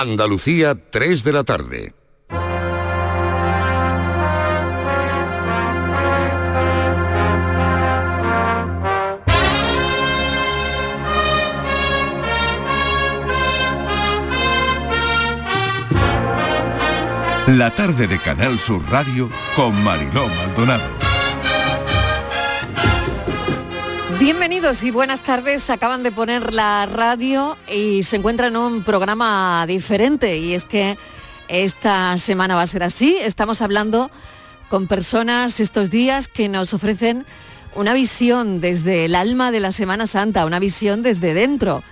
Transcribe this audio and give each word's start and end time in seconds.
Andalucía, 0.00 0.74
3 0.90 1.24
de 1.24 1.32
la 1.32 1.44
tarde. 1.44 1.94
La 17.46 17.70
tarde 17.70 18.08
de 18.08 18.18
Canal 18.18 18.58
Sur 18.58 18.82
Radio 18.90 19.30
con 19.54 19.80
Mariló 19.84 20.26
Maldonado. 20.28 20.93
Bienvenidos 24.18 24.84
y 24.84 24.90
buenas 24.92 25.22
tardes. 25.22 25.70
Acaban 25.70 26.02
de 26.02 26.12
poner 26.12 26.54
la 26.54 26.86
radio 26.86 27.56
y 27.68 28.04
se 28.04 28.16
encuentran 28.16 28.54
en 28.54 28.60
un 28.60 28.82
programa 28.84 29.64
diferente 29.66 30.38
y 30.38 30.54
es 30.54 30.64
que 30.64 30.96
esta 31.48 32.16
semana 32.18 32.54
va 32.54 32.62
a 32.62 32.66
ser 32.66 32.84
así. 32.84 33.16
Estamos 33.20 33.60
hablando 33.60 34.10
con 34.68 34.86
personas 34.86 35.58
estos 35.58 35.90
días 35.90 36.28
que 36.28 36.48
nos 36.48 36.74
ofrecen 36.74 37.26
una 37.74 37.92
visión 37.92 38.60
desde 38.60 39.06
el 39.06 39.16
alma 39.16 39.50
de 39.50 39.60
la 39.60 39.72
Semana 39.72 40.06
Santa, 40.06 40.46
una 40.46 40.60
visión 40.60 41.02
desde 41.02 41.34
dentro 41.34 41.82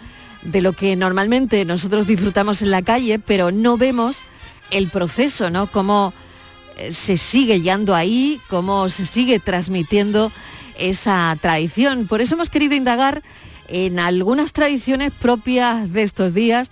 de 0.43 0.63
lo 0.63 0.73
que 0.75 0.95
normalmente 0.95 1.65
nosotros 1.65 2.07
disfrutamos 2.07 2.63
en 2.63 2.71
la 2.71 2.83
calle, 2.83 3.19
pero 3.19 3.51
no 3.51 3.77
vemos 3.77 4.21
el 4.71 4.89
proceso, 4.89 5.51
¿no? 5.51 5.67
Cómo 5.67 6.13
eh, 6.77 6.93
se 6.93 7.17
sigue 7.17 7.61
yendo 7.61 7.95
ahí, 7.95 8.41
cómo 8.49 8.89
se 8.89 9.07
sigue 9.07 9.39
transmitiendo 9.41 10.33
esa 10.83 11.37
tradición. 11.41 12.07
Por 12.07 12.21
eso 12.21 12.35
hemos 12.35 12.51
querido 12.51 12.75
indagar 12.75 13.23
en 13.69 13.99
algunas 13.99 14.53
tradiciones 14.53 15.13
propias 15.13 15.93
de 15.93 16.03
estos 16.03 16.35
días, 16.35 16.71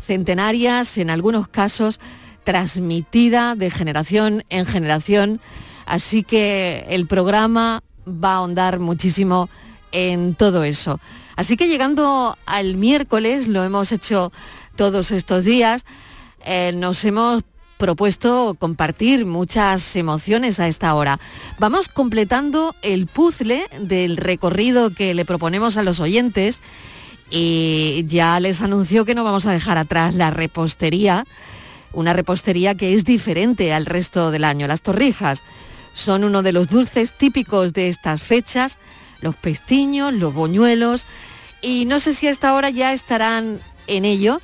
centenarias, 0.00 0.96
en 0.96 1.10
algunos 1.10 1.48
casos 1.48 2.00
transmitida 2.44 3.54
de 3.56 3.70
generación 3.70 4.44
en 4.48 4.64
generación. 4.64 5.40
Así 5.84 6.22
que 6.22 6.86
el 6.88 7.06
programa 7.06 7.82
va 8.06 8.32
a 8.32 8.36
ahondar 8.36 8.78
muchísimo 8.78 9.50
en 9.92 10.34
todo 10.34 10.64
eso. 10.64 11.00
Así 11.36 11.56
que 11.56 11.68
llegando 11.68 12.38
al 12.46 12.76
miércoles, 12.76 13.48
lo 13.48 13.64
hemos 13.64 13.92
hecho 13.92 14.32
todos 14.76 15.10
estos 15.10 15.44
días, 15.44 15.84
eh, 16.44 16.72
nos 16.74 17.04
hemos 17.04 17.42
propuesto 17.78 18.56
compartir 18.58 19.24
muchas 19.24 19.96
emociones 19.96 20.60
a 20.60 20.68
esta 20.68 20.94
hora. 20.94 21.18
Vamos 21.58 21.88
completando 21.88 22.74
el 22.82 23.06
puzzle 23.06 23.66
del 23.80 24.16
recorrido 24.16 24.90
que 24.90 25.14
le 25.14 25.24
proponemos 25.24 25.76
a 25.76 25.82
los 25.82 26.00
oyentes 26.00 26.60
y 27.30 28.04
ya 28.06 28.38
les 28.40 28.62
anunció 28.62 29.04
que 29.04 29.14
no 29.14 29.24
vamos 29.24 29.46
a 29.46 29.52
dejar 29.52 29.78
atrás 29.78 30.14
la 30.14 30.30
repostería, 30.30 31.24
una 31.92 32.12
repostería 32.12 32.74
que 32.74 32.94
es 32.94 33.04
diferente 33.04 33.72
al 33.72 33.86
resto 33.86 34.30
del 34.30 34.44
año. 34.44 34.66
Las 34.66 34.82
torrijas 34.82 35.42
son 35.94 36.24
uno 36.24 36.42
de 36.42 36.52
los 36.52 36.68
dulces 36.68 37.12
típicos 37.12 37.72
de 37.72 37.88
estas 37.88 38.22
fechas, 38.22 38.78
los 39.20 39.36
pestiños, 39.36 40.12
los 40.12 40.34
boñuelos 40.34 41.06
y 41.62 41.84
no 41.86 42.00
sé 42.00 42.12
si 42.12 42.26
a 42.26 42.30
esta 42.30 42.54
hora 42.54 42.70
ya 42.70 42.92
estarán 42.92 43.60
en 43.86 44.04
ello 44.04 44.40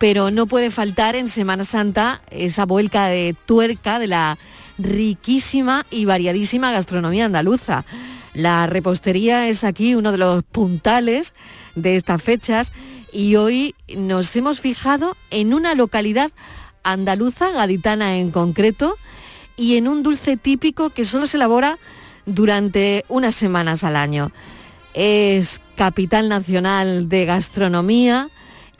pero 0.00 0.30
no 0.30 0.46
puede 0.46 0.70
faltar 0.70 1.14
en 1.14 1.28
Semana 1.28 1.66
Santa 1.66 2.22
esa 2.30 2.64
vuelca 2.64 3.08
de 3.08 3.36
tuerca 3.44 3.98
de 3.98 4.06
la 4.06 4.38
riquísima 4.78 5.84
y 5.90 6.06
variadísima 6.06 6.72
gastronomía 6.72 7.26
andaluza. 7.26 7.84
La 8.32 8.66
repostería 8.66 9.46
es 9.48 9.62
aquí 9.62 9.94
uno 9.94 10.10
de 10.10 10.16
los 10.16 10.42
puntales 10.42 11.34
de 11.74 11.96
estas 11.96 12.22
fechas 12.22 12.72
y 13.12 13.36
hoy 13.36 13.74
nos 13.94 14.34
hemos 14.36 14.58
fijado 14.60 15.18
en 15.30 15.52
una 15.52 15.74
localidad 15.74 16.32
andaluza, 16.82 17.50
gaditana 17.50 18.16
en 18.16 18.30
concreto, 18.30 18.96
y 19.58 19.76
en 19.76 19.86
un 19.86 20.02
dulce 20.02 20.38
típico 20.38 20.88
que 20.88 21.04
solo 21.04 21.26
se 21.26 21.36
elabora 21.36 21.76
durante 22.24 23.04
unas 23.08 23.34
semanas 23.34 23.84
al 23.84 23.96
año. 23.96 24.32
Es 24.94 25.60
capital 25.76 26.30
nacional 26.30 27.10
de 27.10 27.26
gastronomía, 27.26 28.30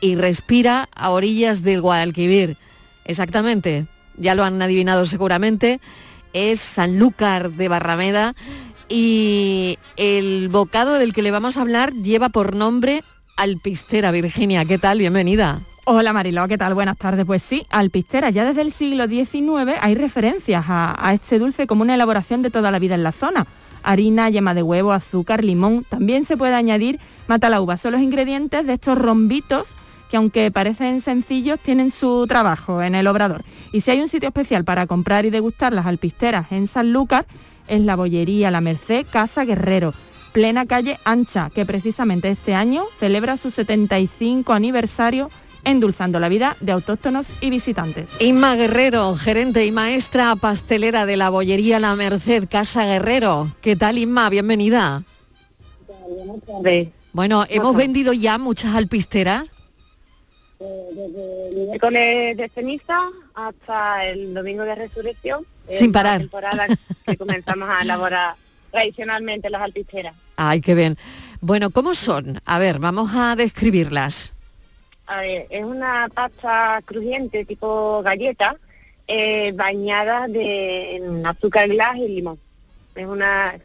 y 0.01 0.15
respira 0.15 0.89
a 0.95 1.11
orillas 1.11 1.63
del 1.63 1.81
Guadalquivir. 1.81 2.57
Exactamente, 3.05 3.85
ya 4.17 4.35
lo 4.35 4.43
han 4.43 4.61
adivinado 4.61 5.05
seguramente, 5.05 5.79
es 6.33 6.59
Sanlúcar 6.59 7.51
de 7.51 7.67
Barrameda 7.67 8.35
y 8.89 9.77
el 9.95 10.49
bocado 10.49 10.95
del 10.99 11.13
que 11.13 11.21
le 11.21 11.31
vamos 11.31 11.57
a 11.57 11.61
hablar 11.61 11.93
lleva 11.93 12.29
por 12.29 12.55
nombre 12.55 13.03
Alpistera. 13.37 14.11
Virginia, 14.11 14.65
¿qué 14.65 14.77
tal? 14.77 14.99
Bienvenida. 14.99 15.61
Hola 15.85 16.13
Mariló, 16.13 16.47
¿qué 16.47 16.57
tal? 16.57 16.75
Buenas 16.75 16.97
tardes. 16.97 17.25
Pues 17.25 17.41
sí, 17.41 17.65
alpistera. 17.69 18.29
Ya 18.29 18.45
desde 18.45 18.61
el 18.61 18.71
siglo 18.71 19.07
XIX 19.07 19.77
hay 19.81 19.95
referencias 19.95 20.63
a, 20.67 21.11
este 21.13 21.39
dulce 21.39 21.65
como 21.65 21.81
una 21.81 21.95
elaboración 21.95 22.43
de 22.43 22.51
toda 22.51 22.69
la 22.69 22.77
vida 22.77 22.95
en 22.95 23.03
la 23.03 23.11
zona. 23.11 23.47
Harina, 23.81 24.29
yema 24.29 24.53
de 24.53 24.61
huevo, 24.61 24.91
azúcar, 24.91 25.43
limón. 25.43 25.83
También 25.89 26.23
se 26.23 26.37
puede 26.37 26.53
añadir 26.53 26.99
mata. 27.27 27.49
Son 27.77 27.93
los 27.93 28.01
ingredientes 28.01 28.67
de 28.67 28.73
estos 28.73 28.97
rombitos 28.97 29.73
que 30.11 30.17
aunque 30.17 30.51
parecen 30.51 30.99
sencillos, 30.99 31.57
tienen 31.59 31.89
su 31.89 32.27
trabajo 32.27 32.83
en 32.83 32.95
el 32.95 33.07
obrador. 33.07 33.43
Y 33.71 33.79
si 33.79 33.91
hay 33.91 34.01
un 34.01 34.09
sitio 34.09 34.27
especial 34.27 34.65
para 34.65 34.85
comprar 34.85 35.25
y 35.25 35.29
degustar 35.29 35.71
las 35.71 35.85
alpisteras 35.85 36.51
en 36.51 36.67
Sanlúcar, 36.67 37.25
es 37.69 37.79
la 37.81 37.95
bollería 37.95 38.51
La 38.51 38.59
Merced 38.59 39.05
Casa 39.09 39.45
Guerrero, 39.45 39.93
plena 40.33 40.65
calle 40.65 40.99
ancha, 41.05 41.49
que 41.55 41.65
precisamente 41.65 42.29
este 42.29 42.53
año 42.53 42.83
celebra 42.99 43.37
su 43.37 43.51
75 43.51 44.51
aniversario 44.51 45.29
endulzando 45.63 46.19
la 46.19 46.27
vida 46.27 46.57
de 46.59 46.73
autóctonos 46.73 47.27
y 47.39 47.49
visitantes. 47.49 48.09
Inma 48.19 48.55
Guerrero, 48.55 49.15
gerente 49.15 49.65
y 49.65 49.71
maestra 49.71 50.35
pastelera 50.35 51.05
de 51.05 51.15
la 51.15 51.29
bollería 51.29 51.79
La 51.79 51.95
Merced 51.95 52.49
Casa 52.49 52.83
Guerrero. 52.83 53.49
¿Qué 53.61 53.77
tal 53.77 53.97
Inma? 53.97 54.29
Bienvenida. 54.29 55.03
Bueno, 57.13 57.45
¿hemos 57.47 57.75
vendido 57.77 58.11
ya 58.11 58.37
muchas 58.37 58.75
alpisteras? 58.75 59.47
Desde 60.61 61.49
el 61.49 61.67
miércoles 61.67 62.37
de 62.37 62.49
ceniza 62.53 63.09
hasta 63.33 64.05
el 64.05 64.33
domingo 64.33 64.63
de 64.63 64.75
resurrección. 64.75 65.45
Sin 65.69 65.91
parar. 65.91 66.19
temporada 66.19 66.67
que 67.05 67.17
comenzamos 67.17 67.69
a 67.69 67.81
elaborar 67.81 68.35
tradicionalmente 68.71 69.49
las 69.49 69.61
alpisteras. 69.61 70.15
Ay, 70.35 70.61
qué 70.61 70.75
bien. 70.75 70.97
Bueno, 71.39 71.69
¿cómo 71.69 71.93
son? 71.93 72.41
A 72.45 72.59
ver, 72.59 72.79
vamos 72.79 73.11
a 73.13 73.35
describirlas. 73.35 74.33
A 75.07 75.21
ver, 75.21 75.47
es 75.49 75.63
una 75.63 76.07
pasta 76.13 76.81
crujiente 76.85 77.45
tipo 77.45 78.01
galleta, 78.03 78.55
eh, 79.07 79.51
bañada 79.53 80.27
de, 80.27 80.95
en 80.95 81.25
azúcar 81.25 81.67
glass 81.67 81.97
y 81.97 82.07
limón. 82.07 82.39
Es 82.95 83.05
una, 83.05 83.55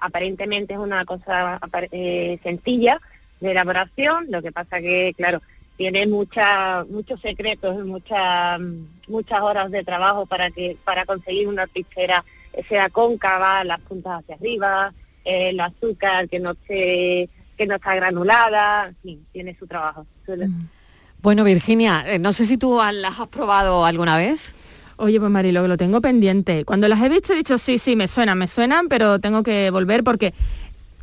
aparentemente 0.00 0.74
es 0.74 0.78
una 0.78 1.04
cosa 1.04 1.60
eh, 1.90 2.38
sencilla 2.42 3.00
de 3.40 3.50
elaboración, 3.50 4.26
lo 4.30 4.42
que 4.42 4.52
pasa 4.52 4.80
que, 4.80 5.14
claro, 5.16 5.42
tiene 5.76 6.06
mucha, 6.06 6.84
muchos 6.88 7.20
secretos, 7.20 7.84
muchas 7.84 8.60
muchas 9.08 9.40
horas 9.40 9.70
de 9.70 9.84
trabajo 9.84 10.26
para 10.26 10.50
que 10.50 10.76
para 10.84 11.04
conseguir 11.04 11.48
una 11.48 11.66
pizquera 11.66 12.24
sea 12.68 12.88
cóncava, 12.88 13.64
las 13.64 13.80
puntas 13.80 14.20
hacia 14.20 14.36
arriba, 14.36 14.94
el 15.24 15.58
azúcar 15.58 16.28
que 16.28 16.38
no 16.38 16.52
esté 16.52 17.28
que 17.56 17.66
no 17.66 17.76
está 17.76 17.94
granulada, 17.94 18.92
sí, 19.02 19.20
tiene 19.32 19.56
su 19.58 19.66
trabajo. 19.66 20.06
Mm. 20.26 20.66
Bueno, 21.22 21.44
Virginia, 21.44 22.04
eh, 22.06 22.18
no 22.18 22.32
sé 22.32 22.44
si 22.44 22.58
tú 22.58 22.76
las 22.92 23.20
has 23.20 23.28
probado 23.28 23.84
alguna 23.84 24.16
vez. 24.16 24.54
Oye, 24.96 25.18
pues 25.18 25.30
Marilo, 25.30 25.66
lo 25.66 25.76
tengo 25.76 26.00
pendiente. 26.00 26.64
Cuando 26.64 26.88
las 26.88 27.00
he 27.00 27.08
visto 27.08 27.32
he 27.32 27.36
dicho, 27.36 27.58
sí, 27.58 27.78
sí, 27.78 27.96
me 27.96 28.08
suenan, 28.08 28.38
me 28.38 28.48
suenan, 28.48 28.88
pero 28.88 29.18
tengo 29.18 29.42
que 29.42 29.70
volver 29.70 30.04
porque, 30.04 30.34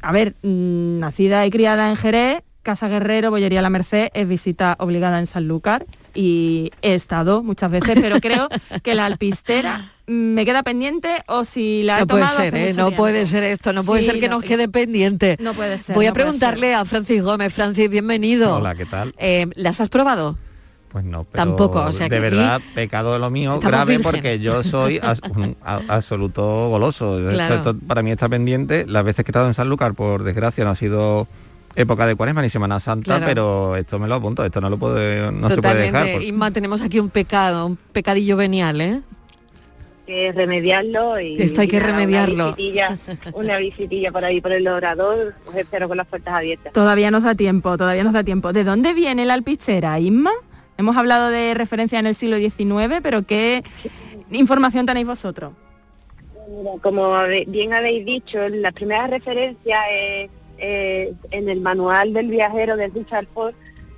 a 0.02 0.12
ver, 0.12 0.36
mm, 0.42 1.00
nacida 1.00 1.46
y 1.46 1.50
criada 1.50 1.90
en 1.90 1.96
Jerez, 1.96 2.42
Casa 2.63 2.88
Guerrero, 2.88 3.31
Bollería 3.31 3.61
La 3.61 3.69
Merced, 3.69 4.09
es 4.13 4.27
visita 4.27 4.75
obligada 4.79 5.19
en 5.19 5.27
Sanlúcar 5.27 5.85
y 6.13 6.72
he 6.81 6.94
estado 6.94 7.43
muchas 7.43 7.72
veces, 7.72 7.97
pero 8.02 8.19
creo 8.19 8.49
que 8.84 8.96
la 8.96 9.05
alpistera 9.05 9.93
me 10.05 10.46
queda 10.46 10.61
pendiente 10.63 11.23
o 11.28 11.46
si 11.46 11.84
la 11.84 11.99
no 11.99 12.08
puede 12.08 12.28
ser 12.28 12.55
¿eh? 12.55 12.73
no 12.73 12.91
puede 12.91 13.25
ser 13.25 13.43
esto 13.43 13.72
no 13.72 13.84
puede 13.84 14.02
ser 14.02 14.19
que 14.19 14.28
nos 14.28 14.43
quede 14.43 14.67
pendiente. 14.67 15.37
No 15.40 15.53
puede 15.53 15.79
ser 15.79 15.96
voy 15.96 16.05
a 16.05 16.13
preguntarle 16.13 16.75
a 16.75 16.84
Francis 16.85 17.23
Gómez. 17.23 17.53
Francis 17.53 17.90
bienvenido. 17.90 18.58
Hola 18.58 18.75
qué 18.75 18.85
tal 18.85 19.16
eh, 19.17 19.47
las 19.55 19.79
has 19.79 19.90
probado 19.90 20.37
pues 20.91 21.05
no, 21.05 21.23
pero 21.23 21.46
tampoco, 21.46 21.85
o 21.85 21.91
sea, 21.93 22.09
de 22.09 22.19
verdad 22.19 22.61
pecado 22.75 23.14
de 23.14 23.19
lo 23.19 23.29
mío 23.29 23.61
grave 23.61 23.99
porque 23.99 24.40
yo 24.40 24.61
soy 24.61 24.99
un 25.35 25.55
absoluto 25.64 26.67
goloso. 26.67 27.29
Esto 27.29 27.78
para 27.78 28.03
mí 28.03 28.11
está 28.11 28.28
pendiente. 28.28 28.85
Las 28.85 29.05
veces 29.05 29.23
que 29.23 29.29
he 29.29 29.31
estado 29.31 29.47
en 29.47 29.53
Sanlúcar, 29.53 29.93
por 29.93 30.23
desgracia, 30.23 30.66
no 30.66 30.72
ha 30.72 30.75
sido 30.75 31.29
época 31.76 32.06
de 32.06 32.16
cuaresma 32.16 32.41
ni 32.41 32.50
Semana 32.50 32.79
Santa, 32.79 33.22
pero 33.23 33.76
esto 33.76 34.00
me 34.00 34.08
lo 34.08 34.16
apunto, 34.16 34.44
esto 34.44 34.62
no 34.62 34.70
lo 34.70 34.78
puede, 34.78 35.32
no 35.32 35.50
se 35.50 35.62
puede 35.62 35.91
dejar. 35.91 36.22
Inma, 36.22 36.52
tenemos 36.52 36.82
aquí 36.82 37.00
un 37.00 37.09
pecado, 37.09 37.66
un 37.66 37.76
pecadillo 37.76 38.38
venial, 38.38 38.82
¿eh? 38.82 39.02
Que 40.06 40.32
remediarlo 40.34 41.20
y... 41.20 41.41
Esto 41.41 41.62
hay 41.62 41.68
que 41.68 41.79
remediarlo. 41.79 42.50
Una 42.50 42.56
visitilla, 42.56 42.97
una 43.34 43.58
visitilla 43.58 44.12
por 44.12 44.26
ahí 44.26 44.41
por 44.41 44.52
el 44.52 44.68
orador, 44.68 45.35
os 45.47 45.56
espero 45.56 45.88
con 45.88 45.97
las 45.97 46.08
puertas 46.08 46.34
abiertas. 46.34 46.73
Todavía 46.73 47.12
nos 47.12 47.23
da 47.23 47.35
tiempo, 47.35 47.78
todavía 47.78 48.03
nos 48.03 48.14
da 48.14 48.24
tiempo. 48.24 48.52
¿De 48.52 48.64
dónde 48.64 48.94
viene 48.94 49.26
la 49.26 49.35
alpichera, 49.35 50.00
Inma? 50.00 50.32
Hemos 50.78 50.97
hablado 50.97 51.29
de 51.29 51.53
referencia 51.53 52.00
en 52.00 52.08
el 52.08 52.16
siglo 52.16 52.38
XIX, 52.38 53.02
pero 53.03 53.24
¿qué 53.24 53.64
información 54.32 54.85
tenéis 54.85 55.08
vosotros? 55.08 55.53
como 56.82 57.14
bien 57.47 57.74
habéis 57.74 58.06
dicho, 58.06 58.38
la 58.50 58.72
primera 58.72 59.08
referencia 59.08 59.79
es 59.90 60.29
en 60.61 61.49
el 61.49 61.61
manual 61.61 62.13
del 62.13 62.28
viajero 62.28 62.78
de 62.78 62.87
Richard 62.87 63.28
Ford. 63.34 63.55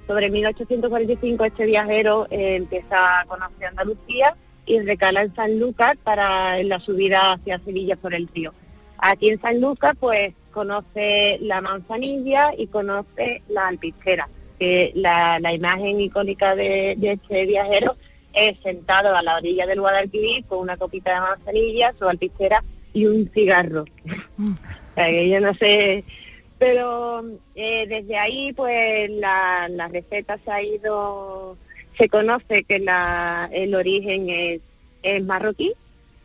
Sobre 0.08 0.30
1845 0.30 1.46
este 1.46 1.66
viajero 1.66 2.28
eh, 2.30 2.56
empieza 2.56 3.22
a 3.22 3.26
conocer 3.26 3.68
Andalucía 3.68 4.36
y 4.66 4.80
recala 4.80 5.22
en 5.22 5.36
San 5.36 5.60
Lucas 5.60 5.96
para 6.04 6.62
la 6.64 6.80
subida 6.80 7.34
hacia 7.34 7.60
Sevilla 7.60 7.96
por 7.96 8.14
el 8.14 8.28
río. 8.28 8.54
Aquí 8.98 9.30
en 9.30 9.42
San 9.42 9.62
Lucas 9.62 9.94
pues 10.00 10.34
conoce 10.52 11.38
la 11.42 11.62
manzanilla 11.62 12.54
y 12.58 12.68
conoce 12.68 13.42
la 13.50 13.68
alpistera, 13.68 14.30
que 14.60 14.92
la, 14.96 15.40
imagen 15.54 16.00
icónica 16.00 16.56
de, 16.56 16.98
este 17.02 17.46
viajero 17.46 17.98
es 18.34 18.58
sentado 18.64 19.16
a 19.16 19.24
la 19.24 19.38
orilla 19.38 19.66
del 19.66 19.82
Guadalquivir 19.82 20.46
con 20.46 20.60
una 20.60 20.78
copita 20.78 21.14
de 21.14 21.22
manzanilla, 21.22 21.94
su 21.98 22.08
alpistera 22.08 22.64
y 22.94 23.06
un 23.06 23.30
cigarro. 23.34 23.86
Mm. 24.38 24.54
yo 25.30 25.40
no 25.42 25.54
sé, 25.56 26.04
pero 26.64 27.26
eh, 27.56 27.86
desde 27.88 28.18
ahí 28.18 28.54
pues 28.54 29.10
la, 29.10 29.68
la 29.68 29.90
receta 29.90 30.40
se 30.46 30.50
ha 30.50 30.64
ido, 30.64 31.58
se 31.98 32.08
conoce 32.08 32.64
que 32.64 32.80
la, 32.80 33.50
el 33.52 33.76
origen 33.76 34.30
es, 34.30 35.24
marroquí, 35.26 35.74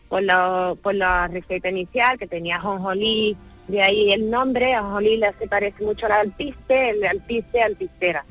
por 0.08 0.23
la, 0.23 0.76
por 0.81 0.94
la 0.94 1.26
receta 1.26 1.70
inicial 1.70 2.19
que 2.19 2.29
tenía 2.29 2.61
jonjolí, 2.61 3.37
de 3.67 3.82
ahí 3.82 4.12
el 4.12 4.31
nombre, 4.31 4.79
jonjolí 4.79 5.20
se 5.40 5.49
parece 5.49 5.82
mucho 5.82 6.06
al 6.06 6.12
alpiste, 6.12 6.91
el 6.91 7.05
alpiste, 7.05 7.61
alpistera. 7.61 8.25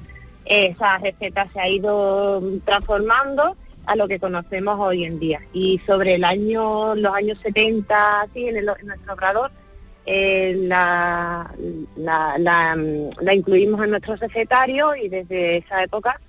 Esa 0.46 1.00
receta 1.00 1.50
se 1.52 1.60
ha 1.60 1.68
ido 1.68 2.42
transformando 2.64 3.58
a 3.86 3.98
lo 3.98 4.08
que 4.08 4.18
conocemos 4.18 4.80
hoy 4.80 5.04
en 5.04 5.20
día. 5.20 5.42
Y 5.52 5.82
sobre 5.86 6.16
el 6.16 6.24
año, 6.24 6.96
los 6.96 7.14
años 7.14 7.38
70, 7.44 8.22
así, 8.22 8.48
en, 8.48 8.64
nuestro 8.64 9.14
obrador, 9.14 9.52
eh, 10.10 10.56
la, 10.64 11.54
la, 11.98 12.38
la, 12.38 13.34
incluimos 13.34 13.84
en 13.84 13.90
nuestro 13.90 14.16
recetario 14.16 14.96
y 14.96 15.10
desde 15.10 15.58
esa 15.58 15.84
época 15.84 16.22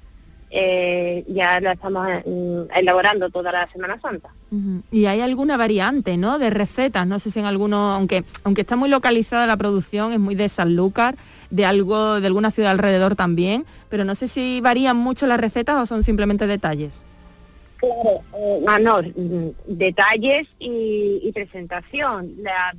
eh, 0.51 1.25
ya 1.29 1.61
la 1.61 1.73
estamos 1.73 2.09
mm, 2.27 2.63
elaborando 2.75 3.31
toda 3.31 3.53
la 3.53 3.71
Semana 3.71 3.97
Santa. 4.01 4.31
Y 4.91 5.07
hay 5.07 5.21
alguna 5.21 5.57
variante, 5.57 6.17
¿no? 6.17 6.41
De 6.41 6.51
recetas, 6.51 7.07
no 7.07 7.21
sé 7.21 7.31
si 7.31 7.39
en 7.39 7.45
alguno, 7.45 7.93
aunque 7.93 8.25
aunque 8.43 8.63
está 8.63 8.75
muy 8.75 8.89
localizada 8.89 9.47
la 9.47 9.57
producción, 9.57 10.13
es 10.13 10.19
muy 10.19 10.35
de 10.35 10.49
Sanlúcar, 10.49 11.15
de 11.51 11.65
algo 11.65 12.21
de 12.21 12.27
alguna 12.27 12.51
ciudad 12.51 12.73
alrededor 12.73 13.15
también, 13.15 13.65
pero 13.91 14.05
no 14.05 14.17
sé 14.17 14.27
si 14.27 14.61
varían 14.61 14.97
mucho 14.97 15.29
las 15.29 15.39
recetas 15.39 15.77
o 15.77 15.87
son 15.87 16.03
simplemente 16.03 16.49
detalles. 16.49 17.05
Claro, 17.79 19.01
eh, 19.01 19.13
mm, 19.15 19.51
detalles 19.67 20.49
y, 20.59 21.31
presentación. 21.33 22.35
La, 22.39 22.75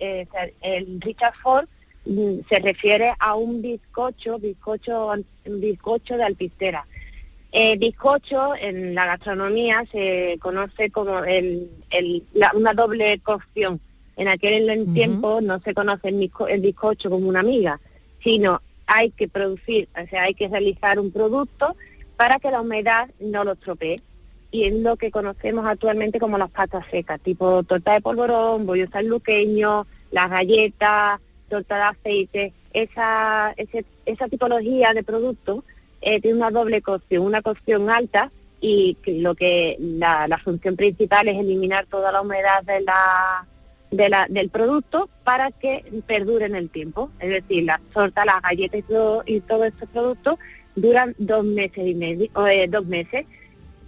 eh, 0.00 0.26
el 0.60 1.00
Richard 1.00 1.34
Ford 1.42 1.68
mm, 2.04 2.40
se 2.48 2.58
refiere 2.58 3.14
a 3.18 3.34
un 3.34 3.62
bizcocho, 3.62 4.38
bizcocho, 4.38 5.12
bizcocho 5.44 6.16
de 6.16 6.24
alpistera. 6.24 6.86
Eh, 7.52 7.76
bizcocho 7.76 8.54
en 8.56 8.94
la 8.94 9.06
gastronomía 9.06 9.84
se 9.92 10.38
conoce 10.40 10.90
como 10.90 11.22
el, 11.22 11.70
una 12.54 12.74
doble 12.74 13.20
cocción. 13.20 13.80
En 14.16 14.28
aquel 14.28 14.92
tiempo 14.92 15.40
no 15.40 15.60
se 15.60 15.72
conoce 15.72 16.08
el, 16.08 16.30
el 16.48 16.60
bizcocho 16.60 17.10
como 17.10 17.28
una 17.28 17.40
amiga, 17.40 17.80
sino 18.22 18.60
hay 18.86 19.10
que 19.10 19.28
producir, 19.28 19.88
o 19.94 20.06
sea, 20.08 20.24
hay 20.24 20.34
que 20.34 20.48
realizar 20.48 20.98
un 20.98 21.12
producto 21.12 21.76
para 22.16 22.38
que 22.38 22.50
la 22.50 22.60
humedad 22.60 23.08
no 23.20 23.44
lo 23.44 23.52
estropee 23.52 24.00
y 24.52 24.64
es 24.64 24.74
lo 24.74 24.96
que 24.96 25.10
conocemos 25.10 25.66
actualmente 25.66 26.20
como 26.20 26.38
las 26.38 26.50
patas 26.50 26.84
secas, 26.90 27.18
tipo 27.20 27.62
torta 27.64 27.94
de 27.94 28.02
polvorón, 28.02 28.66
bollo 28.66 28.86
sanluqueño, 28.92 29.86
las 30.10 30.30
galletas, 30.30 31.20
torta 31.48 31.76
de 31.76 31.82
aceite, 31.82 32.52
esa, 32.74 33.54
esa 34.04 34.28
tipología 34.28 34.92
de 34.92 35.02
productos 35.02 35.64
eh, 36.02 36.20
tiene 36.20 36.36
una 36.36 36.50
doble 36.50 36.82
cocción, 36.82 37.24
una 37.24 37.40
cocción 37.40 37.88
alta 37.88 38.30
y 38.60 38.96
lo 39.06 39.34
que 39.34 39.76
la, 39.80 40.38
función 40.44 40.76
principal 40.76 41.28
es 41.28 41.38
eliminar 41.38 41.86
toda 41.86 42.12
la 42.12 42.20
humedad 42.20 42.62
de 42.62 42.82
la, 42.82 43.46
de 43.90 44.08
la, 44.10 44.26
del 44.28 44.50
producto 44.50 45.08
para 45.24 45.50
que 45.50 45.84
perdure 46.06 46.44
en 46.44 46.56
el 46.56 46.68
tiempo. 46.68 47.10
Es 47.20 47.30
decir, 47.30 47.64
la 47.64 47.80
torta, 47.92 48.24
las 48.24 48.42
galletas 48.42 48.80
y 48.80 48.82
todo, 48.82 49.22
y 49.26 49.40
todo 49.40 49.64
estos 49.64 49.88
productos 49.88 50.38
duran 50.76 51.14
dos 51.18 51.44
meses 51.44 51.86
y 51.86 51.94
medio, 51.94 52.28
eh, 52.46 52.68
dos 52.68 52.86
meses 52.86 53.26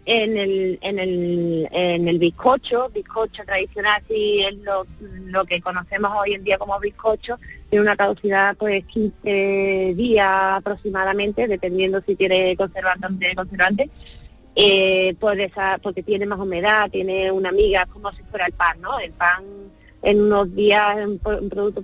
en 0.06 0.36
el, 0.36 0.78
en 0.82 0.98
el, 0.98 1.68
en 1.72 2.08
el 2.08 2.18
bizcocho, 2.18 2.90
bizcocho 2.90 3.42
tradicional, 3.44 4.02
si 4.06 4.40
es 4.40 4.54
lo, 4.56 4.86
lo, 5.00 5.44
que 5.46 5.60
conocemos 5.62 6.10
hoy 6.14 6.34
en 6.34 6.44
día 6.44 6.58
como 6.58 6.78
bizcocho, 6.78 7.38
tiene 7.70 7.82
una 7.82 7.96
caducidad 7.96 8.56
pues 8.56 8.84
15 8.84 9.94
días 9.96 10.28
aproximadamente, 10.28 11.48
dependiendo 11.48 12.02
si 12.06 12.16
tiene 12.16 12.54
conservante 12.56 13.06
o 13.06 13.10
no 13.10 13.18
tiene 13.18 13.34
conservante, 13.34 13.90
eh, 14.56 15.16
porque 15.18 16.02
tiene 16.02 16.26
más 16.26 16.38
humedad, 16.38 16.90
tiene 16.90 17.32
una 17.32 17.50
miga 17.50 17.86
como 17.86 18.12
si 18.12 18.22
fuera 18.24 18.46
el 18.46 18.52
pan, 18.52 18.80
¿no? 18.80 18.98
El 18.98 19.12
pan 19.12 19.44
en 20.02 20.20
unos 20.20 20.54
días 20.54 20.98
es 20.98 21.06
un, 21.06 21.18
producto 21.18 21.82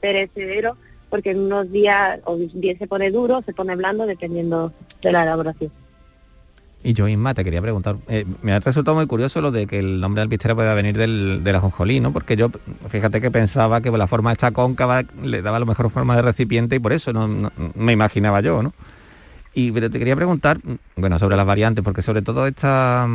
perecedero, 0.00 0.76
porque 1.08 1.30
en 1.30 1.40
unos 1.40 1.70
días 1.70 2.18
o 2.24 2.36
bien 2.36 2.78
se 2.78 2.88
pone 2.88 3.12
duro, 3.12 3.42
se 3.46 3.52
pone 3.52 3.76
blando, 3.76 4.06
dependiendo 4.06 4.72
de 5.02 5.12
la 5.12 5.22
elaboración. 5.22 5.79
Y 6.82 6.94
yo 6.94 7.04
misma 7.04 7.34
te 7.34 7.44
quería 7.44 7.60
preguntar, 7.60 7.96
eh, 8.08 8.24
me 8.40 8.52
ha 8.52 8.60
resultado 8.60 8.96
muy 8.96 9.06
curioso 9.06 9.42
lo 9.42 9.50
de 9.50 9.66
que 9.66 9.78
el 9.78 10.00
nombre 10.00 10.20
de 10.20 10.22
alpistera 10.22 10.54
pueda 10.54 10.72
venir 10.72 10.96
del, 10.96 11.44
de 11.44 11.52
la 11.52 11.60
jonjolí, 11.60 12.00
¿no? 12.00 12.10
Porque 12.12 12.36
yo, 12.36 12.50
fíjate 12.88 13.20
que 13.20 13.30
pensaba 13.30 13.82
que 13.82 13.90
la 13.90 14.06
forma 14.06 14.32
esta 14.32 14.50
cóncava 14.52 15.02
le 15.22 15.42
daba 15.42 15.58
la 15.58 15.66
mejor 15.66 15.90
forma 15.90 16.16
de 16.16 16.22
recipiente 16.22 16.76
y 16.76 16.78
por 16.78 16.94
eso 16.94 17.12
no, 17.12 17.52
me 17.74 17.92
imaginaba 17.92 18.40
yo, 18.40 18.62
¿no? 18.62 18.72
Y 19.52 19.72
pero 19.72 19.90
te 19.90 19.98
quería 19.98 20.16
preguntar, 20.16 20.58
bueno, 20.96 21.18
sobre 21.18 21.36
las 21.36 21.44
variantes, 21.44 21.84
porque 21.84 22.00
sobre 22.00 22.22
todo 22.22 22.46
esta 22.46 23.06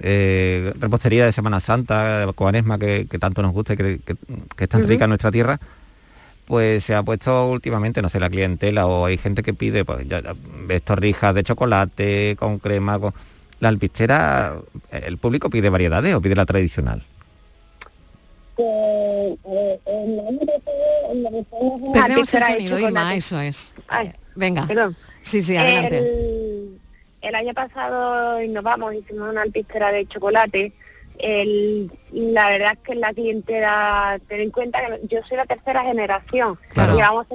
eh, 0.00 0.72
repostería 0.78 1.26
de 1.26 1.32
Semana 1.32 1.60
Santa, 1.60 2.24
de 2.24 2.32
Cuaresma, 2.32 2.78
que, 2.78 3.04
tanto 3.20 3.42
nos 3.42 3.52
gusta 3.52 3.74
y 3.74 3.76
que, 3.76 4.00
es 4.56 4.68
tan 4.70 4.88
rica 4.88 5.04
en 5.04 5.10
nuestra 5.10 5.30
tierra, 5.30 5.60
pues 6.46 6.84
se 6.84 6.94
ha 6.94 7.02
puesto 7.02 7.48
últimamente, 7.48 8.02
no 8.02 8.08
sé, 8.08 8.20
la 8.20 8.28
clientela 8.30 8.86
o 8.86 9.06
hay 9.06 9.16
gente 9.16 9.42
que 9.42 9.54
pide, 9.54 9.84
pues 9.84 10.06
ya 10.08 10.22
ves 10.66 10.82
torrijas 10.82 11.34
de 11.34 11.44
chocolate 11.44 12.36
con 12.38 12.58
crema, 12.58 12.98
con... 12.98 13.14
La 13.60 13.68
alpistera, 13.68 14.56
¿el 14.90 15.18
público 15.18 15.48
pide 15.48 15.70
variedades 15.70 16.12
o 16.16 16.20
pide 16.20 16.34
la 16.34 16.44
tradicional? 16.44 17.04
Perdemos 21.92 22.34
el 22.34 22.42
sonido, 22.42 22.78
Irma, 22.80 23.14
eso 23.14 23.40
es. 23.40 23.72
Venga. 24.34 24.66
Sí, 25.22 25.44
sí, 25.44 25.56
adelante. 25.56 25.98
El, 25.98 26.80
el 27.20 27.34
año 27.36 27.54
pasado 27.54 28.42
innovamos, 28.42 28.94
hicimos 28.94 29.30
una 29.30 29.42
alpistera 29.42 29.92
de 29.92 30.06
chocolate 30.08 30.72
el, 31.18 31.90
la 32.12 32.48
verdad 32.48 32.72
es 32.74 32.78
que 32.80 32.94
la 32.94 33.12
clientela, 33.12 34.20
ten 34.28 34.40
en 34.40 34.50
cuenta 34.50 34.80
que 34.80 35.06
yo 35.08 35.20
soy 35.28 35.36
la 35.36 35.46
tercera 35.46 35.82
generación, 35.82 36.58
llevamos 36.74 37.26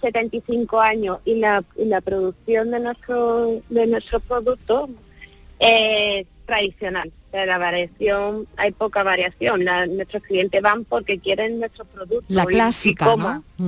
75 0.00 0.80
años 0.80 1.18
y 1.24 1.36
la, 1.36 1.64
la 1.76 2.00
producción 2.00 2.70
de 2.70 2.80
nuestro 2.80 3.60
de 3.68 3.86
nuestros 3.86 4.22
productos 4.22 4.90
es 5.58 6.26
tradicional. 6.46 7.12
De 7.32 7.46
la 7.46 7.56
variación, 7.56 8.46
hay 8.58 8.72
poca 8.72 9.02
variación. 9.02 9.64
nuestros 9.64 10.22
clientes 10.24 10.60
van 10.60 10.84
porque 10.84 11.18
quieren 11.18 11.60
nuestros 11.60 11.88
productos. 11.88 12.28
La 12.28 12.44
clásica, 12.44 13.06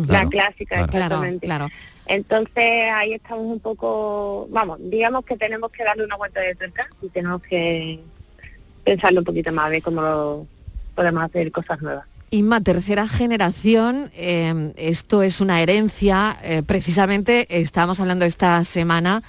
La 0.07 0.29
clásica, 0.29 0.83
exactamente. 0.85 1.47
Claro, 1.47 1.69
Entonces 2.05 2.91
ahí 2.93 3.15
estamos 3.15 3.47
un 3.47 3.61
poco, 3.61 4.49
vamos, 4.51 4.79
digamos 4.83 5.25
que 5.25 5.39
tenemos 5.39 5.71
que 5.71 5.83
darle 5.83 6.05
una 6.05 6.17
vuelta 6.17 6.41
de 6.41 6.55
cerca 6.57 6.91
y 7.01 7.09
tenemos 7.09 7.41
que 7.41 8.01
pensarlo 8.85 9.21
un 9.21 9.25
poquito 9.25 9.53
más, 9.53 9.71
ver 9.71 9.83
cómo 9.83 10.47
podemos 10.95 11.23
hacer 11.23 11.51
cosas 11.51 11.81
nuevas. 11.83 12.07
Inma, 12.31 12.61
tercera 12.61 13.07
generación, 13.07 14.11
em, 14.15 14.73
esto 14.77 15.23
es 15.23 15.41
una 15.41 15.63
herencia, 15.63 16.37
eh, 16.43 16.63
precisamente 16.67 17.47
estamos 17.49 18.01
hablando 18.01 18.25
esta 18.25 18.65
semana 18.65 19.23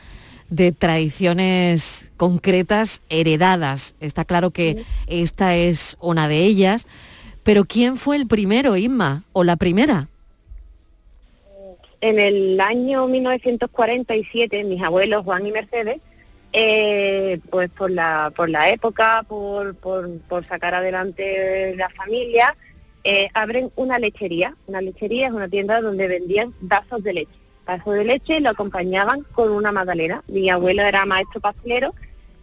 de 0.50 0.72
tradiciones 0.72 2.12
concretas 2.18 3.02
heredadas. 3.10 3.96
Está 4.00 4.26
claro 4.26 4.52
que 4.52 4.86
esta 5.08 5.56
es 5.56 5.98
una 6.02 6.28
de 6.28 6.40
ellas, 6.40 6.88
pero 7.44 7.66
¿quién 7.66 7.98
fue 7.98 8.16
el 8.16 8.28
primero, 8.28 8.76
Inma, 8.76 9.24
o 9.34 9.44
la 9.44 9.56
primera? 9.56 10.08
En 12.02 12.20
el 12.20 12.60
año 12.60 13.08
1947, 13.08 14.64
mis 14.64 14.82
abuelos 14.82 15.24
Juan 15.24 15.46
y 15.48 15.52
Mercedes 15.52 15.98
eh, 16.58 17.42
pues 17.50 17.70
por 17.70 17.92
la, 17.92 18.32
por 18.34 18.50
la 18.50 18.70
época, 18.70 19.26
por, 19.28 19.76
por, 19.76 20.48
sacar 20.48 20.74
adelante 20.74 21.76
la 21.76 21.90
familia, 21.90 22.56
eh, 23.04 23.28
abren 23.34 23.74
una 23.76 24.00
lechería. 24.00 24.56
Una 24.66 24.80
lechería 24.80 25.28
es 25.28 25.34
una 25.34 25.50
tienda 25.50 25.82
donde 25.82 26.08
vendían 26.08 26.54
vasos 26.62 27.04
de 27.04 27.12
leche. 27.12 27.36
vaso 27.66 27.92
de 27.92 28.06
leche 28.06 28.40
lo 28.40 28.52
acompañaban 28.52 29.24
con 29.34 29.52
una 29.52 29.74
magdalena. 29.74 30.24
Mi 30.28 30.50
abuelo 30.50 30.84
era 30.84 31.06
maestro 31.06 31.42
pastelero 31.42 31.94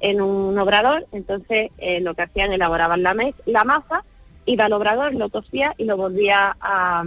en 0.01 0.21
un 0.21 0.59
obrador, 0.59 1.07
entonces 1.13 1.71
eh, 1.79 2.03
lo 2.03 2.13
que 2.13 2.23
hacían 2.23 2.53
elaboraban 2.53 3.03
la, 3.03 3.17
la 3.47 3.65
masa, 3.65 4.05
iba 4.45 4.67
al 4.67 4.75
obrador, 4.75 5.15
lo 5.15 5.31
cosía 5.31 5.75
y 5.79 5.85
lo 5.85 5.97
volvía 5.97 6.55
a, 6.61 7.03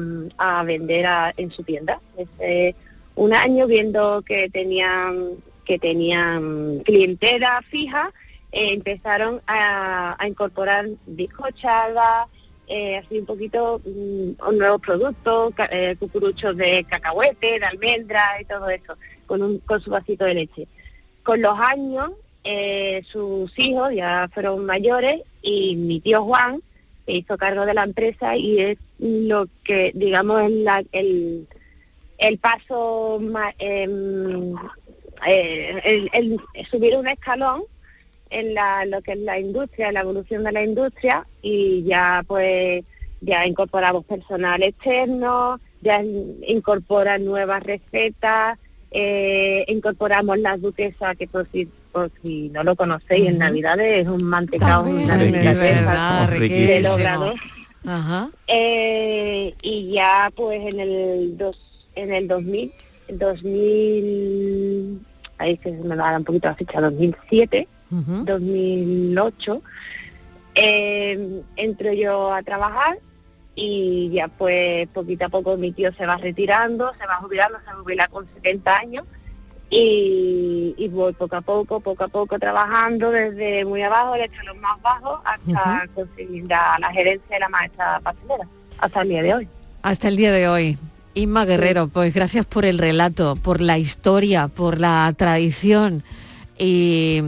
vender 0.65 1.05
en 1.38 1.51
su 1.51 1.62
tienda. 1.62 2.01
un 3.13 3.33
año 3.33 3.67
viendo 3.67 4.24
que 4.24 4.50
tenían 4.50 5.35
que 5.65 5.79
tenían 5.79 6.79
clientela 6.86 7.62
fija, 7.69 8.13
eh, 8.51 8.74
empezaron 8.74 9.41
a, 9.48 10.17
incorporar 10.27 10.88
bizcochadas, 11.05 12.27
eh, 12.67 12.98
así 12.98 13.19
un 13.19 13.25
poquito 13.25 13.81
mm, 13.86 14.55
nuevos 14.57 14.81
productos, 14.81 15.53
eh, 15.72 15.95
cucuruchos 16.00 16.55
de 16.55 16.86
cacahuete, 16.86 17.60
de 17.60 17.65
almendra 17.65 18.41
y 18.41 18.45
todo 18.45 18.69
eso, 18.69 18.95
con, 19.25 19.41
un, 19.41 19.60
con 19.60 19.81
su 19.81 19.91
vasito 19.91 20.25
de 20.25 20.36
leche. 20.36 20.67
Con 21.24 21.41
los 21.41 21.60
años, 21.60 22.12
eh, 22.43 23.01
sus 23.12 23.51
hijos 23.57 23.91
ya 23.93 24.29
fueron 24.34 24.65
mayores 24.65 25.22
y 25.41 25.75
mi 25.75 26.00
tío 26.00 26.24
Juan 26.24 26.62
se 27.05 27.13
hizo 27.13 27.38
cargo 27.38 27.65
de 27.65 27.74
la 27.74 27.84
empresa 27.84 28.38
y 28.38 28.60
es 28.60 28.77
lo 29.00 29.48
que, 29.63 29.91
digamos, 29.95 30.43
es 30.43 30.51
la, 30.51 30.84
el, 30.91 31.48
el 32.17 32.38
paso, 32.38 33.19
em, 35.25 35.79
el, 35.84 36.12
el 36.53 36.67
subir 36.69 36.95
un 36.95 37.07
escalón 37.07 37.63
en 38.29 38.53
la, 38.53 38.86
lo 38.86 39.01
que 39.01 39.13
es 39.13 39.19
la 39.19 39.39
industria, 39.39 39.91
la 39.91 40.01
evolución 40.01 40.43
de 40.43 40.51
la 40.51 40.63
industria 40.63 41.25
y 41.41 41.84
ya 41.84 42.24
pues 42.27 42.84
ya 43.22 43.45
incorporamos 43.45 44.05
personal 44.05 44.62
externo, 44.62 45.60
ya 45.81 46.03
incorporan 46.48 47.25
nuevas 47.25 47.63
recetas, 47.63 48.57
eh, 48.91 49.65
incorporamos 49.67 50.38
las 50.39 50.62
duquesas 50.62 51.15
que 51.17 51.27
por 51.27 51.50
si 51.51 51.67
por 51.91 52.12
si 52.22 52.50
no 52.50 52.63
lo 52.63 52.75
conocéis 52.75 53.29
en 53.29 53.38
Navidades 53.38 54.01
es 54.01 54.07
un 54.07 54.24
mantecado 54.24 54.84
una 54.84 55.15
de 55.17 56.81
logrado 56.81 57.34
eh, 58.48 59.53
y 59.62 59.91
ya 59.91 60.29
pues 60.36 60.60
en 60.74 60.79
el 60.81 61.38
dos 61.38 61.57
en 61.95 62.13
el 62.13 62.27
2000 62.27 62.74
2000 63.09 65.00
ahí 65.38 65.59
se 65.62 65.71
me 65.71 65.95
va 65.95 66.07
a 66.07 66.12
dar 66.12 66.19
un 66.19 66.25
poquito 66.25 66.50
la 66.50 66.55
fecha 66.55 66.81
2007 66.81 67.67
2008, 67.89 69.62
eh, 70.55 71.41
entro 71.55 71.93
yo 71.93 72.33
a 72.33 72.41
trabajar 72.43 72.97
y 73.55 74.09
ya 74.12 74.27
pues 74.27 74.88
poquito 74.89 75.25
a 75.25 75.29
poco 75.29 75.55
mi 75.55 75.71
tío 75.71 75.93
se 75.93 76.05
va 76.05 76.17
retirando, 76.17 76.91
se 77.00 77.05
va 77.05 77.15
jubilando, 77.15 77.57
se 77.65 77.71
jubila 77.71 78.07
con 78.07 78.27
70 78.35 78.77
años 78.77 79.05
y, 79.69 80.89
voy 80.91 81.13
poco 81.13 81.35
a 81.35 81.41
poco, 81.41 81.79
poco 81.79 82.03
a 82.03 82.07
poco 82.07 82.39
trabajando 82.39 83.12
desde 83.12 83.65
muy 83.65 83.81
abajo, 83.81 84.15
el 84.15 84.29
los 84.45 84.57
más 84.57 84.81
bajos, 84.81 85.19
hasta 85.25 85.88
conseguir 85.93 86.45
la, 86.47 86.91
gerencia 86.93 87.35
de 87.35 87.39
la 87.39 87.50
maestra 87.50 88.00
pastelera, 88.01 88.47
hasta 88.77 89.01
el 89.01 89.09
día 89.09 89.24
de 89.24 89.33
hoy. 89.33 89.47
Hasta 89.81 90.07
el 90.07 90.17
día 90.17 90.31
de 90.31 90.47
hoy. 90.47 90.77
Inma 91.15 91.45
Guerrero, 91.45 91.88
pues 91.88 92.13
gracias 92.13 92.45
por 92.45 92.65
el 92.65 92.77
relato, 92.77 93.38
por 93.38 93.62
la 93.62 93.77
historia, 93.77 94.50
por 94.50 94.81
la 94.81 95.13
tradición 95.17 96.03
y, 96.57 97.22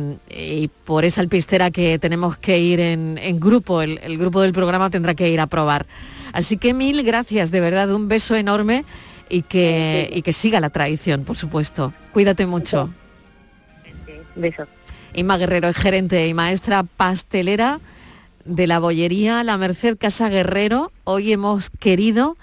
por 0.84 1.06
esa 1.06 1.22
alpistera 1.22 1.72
que 1.72 1.98
tenemos 1.98 2.38
que 2.38 2.60
ir 2.60 2.82
en, 2.82 3.39
grupo, 3.39 3.82
el, 3.82 4.17
grupo 4.17 4.41
del 4.41 4.51
programa 4.51 4.89
tendrá 4.89 5.15
que 5.15 5.29
ir 5.29 5.39
a 5.39 5.48
probar. 5.48 5.86
Así 6.34 6.58
que 6.58 6.74
mil 6.74 7.01
gracias, 7.03 7.50
de 7.50 7.62
verdad, 7.62 7.94
un 7.94 8.10
beso 8.10 8.36
enorme 8.36 8.84
y 9.29 9.44
que, 9.44 10.10
y 10.12 10.22
que 10.22 10.34
siga 10.34 10.60
la 10.60 10.70
tradición, 10.70 11.24
por 11.24 11.38
supuesto. 11.38 11.94
Cuídate 12.12 12.46
mucho. 12.46 12.94
Beso. 14.36 14.67
Inma 15.13 15.38
Guerrero 15.38 15.70
es 15.70 15.77
gerente 15.77 16.27
y 16.27 16.34
maestra 16.34 16.84
pastelera 16.84 17.79
de 18.44 18.67
la 18.67 18.79
bollería 18.79 19.46
La 19.46 19.58
Merced 19.58 19.98
Casa 19.98 20.27
Guerrero. 20.27 20.91
Hoy 21.06 21.32
hemos 21.32 21.70
querido 21.70 22.38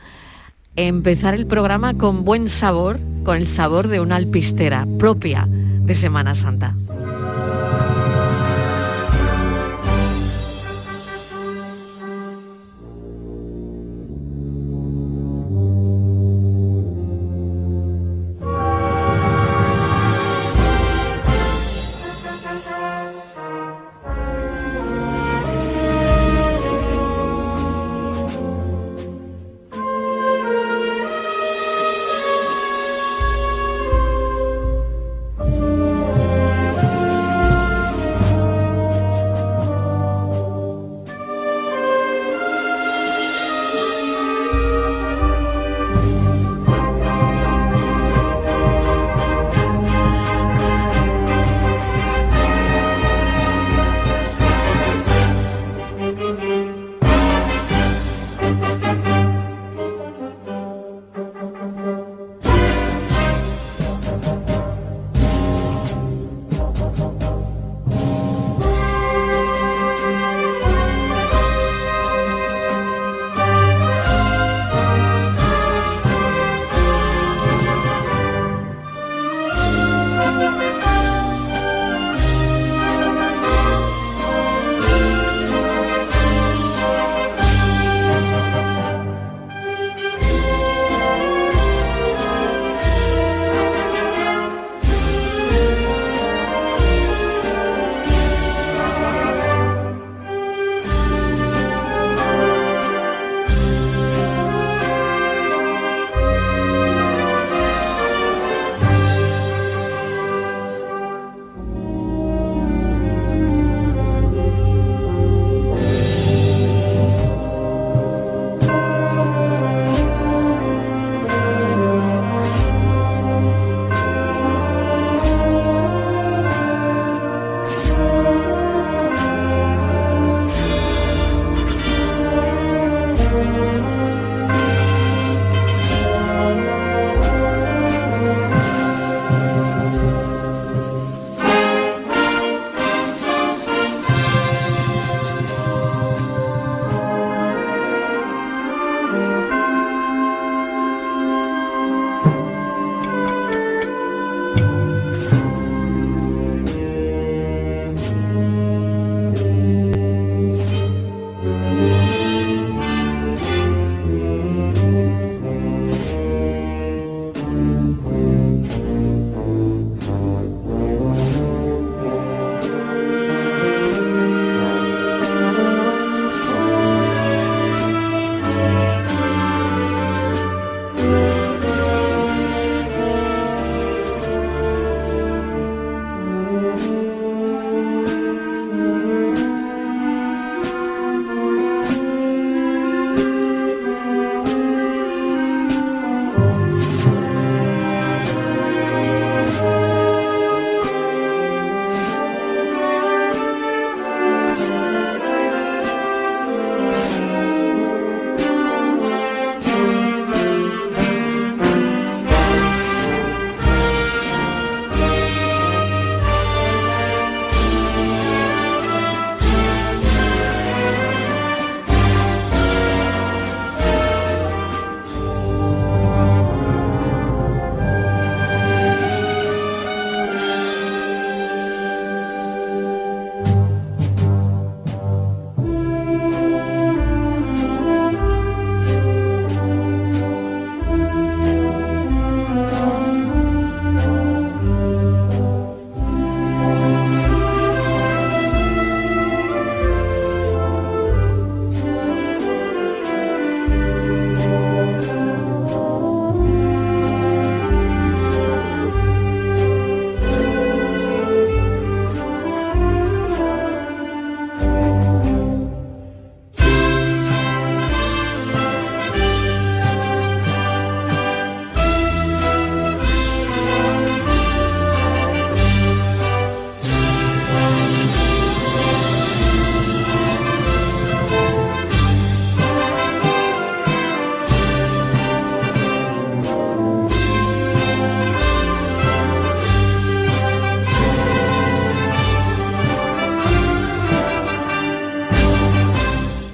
empezar 0.76 1.34
el 1.34 1.46
programa 1.46 1.94
con 1.94 2.24
buen 2.24 2.48
sabor, 2.48 2.98
con 3.24 3.36
el 3.36 3.48
sabor 3.48 3.88
de 3.88 4.00
una 4.00 4.16
alpistera 4.16 4.86
propia 4.98 5.46
de 5.48 5.94
Semana 5.94 6.34
Santa. 6.34 6.74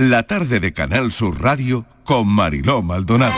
La 0.01 0.23
tarde 0.23 0.61
de 0.61 0.73
Canal 0.73 1.13
Sur 1.13 1.43
Radio 1.43 1.85
con 2.05 2.27
Mariló 2.27 2.81
Maldonado. 2.81 3.35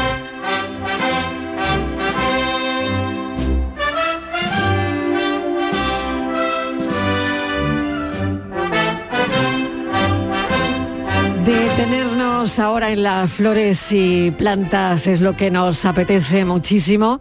Detenernos 11.44 12.60
ahora 12.60 12.92
en 12.92 13.02
las 13.02 13.32
flores 13.32 13.90
y 13.90 14.30
plantas 14.30 15.08
es 15.08 15.20
lo 15.20 15.36
que 15.36 15.50
nos 15.50 15.84
apetece 15.84 16.44
muchísimo 16.44 17.20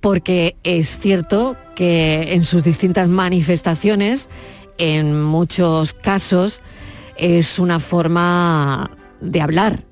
porque 0.00 0.54
es 0.62 1.00
cierto 1.00 1.56
que 1.74 2.32
en 2.32 2.44
sus 2.44 2.62
distintas 2.62 3.08
manifestaciones, 3.08 4.28
en 4.78 5.20
muchos 5.20 5.94
casos, 5.94 6.62
es 7.16 7.58
una 7.58 7.80
forma 7.80 8.90
de 9.20 9.40
hablar, 9.40 9.84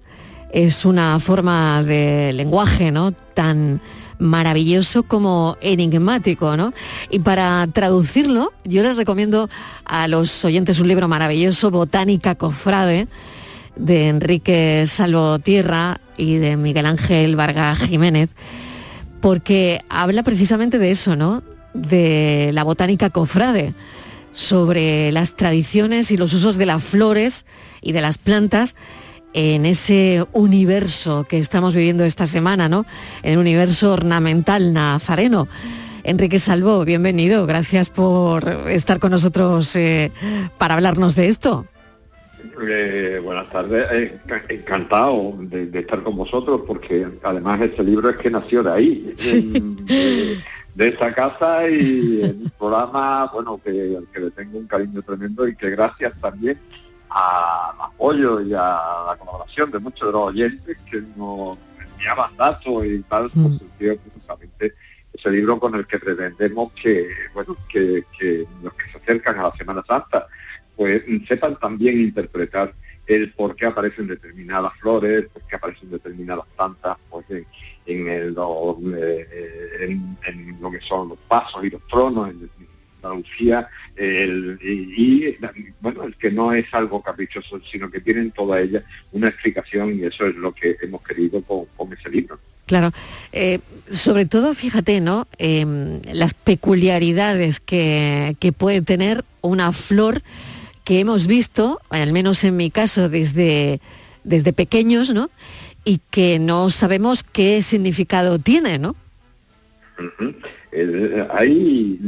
es 0.52 0.84
una 0.84 1.18
forma 1.20 1.82
de 1.82 2.32
lenguaje, 2.32 2.90
¿no? 2.90 3.12
Tan 3.12 3.80
maravilloso 4.18 5.02
como 5.04 5.56
enigmático, 5.60 6.56
¿no? 6.56 6.72
Y 7.10 7.20
para 7.20 7.66
traducirlo, 7.72 8.52
yo 8.64 8.82
les 8.82 8.96
recomiendo 8.96 9.48
a 9.84 10.08
los 10.08 10.44
oyentes 10.44 10.78
un 10.78 10.88
libro 10.88 11.08
maravilloso, 11.08 11.70
Botánica 11.70 12.34
Cofrade, 12.34 13.08
de 13.76 14.08
Enrique 14.08 14.84
Salvotierra 14.86 16.00
y 16.16 16.36
de 16.36 16.56
Miguel 16.56 16.86
Ángel 16.86 17.34
Vargas 17.36 17.80
Jiménez, 17.80 18.30
porque 19.20 19.80
habla 19.88 20.22
precisamente 20.22 20.78
de 20.78 20.90
eso, 20.90 21.16
¿no? 21.16 21.42
De 21.72 22.50
la 22.52 22.64
botánica 22.64 23.10
cofrade 23.10 23.74
sobre 24.32 25.12
las 25.12 25.34
tradiciones 25.34 26.10
y 26.10 26.16
los 26.16 26.32
usos 26.34 26.56
de 26.56 26.66
las 26.66 26.82
flores 26.82 27.46
y 27.80 27.92
de 27.92 28.00
las 28.00 28.18
plantas 28.18 28.76
en 29.32 29.66
ese 29.66 30.24
universo 30.32 31.24
que 31.28 31.38
estamos 31.38 31.74
viviendo 31.74 32.04
esta 32.04 32.26
semana, 32.26 32.68
¿no? 32.68 32.84
En 33.22 33.34
el 33.34 33.38
universo 33.38 33.92
ornamental 33.92 34.72
nazareno. 34.72 35.48
Enrique 36.02 36.38
Salvo, 36.38 36.84
bienvenido, 36.84 37.46
gracias 37.46 37.90
por 37.90 38.48
estar 38.68 38.98
con 38.98 39.10
nosotros 39.10 39.76
eh, 39.76 40.10
para 40.58 40.74
hablarnos 40.74 41.14
de 41.14 41.28
esto. 41.28 41.66
Eh, 42.68 43.20
buenas 43.22 43.50
tardes, 43.50 43.86
eh, 43.92 44.18
encantado 44.48 45.34
de, 45.38 45.78
estar 45.78 46.02
con 46.02 46.16
vosotros 46.16 46.62
porque 46.66 47.06
además 47.22 47.60
este 47.60 47.82
libro 47.82 48.10
es 48.10 48.16
que 48.16 48.30
nació 48.30 48.62
de 48.62 48.72
ahí 48.72 49.14
de 50.74 50.88
esta 50.88 51.12
casa 51.12 51.68
y 51.68 52.22
en 52.22 52.42
un 52.42 52.52
programa, 52.58 53.30
bueno, 53.32 53.60
que, 53.62 53.98
que 54.12 54.20
le 54.20 54.30
tengo 54.30 54.58
un 54.58 54.66
cariño 54.66 55.02
tremendo 55.02 55.46
y 55.46 55.56
que 55.56 55.70
gracias 55.70 56.12
también 56.20 56.58
al 57.10 57.80
apoyo 57.80 58.40
y 58.40 58.54
a 58.54 58.78
la 59.06 59.16
colaboración 59.18 59.70
de 59.70 59.80
muchos 59.80 60.08
de 60.08 60.12
los 60.12 60.28
oyentes 60.28 60.76
que 60.90 61.02
nos 61.16 61.58
enviaban 61.92 62.36
datos 62.36 62.86
y 62.86 63.00
tal, 63.02 63.28
pues 63.30 63.34
mm. 63.34 63.58
precisamente 63.78 64.74
ese 65.12 65.30
libro 65.30 65.58
con 65.58 65.74
el 65.74 65.86
que 65.86 65.98
pretendemos 65.98 66.72
que, 66.72 67.08
bueno, 67.34 67.56
que, 67.68 68.04
que 68.16 68.46
los 68.62 68.72
que 68.74 68.90
se 68.92 68.98
acercan 68.98 69.38
a 69.38 69.42
la 69.44 69.52
Semana 69.56 69.82
Santa, 69.86 70.26
pues 70.76 71.02
sepan 71.26 71.58
también 71.58 72.00
interpretar 72.00 72.72
el 73.10 73.32
por 73.32 73.56
qué 73.56 73.66
aparecen 73.66 74.06
determinadas 74.06 74.72
flores, 74.80 75.26
por 75.32 75.42
qué 75.42 75.56
aparecen 75.56 75.90
determinadas 75.90 76.46
plantas, 76.56 76.96
pues 77.08 77.26
en, 77.30 77.46
eh, 77.86 78.30
lo 78.34 78.78
que 80.70 80.80
son 80.80 81.08
los 81.08 81.18
pasos 81.26 81.64
y 81.64 81.70
los 81.70 81.84
tronos, 81.88 82.30
en 82.30 82.48
Andalucía, 83.02 83.68
el, 83.96 84.58
y, 84.62 85.36
bueno, 85.80 86.04
el 86.04 86.14
que 86.16 86.30
no 86.30 86.52
es 86.52 86.66
algo 86.72 87.02
caprichoso, 87.02 87.60
sino 87.64 87.90
que 87.90 88.00
tienen 88.00 88.30
toda 88.30 88.60
ella 88.60 88.84
una 89.12 89.28
explicación 89.28 89.98
y 89.98 90.04
eso 90.04 90.26
es 90.26 90.36
lo 90.36 90.52
que 90.52 90.76
hemos 90.80 91.02
querido 91.02 91.42
con, 91.42 91.66
ese 91.92 92.10
libro. 92.10 92.38
Claro, 92.66 92.92
eh, 93.32 93.58
sobre 93.88 94.26
todo, 94.26 94.54
fíjate, 94.54 95.00
¿no? 95.00 95.26
Em, 95.38 96.00
las 96.12 96.34
peculiaridades 96.34 97.58
que 97.58 98.54
puede 98.56 98.82
tener 98.82 99.24
una 99.42 99.72
flor 99.72 100.22
que 100.90 100.98
hemos 100.98 101.28
visto, 101.28 101.80
al 101.88 102.12
menos 102.12 102.42
en 102.42 102.56
mi 102.56 102.68
caso 102.68 103.08
desde, 103.08 103.80
desde 104.24 104.52
pequeños, 104.52 105.10
¿no? 105.10 105.30
Y 105.84 106.00
que 106.10 106.40
no 106.40 106.68
sabemos 106.68 107.22
qué 107.22 107.62
significado 107.62 108.40
tiene, 108.40 108.80
¿no? 108.80 108.96
Ahí 111.32 112.00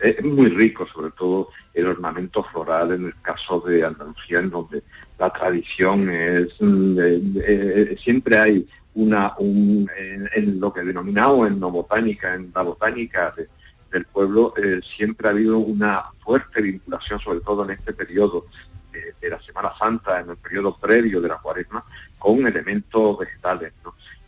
es 0.00 0.24
muy 0.24 0.48
rico, 0.50 0.86
sobre 0.86 1.10
todo 1.10 1.48
el 1.72 1.88
ornamento 1.88 2.44
floral 2.44 2.92
en 2.92 3.06
el 3.06 3.20
caso 3.20 3.58
de 3.58 3.84
Andalucía, 3.84 4.38
en 4.38 4.50
donde 4.50 4.84
la 5.18 5.28
tradición 5.30 6.08
es 6.08 6.50
siempre 8.00 8.38
hay 8.38 8.64
una 8.94 9.34
un, 9.38 9.90
en, 10.36 10.60
lo 10.60 10.72
que 10.72 10.82
denominamos 10.82 11.48
en 11.48 11.58
no 11.58 11.72
botánica, 11.72 12.32
en 12.36 12.52
la 12.54 12.62
botánica 12.62 13.34
de, 13.36 13.48
del 13.94 14.06
pueblo 14.06 14.52
eh, 14.56 14.80
siempre 14.96 15.28
ha 15.28 15.30
habido 15.30 15.58
una 15.58 16.06
fuerte 16.22 16.60
vinculación, 16.60 17.20
sobre 17.20 17.40
todo 17.40 17.64
en 17.64 17.70
este 17.70 17.92
periodo 17.92 18.46
de, 18.92 19.30
la 19.30 19.40
Semana 19.40 19.72
Santa, 19.78 20.20
en 20.20 20.30
el 20.30 20.36
periodo 20.36 20.76
previo 20.76 21.20
de 21.20 21.28
la 21.28 21.38
cuaresma, 21.38 21.84
con 22.18 22.46
elementos 22.46 23.18
vegetales. 23.18 23.72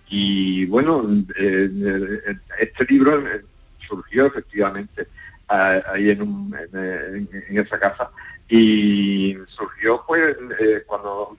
Y 0.09 0.67
bueno, 0.67 1.05
eh, 1.39 1.69
eh, 1.69 2.37
este 2.61 2.85
libro 2.85 3.23
surgió 3.87 4.27
efectivamente 4.27 5.09
ahí 5.49 6.11
en, 6.11 6.53
en, 6.73 7.59
esa 7.59 7.79
casa 7.79 8.11
y 8.49 9.37
surgió 9.47 10.03
pues 10.07 10.37
cuando 10.87 11.37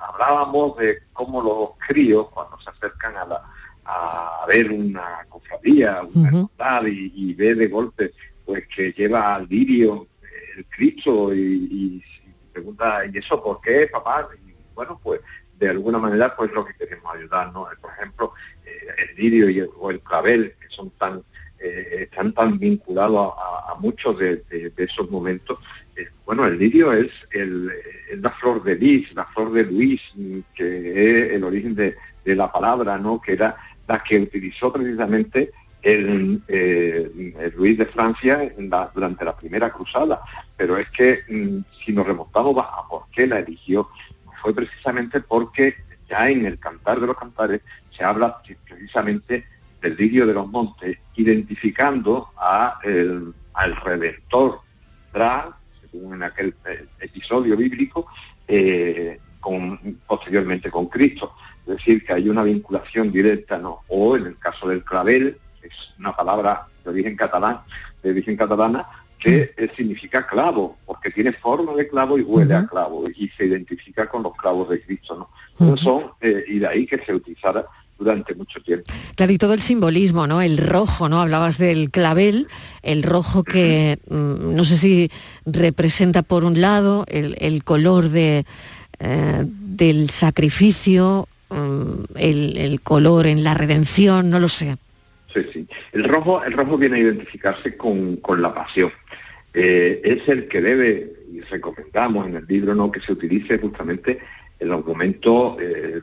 hablábamos 0.00 0.78
de 0.78 1.02
cómo 1.12 1.42
los 1.42 1.86
críos 1.86 2.28
cuando 2.30 2.58
se 2.60 2.70
acercan 2.70 3.16
a 3.16 3.26
la 3.26 3.42
a 3.90 4.46
ver 4.46 4.70
una 4.70 5.26
cofradía, 5.28 6.02
una 6.14 6.42
uh 6.42 6.86
y, 6.86 7.34
ve 7.34 7.54
de 7.54 7.66
golpe 7.66 8.12
pues 8.44 8.66
que 8.68 8.92
lleva 8.92 9.34
al 9.34 9.48
lirio 9.48 10.08
el 10.56 10.66
Cristo 10.66 11.34
y, 11.34 12.02
pregunta, 12.52 13.02
¿y 13.06 13.18
eso 13.18 13.42
por 13.42 13.60
qué, 13.60 13.88
papá? 13.90 14.28
Y 14.46 14.52
bueno, 14.74 15.00
pues 15.02 15.20
de 15.58 15.68
alguna 15.68 15.98
manera 15.98 16.34
pues 16.34 16.50
lo 16.52 16.64
que 16.64 16.74
queremos 16.74 17.14
ayudar, 17.14 17.52
¿no? 17.52 17.66
Por 17.80 17.90
ejemplo, 17.92 18.32
eh, 18.64 18.70
el 19.08 19.16
lirio 19.16 19.50
y 19.50 19.60
o 19.60 19.90
el 19.90 20.00
clavel, 20.00 20.54
que 20.60 20.68
son 20.68 20.90
tan 20.90 21.22
eh, 21.60 22.08
están 22.10 22.32
tan 22.32 22.58
vinculados 22.58 23.34
a, 23.36 23.74
muchos 23.78 24.18
de, 24.18 24.42
esos 24.76 25.10
momentos. 25.10 25.58
Eh, 25.94 26.08
bueno, 26.24 26.46
el 26.46 26.58
lirio 26.58 26.92
es, 26.92 27.10
el, 27.32 27.70
la 28.16 28.30
flor 28.30 28.62
de 28.62 28.76
lis, 28.76 29.12
la 29.14 29.26
flor 29.26 29.52
de 29.52 29.64
Luis, 29.64 30.00
que 30.54 31.26
es 31.26 31.32
el 31.32 31.44
origen 31.44 31.74
de, 31.74 31.96
de 32.24 32.36
la 32.36 32.50
palabra, 32.50 32.98
¿no? 32.98 33.20
Que 33.20 33.32
era 33.34 33.56
la 33.86 34.02
que 34.02 34.18
utilizó 34.18 34.72
precisamente 34.72 35.52
el, 35.82 36.42
eh, 36.48 37.52
Luis 37.56 37.78
de 37.78 37.86
Francia 37.86 38.52
durante 38.94 39.24
la 39.24 39.36
primera 39.36 39.70
cruzada. 39.70 40.20
Pero 40.56 40.76
es 40.76 40.88
que 40.90 41.20
mm, 41.28 41.64
si 41.84 41.92
nos 41.92 42.06
remontamos 42.06 42.56
a 42.58 42.86
por 42.88 43.04
qué 43.10 43.26
la 43.26 43.38
eligió, 43.38 43.88
fue 44.40 44.54
precisamente 44.54 45.20
porque 45.20 45.74
ya 46.08 46.30
en 46.30 46.46
el 46.46 46.58
Cantar 46.58 47.00
de 47.00 47.06
los 47.06 47.16
Cantares 47.16 47.60
se 47.96 48.04
habla 48.04 48.40
precisamente 48.68 49.46
del 49.80 49.96
lirio 49.96 50.26
de 50.26 50.34
los 50.34 50.46
montes, 50.46 50.98
identificando 51.14 52.28
a 52.36 52.78
al 53.54 53.76
Redentor 53.76 54.60
según 55.90 56.14
en 56.14 56.22
aquel 56.22 56.54
eh, 56.66 56.86
episodio 57.00 57.56
bíblico, 57.56 58.06
eh, 58.46 59.18
con, 59.40 59.98
posteriormente 60.06 60.70
con 60.70 60.86
Cristo. 60.86 61.34
Es 61.70 61.76
decir, 61.78 62.04
que 62.04 62.12
hay 62.12 62.28
una 62.28 62.42
vinculación 62.42 63.12
directa, 63.12 63.58
¿no? 63.58 63.80
O 63.88 64.16
en 64.16 64.26
el 64.26 64.38
caso 64.38 64.68
del 64.68 64.82
clavel, 64.82 65.38
es 65.62 65.72
una 65.98 66.14
palabra 66.14 66.66
de 66.84 66.90
origen 66.90 67.16
catalán, 67.16 67.60
de 68.02 68.10
origen 68.10 68.36
catalana, 68.36 68.86
que 69.18 69.54
mm. 69.56 69.76
significa 69.76 70.26
clavo, 70.26 70.78
porque 70.84 71.10
tiene 71.10 71.32
forma 71.32 71.74
de 71.74 71.88
clavo 71.88 72.18
y 72.18 72.22
huele 72.22 72.54
a 72.54 72.66
clavo, 72.66 73.04
y 73.14 73.28
se 73.28 73.46
identifica 73.46 74.08
con 74.08 74.22
los 74.22 74.34
clavos 74.34 74.68
de 74.70 74.82
Cristo, 74.82 75.28
¿no? 75.58 75.76
son, 75.76 76.06
eh, 76.20 76.42
y 76.48 76.58
de 76.58 76.66
ahí 76.66 76.86
que 76.86 76.98
se 77.04 77.14
utilizara 77.14 77.66
durante 77.98 78.34
mucho 78.34 78.60
tiempo. 78.62 78.90
Claro, 79.14 79.30
y 79.30 79.36
todo 79.36 79.52
el 79.52 79.60
simbolismo, 79.60 80.26
¿no? 80.26 80.40
El 80.40 80.56
rojo, 80.56 81.10
¿no? 81.10 81.20
Hablabas 81.20 81.58
del 81.58 81.90
clavel, 81.90 82.48
el 82.82 83.02
rojo 83.02 83.44
que 83.44 83.98
mm, 84.08 84.54
no 84.54 84.64
sé 84.64 84.78
si 84.78 85.10
representa 85.44 86.22
por 86.22 86.44
un 86.44 86.62
lado 86.62 87.04
el 87.08 87.62
color 87.62 88.08
de, 88.08 88.46
eh, 89.02 89.46
del 89.46 90.10
sacrificio, 90.10 91.26
mm, 91.50 92.16
el, 92.16 92.80
color 92.82 93.26
en 93.26 93.44
la 93.44 93.54
redención, 93.54 94.30
no 94.30 94.40
lo 94.40 94.48
sé. 94.48 94.76
Sí, 95.32 95.40
sí. 95.52 95.68
El 95.92 96.04
rojo, 96.04 96.42
el 96.44 96.52
rojo 96.52 96.76
viene 96.76 96.96
a 96.96 97.00
identificarse 97.00 97.76
con, 97.76 98.20
la 98.38 98.54
pasión. 98.54 98.90
Eh, 99.52 100.00
es 100.02 100.28
el 100.28 100.48
que 100.48 100.60
debe, 100.60 101.12
y 101.32 101.40
recomendamos 101.40 102.26
en 102.26 102.36
el 102.36 102.46
libro, 102.46 102.74
¿no? 102.74 102.90
que 102.90 103.00
se 103.00 103.12
utilice 103.12 103.58
justamente 103.58 104.18
en 104.58 104.68
los 104.68 104.84
momentos 104.84 105.56
eh, 105.60 106.00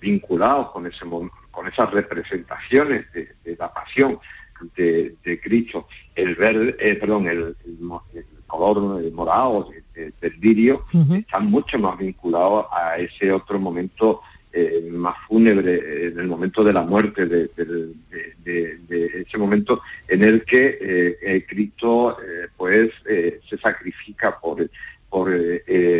vinculados 0.00 0.70
con, 0.70 0.86
ese, 0.86 1.04
con 1.50 1.66
esas 1.66 1.90
representaciones 1.90 3.06
de, 3.12 3.56
la 3.58 3.72
pasión 3.72 4.18
de, 4.76 5.40
Cristo. 5.42 5.88
El 6.14 6.34
verde, 6.34 6.74
perdón, 6.96 7.26
el, 7.28 7.56
color 8.46 9.12
morado 9.12 9.68
del 9.94 10.40
lirio 10.40 10.84
están 11.12 11.46
mucho 11.50 11.78
más 11.78 11.98
vinculados 11.98 12.66
a 12.72 12.96
ese 12.96 13.30
otro 13.30 13.60
momento 13.60 14.22
eh, 14.52 14.88
más 14.90 15.14
fúnebre, 15.26 16.08
en 16.08 16.18
el 16.18 16.26
momento 16.26 16.64
de 16.64 16.72
la 16.72 16.82
muerte, 16.82 17.26
de, 17.26 17.50
ese 18.44 19.38
momento 19.38 19.82
en 20.06 20.24
el 20.24 20.44
que 20.44 21.44
Cristo 21.46 22.16
pues 22.56 22.90
se 23.04 23.58
sacrifica 23.58 24.38
por, 24.40 24.68
por, 25.08 25.30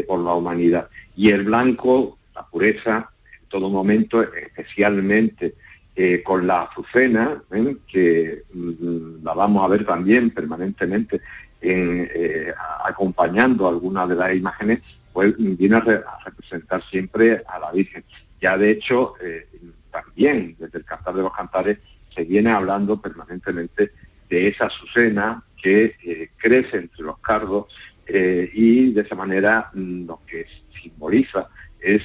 por 0.07 0.21
la 0.21 0.35
humanidad. 0.35 0.89
Y 1.15 1.31
el 1.31 1.45
blanco, 1.45 2.19
la 2.35 2.47
pureza, 2.47 3.11
en 3.41 3.49
todo 3.49 3.69
momento, 3.69 4.23
especialmente 4.23 5.55
eh, 6.01 6.23
con 6.23 6.47
la 6.47 6.63
azucena, 6.63 7.43
¿eh? 7.51 7.77
que 7.91 8.45
mm, 8.55 9.25
la 9.25 9.35
vamos 9.35 9.65
a 9.65 9.67
ver 9.67 9.85
también 9.85 10.31
permanentemente 10.31 11.21
eh, 11.61 12.55
acompañando 12.85 13.67
algunas 13.67 14.09
de 14.09 14.15
las 14.15 14.33
imágenes, 14.33 14.79
pues 15.13 15.35
viene 15.37 15.75
a, 15.75 15.81
representar 16.25 16.85
siempre 16.89 17.43
a 17.49 17.59
la 17.59 17.73
Virgen. 17.73 18.05
Ya 18.41 18.57
de 18.57 18.71
hecho, 18.71 19.15
también 19.91 20.57
desde 20.59 20.79
el 20.79 20.85
Cantar 20.85 21.15
de 21.15 21.23
los 21.23 21.33
Cantares 21.33 21.79
se 22.15 22.25
viene 22.25 22.51
hablando 22.51 23.01
permanentemente 23.01 23.93
de 24.29 24.49
esa 24.49 24.67
azucena 24.67 25.43
que 25.61 26.31
crece 26.37 26.77
entre 26.77 27.03
los 27.03 27.19
cardos 27.19 27.67
y 28.09 28.93
de 28.93 29.01
esa 29.01 29.15
manera 29.15 29.71
mm, 29.75 30.07
lo 30.07 30.21
que 30.27 30.47
simboliza 30.81 31.49
es 31.81 32.03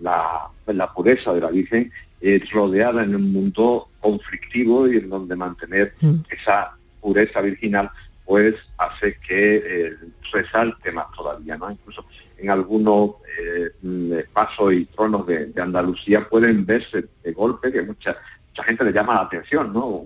la, 0.00 0.50
la, 0.66 0.92
pureza 0.92 1.32
de 1.32 1.40
la 1.40 1.50
Virgen 1.50 1.92
eh, 2.20 2.42
rodeada 2.50 3.04
en 3.04 3.14
un 3.14 3.32
mundo 3.32 3.90
conflictivo 4.00 4.88
y 4.88 4.96
en 4.96 5.08
donde 5.08 5.36
mantener 5.36 5.94
mm. 6.00 6.16
esa 6.30 6.76
pureza 7.00 7.40
virginal 7.40 7.92
pues 8.28 8.54
hace 8.76 9.16
que 9.26 9.56
eh, 9.56 9.96
resalte 10.30 10.92
más 10.92 11.06
todavía, 11.16 11.56
¿no? 11.56 11.70
Incluso 11.70 12.04
en 12.36 12.50
algunos 12.50 13.12
eh, 13.40 14.26
pasos 14.34 14.74
y 14.74 14.84
tronos 14.84 15.26
de, 15.26 15.50
Andalucía 15.56 16.28
pueden 16.28 16.66
verse 16.66 17.06
de 17.24 17.32
golpe 17.32 17.72
que 17.72 17.82
mucha, 17.82 18.18
mucha 18.50 18.62
gente 18.64 18.84
le 18.84 18.92
llama 18.92 19.14
la 19.14 19.22
atención, 19.22 19.72
¿no? 19.72 20.04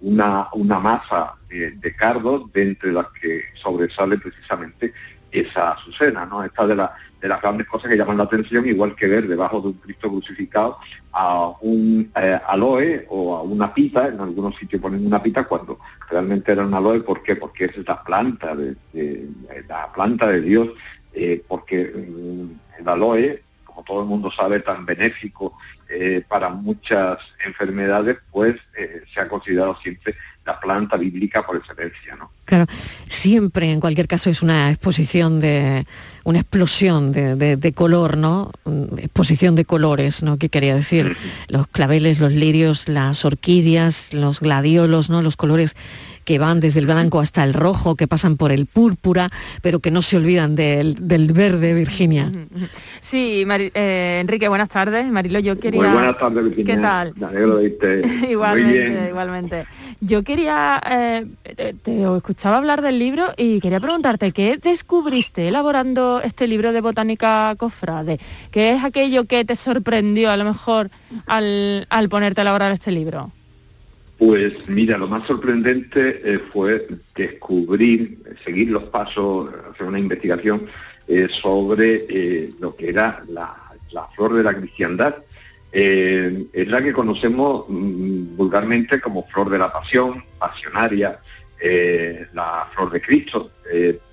una, 0.00 0.48
una 0.54 0.80
masa 0.80 1.34
de, 1.50 1.94
cardos 1.94 2.50
de 2.54 2.62
entre 2.62 2.90
las 2.90 3.08
que 3.20 3.42
sobresale 3.62 4.16
precisamente 4.16 4.94
esa 5.30 5.72
azucena, 5.72 6.26
¿no? 6.26 6.42
Esta 6.42 6.66
de 6.66 6.76
la 6.76 6.94
de 7.20 7.28
las 7.28 7.40
grandes 7.42 7.66
cosas 7.66 7.90
que 7.90 7.96
llaman 7.96 8.16
la 8.16 8.24
atención, 8.24 8.66
igual 8.66 8.94
que 8.94 9.08
ver 9.08 9.26
debajo 9.26 9.60
de 9.60 9.68
un 9.68 9.74
Cristo 9.74 10.08
crucificado 10.08 10.78
a 11.12 11.48
un 11.60 12.10
eh, 12.14 12.38
aloe 12.46 13.06
o 13.08 13.36
a 13.36 13.42
una 13.42 13.74
pita, 13.74 14.08
en 14.08 14.20
algunos 14.20 14.56
sitios 14.56 14.80
ponen 14.80 15.04
una 15.04 15.22
pita 15.22 15.44
cuando 15.44 15.80
realmente 16.08 16.52
era 16.52 16.64
un 16.64 16.74
aloe, 16.74 17.00
¿por 17.00 17.22
qué? 17.22 17.34
Porque 17.34 17.64
es 17.64 17.76
la 17.86 18.02
planta 18.02 18.54
de, 18.54 18.76
la 19.68 19.92
planta 19.92 20.28
de 20.28 20.40
Dios, 20.40 20.68
eh, 21.12 21.42
porque 21.46 21.86
mm, 21.86 22.80
el 22.80 22.88
aloe, 22.88 23.42
como 23.64 23.82
todo 23.82 24.02
el 24.02 24.06
mundo 24.06 24.30
sabe, 24.30 24.60
tan 24.60 24.86
benéfico 24.86 25.54
eh, 25.88 26.22
para 26.26 26.50
muchas 26.50 27.18
enfermedades, 27.44 28.18
pues 28.30 28.56
se 29.12 29.20
ha 29.20 29.28
considerado 29.28 29.76
siempre 29.82 30.14
la 30.48 30.58
planta 30.58 30.96
bíblica 30.96 31.44
por 31.44 31.56
excelencia, 31.56 32.16
¿no? 32.16 32.30
Claro, 32.46 32.64
siempre 33.06 33.70
en 33.70 33.78
cualquier 33.78 34.08
caso 34.08 34.30
es 34.30 34.40
una 34.40 34.70
exposición 34.70 35.38
de 35.38 35.86
una 36.24 36.40
explosión 36.40 37.12
de, 37.12 37.72
color, 37.74 38.16
¿no? 38.16 38.50
Exposición 38.96 39.54
de 39.54 39.66
colores, 39.66 40.22
¿no? 40.22 40.38
¿Qué 40.38 40.48
quería 40.48 40.74
decir? 40.74 41.16
Los 41.48 41.66
claveles, 41.66 42.20
los 42.20 42.32
lirios, 42.32 42.88
las 42.88 43.26
orquídeas, 43.26 44.14
los 44.14 44.40
gladiolos, 44.40 45.10
¿no? 45.10 45.20
Los 45.20 45.36
colores 45.36 45.76
que 46.28 46.38
van 46.38 46.60
desde 46.60 46.80
el 46.80 46.84
blanco 46.84 47.20
hasta 47.20 47.42
el 47.42 47.54
rojo, 47.54 47.94
que 47.94 48.06
pasan 48.06 48.36
por 48.36 48.52
el 48.52 48.66
púrpura, 48.66 49.30
pero 49.62 49.78
que 49.78 49.90
no 49.90 50.02
se 50.02 50.18
olvidan 50.18 50.56
del, 50.56 50.94
verde, 51.32 51.72
Virginia. 51.72 52.30
Sí, 53.00 53.46
eh, 53.48 54.18
Enrique, 54.20 54.46
buenas 54.46 54.68
tardes. 54.68 55.10
Marilo, 55.10 55.38
yo 55.38 55.58
quería... 55.58 55.80
Muy 55.80 55.90
buenas 55.90 56.18
tardes, 56.18 56.44
Virginia. 56.44 56.74
¿Qué 56.74 56.82
tal? 56.82 57.14
igualmente, 58.30 59.08
igualmente. 59.08 59.66
Yo 60.02 60.22
quería, 60.22 60.78
eh, 60.90 61.26
te, 61.82 62.16
escuchaba 62.18 62.58
hablar 62.58 62.82
del 62.82 62.98
libro 62.98 63.28
y 63.38 63.58
quería 63.60 63.80
preguntarte, 63.80 64.32
¿qué 64.32 64.58
descubriste 64.62 65.48
elaborando 65.48 66.20
este 66.22 66.46
libro 66.46 66.74
de 66.74 66.82
botánica 66.82 67.54
cofrade? 67.56 68.20
¿Qué 68.50 68.72
es 68.72 68.84
aquello 68.84 69.24
que 69.24 69.46
te 69.46 69.56
sorprendió 69.56 70.30
a 70.30 70.36
lo 70.36 70.44
mejor 70.44 70.90
al, 71.24 71.86
al 71.88 72.10
ponerte 72.10 72.42
a 72.42 72.42
elaborar 72.42 72.70
este 72.72 72.92
libro? 72.92 73.32
Pues 74.18 74.68
mira, 74.68 74.98
lo 74.98 75.06
más 75.06 75.24
sorprendente 75.28 76.20
eh, 76.24 76.40
fue 76.52 76.88
descubrir, 77.14 78.18
seguir 78.44 78.70
los 78.70 78.84
pasos, 78.84 79.48
hacer 79.70 79.86
una 79.86 80.00
investigación 80.00 80.66
eh, 81.06 81.28
sobre 81.30 82.04
eh, 82.08 82.50
lo 82.58 82.74
que 82.74 82.88
era 82.88 83.22
la, 83.28 83.54
flor 84.16 84.34
de 84.34 84.42
la 84.42 84.54
cristiandad. 84.54 85.14
es 85.70 86.68
la 86.68 86.82
que 86.82 86.92
conocemos 86.92 87.66
mm, 87.68 88.36
vulgarmente 88.36 89.00
como 89.00 89.24
flor 89.28 89.50
de 89.50 89.58
la 89.58 89.72
pasión, 89.72 90.24
pasionaria, 90.36 91.20
la 92.34 92.68
flor 92.74 92.90
de 92.90 93.00
Cristo. 93.00 93.52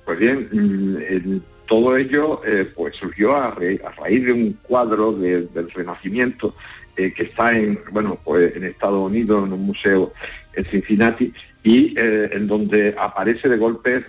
pues 0.05 0.19
bien, 0.19 0.49
mm, 0.51 1.39
todo 1.65 1.97
ello 1.97 2.41
pues 2.75 2.95
surgió 2.95 3.35
a, 3.35 3.55
raíz 3.97 4.23
de 4.23 4.33
un 4.33 4.53
cuadro 4.61 5.13
del 5.13 5.71
Renacimiento 5.73 6.53
eh, 6.97 7.13
que 7.13 7.23
está 7.23 7.57
en, 7.57 7.79
bueno, 7.91 8.17
pues 8.23 8.55
en 8.55 8.63
Estados 8.63 9.09
Unidos, 9.09 9.45
en 9.45 9.53
un 9.53 9.65
museo 9.65 10.13
en 10.53 10.65
Cincinnati, 10.65 11.33
y 11.63 11.93
eh, 11.97 12.29
en 12.31 12.47
donde 12.47 12.95
aparece 12.97 13.49
de 13.49 13.57
golpe 13.57 14.05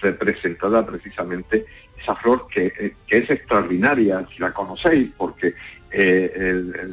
representada 0.00 0.86
precisamente 0.86 1.66
esa 2.00 2.14
flor 2.16 2.46
que, 2.48 2.72
eh, 2.78 2.94
es 3.08 3.28
extraordinaria, 3.28 4.26
si 4.34 4.40
la 4.40 4.52
conocéis, 4.52 5.10
porque 5.16 5.54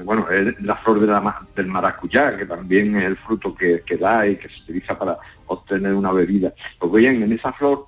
bueno, 0.03 0.27
es 0.31 0.59
la 0.61 0.75
flor 0.77 0.99
de 0.99 1.31
del 1.55 1.67
maracuyá, 1.67 2.35
que 2.35 2.47
también 2.47 2.97
es 2.97 3.05
el 3.05 3.15
fruto 3.17 3.53
que, 3.55 3.81
que, 3.85 3.95
da 3.95 4.27
y 4.27 4.37
que 4.37 4.49
se 4.49 4.61
utiliza 4.63 4.97
para 4.97 5.19
obtener 5.45 5.93
una 5.93 6.11
bebida. 6.11 6.51
Pues 6.79 6.91
bien, 6.91 7.21
en 7.21 7.31
esa 7.31 7.53
flor, 7.53 7.85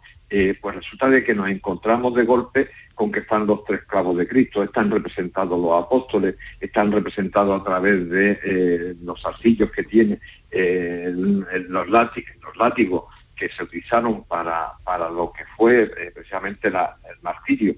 pues 0.61 0.75
resulta 0.75 1.09
de 1.09 1.23
que 1.23 1.33
nos 1.33 1.49
encontramos 1.49 2.13
de 2.13 2.23
golpe 2.23 2.69
con 2.99 3.13
que 3.13 3.21
están 3.21 3.47
los 3.47 3.63
tres 3.63 3.83
clavos 3.85 4.17
de 4.17 4.27
Cristo. 4.27 4.61
Están 4.61 4.91
representados 4.91 5.57
los 5.57 5.81
apóstoles, 5.81 6.35
están 6.59 6.91
representados 6.91 7.61
a 7.61 7.63
través 7.63 8.09
de 8.09 8.37
eh, 8.43 8.95
los 9.01 9.25
arcillos 9.25 9.71
que 9.71 9.83
tiene, 9.83 10.19
eh, 10.51 11.09
los, 11.15 11.87
látigos, 11.87 13.05
que 13.37 13.47
se 13.47 13.63
utilizaron 13.63 14.25
para, 14.25 14.73
para 14.83 15.09
lo 15.09 15.31
que 15.31 15.45
fue 15.55 15.83
eh, 15.83 16.11
precisamente 16.13 16.67
el 16.67 16.75
martirio 17.21 17.75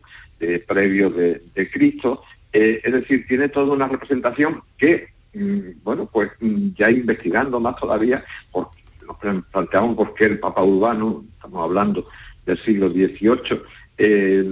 previo 0.66 1.12
de, 1.12 1.70
Cristo. 1.72 2.24
es 2.52 2.92
decir, 2.92 3.28
tiene 3.28 3.48
toda 3.50 3.76
una 3.76 3.88
representación 3.88 4.64
que, 4.76 5.10
mm, 5.36 5.84
bueno, 5.84 6.10
pues 6.12 6.32
mm, 6.40 6.70
ya 6.76 6.90
investigando 6.90 7.60
más 7.60 7.76
todavía, 7.76 8.26
nos 9.06 9.46
planteamos 9.52 9.96
por 9.96 10.16
qué 10.16 10.26
el 10.26 10.40
Papa 10.40 10.64
Urbano, 10.64 11.26
estamos 11.38 11.64
hablando 11.64 12.08
del 12.52 12.64
siglo 12.64 12.90
XVIII, 12.90 13.62
eh, 13.98 14.44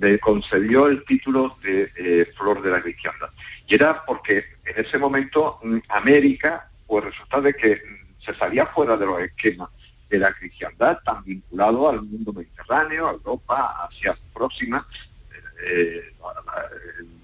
le 0.00 0.18
concedió 0.18 0.86
el 0.86 1.04
título 1.04 1.56
de 1.62 1.90
eh, 1.96 2.32
Flor 2.36 2.62
de 2.62 2.70
la 2.70 2.82
Cristiandad. 2.82 3.30
Y 3.66 3.74
era 3.74 4.04
porque 4.04 4.44
en 4.64 4.84
ese 4.84 4.98
momento 4.98 5.58
mm, 5.62 5.78
América, 5.88 6.70
pues 6.86 7.04
resulta 7.04 7.40
de 7.40 7.54
que 7.54 7.76
mm, 7.76 8.24
se 8.24 8.34
salía 8.34 8.66
fuera 8.66 8.96
de 8.96 9.06
los 9.06 9.20
esquemas 9.20 9.68
de 10.08 10.18
la 10.18 10.32
cristiandad, 10.32 10.98
tan 11.04 11.24
vinculado 11.24 11.88
al 11.88 12.02
mundo 12.02 12.32
mediterráneo, 12.32 13.08
a 13.08 13.12
Europa, 13.12 13.88
Asia 13.88 14.16
próxima, 14.32 14.86
eh, 15.66 16.12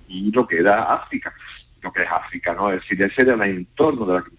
y 0.09 0.33
lo 0.33 0.47
que 0.47 0.59
era 0.59 0.85
África, 0.95 1.35
lo 1.83 1.93
que 1.93 2.03
es 2.03 2.09
África, 2.11 2.55
¿no? 2.55 2.71
Es 2.73 2.81
decir, 2.81 3.03
ese 3.03 3.23
era 3.23 3.35
el 3.35 3.43
entorno 3.43 4.07
de 4.07 4.15
la 4.15 4.23
cristiandad. 4.23 4.38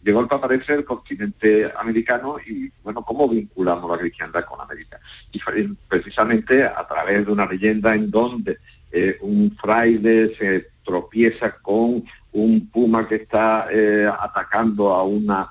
De 0.00 0.12
golpe 0.12 0.34
aparece 0.34 0.74
el 0.74 0.84
continente 0.84 1.70
americano 1.76 2.36
y, 2.46 2.70
bueno, 2.82 3.02
¿cómo 3.04 3.28
vinculamos 3.28 3.90
la 3.90 3.98
cristiandad 3.98 4.44
con 4.44 4.60
América? 4.60 5.00
Y 5.32 5.40
precisamente 5.88 6.64
a 6.64 6.86
través 6.86 7.26
de 7.26 7.32
una 7.32 7.46
leyenda 7.46 7.94
en 7.94 8.10
donde 8.10 8.58
eh, 8.90 9.18
un 9.22 9.56
fraile 9.60 10.34
se 10.36 10.68
tropieza 10.84 11.56
con 11.58 12.04
un 12.32 12.68
puma 12.70 13.06
que 13.08 13.16
está 13.16 13.68
eh, 13.70 14.06
atacando 14.06 14.94
a 14.94 15.02
una 15.02 15.50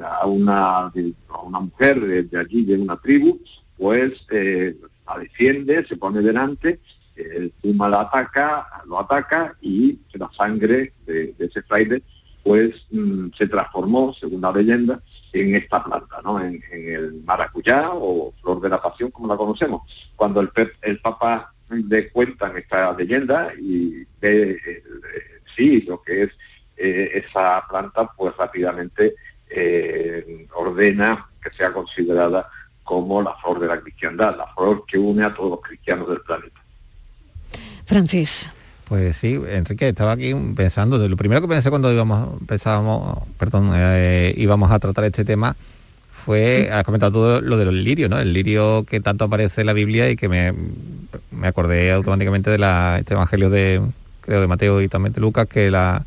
a 0.00 0.26
una, 0.26 0.92
una 1.42 1.58
mujer 1.58 2.00
de, 2.00 2.38
allí, 2.38 2.64
de 2.64 2.78
una 2.78 2.96
tribu, 2.98 3.40
pues 3.76 4.12
eh, 4.30 4.76
la 5.04 5.18
defiende, 5.18 5.84
se 5.88 5.96
pone 5.96 6.20
delante, 6.20 6.78
el 7.16 7.50
puma 7.60 7.88
la 7.88 8.02
ataca, 8.02 8.68
lo 8.86 9.00
ataca 9.00 9.56
y 9.60 9.98
la 10.12 10.30
sangre 10.32 10.92
de 11.04 11.34
ese 11.36 11.62
fraile 11.62 12.04
pues 12.42 12.86
se 13.38 13.46
transformó, 13.46 14.12
según 14.14 14.40
la 14.40 14.52
leyenda, 14.52 15.00
en 15.32 15.54
esta 15.54 15.82
planta, 15.82 16.20
¿no? 16.24 16.40
En, 16.40 16.62
el 16.72 17.22
maracuyá 17.24 17.90
o 17.92 18.32
flor 18.40 18.60
de 18.60 18.68
la 18.68 18.82
pasión, 18.82 19.10
como 19.10 19.28
la 19.28 19.36
conocemos. 19.36 19.82
Cuando 20.16 20.40
el, 20.40 20.50
el 20.82 21.00
Papa 21.00 21.52
le 21.70 22.10
cuentan 22.10 22.56
esta 22.56 22.92
leyenda 22.92 23.52
y 23.58 24.04
ve 24.20 24.52
eh, 24.66 24.82
sí 25.56 25.82
lo 25.82 26.02
que 26.02 26.24
es 26.24 26.30
eh, 26.76 27.22
esa 27.24 27.64
planta, 27.68 28.10
pues 28.16 28.36
rápidamente 28.36 29.14
eh, 29.48 30.46
ordena 30.54 31.28
que 31.42 31.50
sea 31.50 31.72
considerada 31.72 32.48
como 32.82 33.22
la 33.22 33.34
flor 33.36 33.60
de 33.60 33.68
la 33.68 33.80
cristiandad, 33.80 34.36
la 34.36 34.46
flor 34.54 34.84
que 34.86 34.98
une 34.98 35.24
a 35.24 35.34
todos 35.34 35.50
los 35.50 35.60
cristianos 35.60 36.08
del 36.08 36.20
planeta. 36.20 36.60
Francis. 37.84 38.50
Pues 38.92 39.16
sí, 39.16 39.40
Enrique, 39.48 39.88
estaba 39.88 40.12
aquí 40.12 40.34
pensando, 40.54 40.98
lo 40.98 41.16
primero 41.16 41.40
que 41.40 41.48
pensé 41.48 41.70
cuando 41.70 41.90
íbamos, 41.90 42.42
pensábamos, 42.46 43.20
perdón, 43.38 43.70
eh, 43.74 44.34
íbamos 44.36 44.70
a 44.70 44.78
tratar 44.80 45.04
este 45.06 45.24
tema 45.24 45.56
fue, 46.26 46.68
has 46.70 46.84
comentado 46.84 47.10
todo 47.10 47.40
lo 47.40 47.56
de 47.56 47.64
los 47.64 47.72
lirios, 47.72 48.10
¿no? 48.10 48.20
El 48.20 48.34
lirio 48.34 48.84
que 48.84 49.00
tanto 49.00 49.24
aparece 49.24 49.62
en 49.62 49.68
la 49.68 49.72
Biblia 49.72 50.10
y 50.10 50.16
que 50.16 50.28
me, 50.28 50.52
me 51.30 51.48
acordé 51.48 51.90
automáticamente 51.90 52.50
de 52.50 52.58
la, 52.58 52.98
este 52.98 53.14
evangelio 53.14 53.48
de, 53.48 53.80
creo, 54.20 54.42
de 54.42 54.46
Mateo 54.46 54.82
y 54.82 54.88
también 54.88 55.14
de 55.14 55.22
Lucas, 55.22 55.46
que 55.46 55.70
la, 55.70 56.04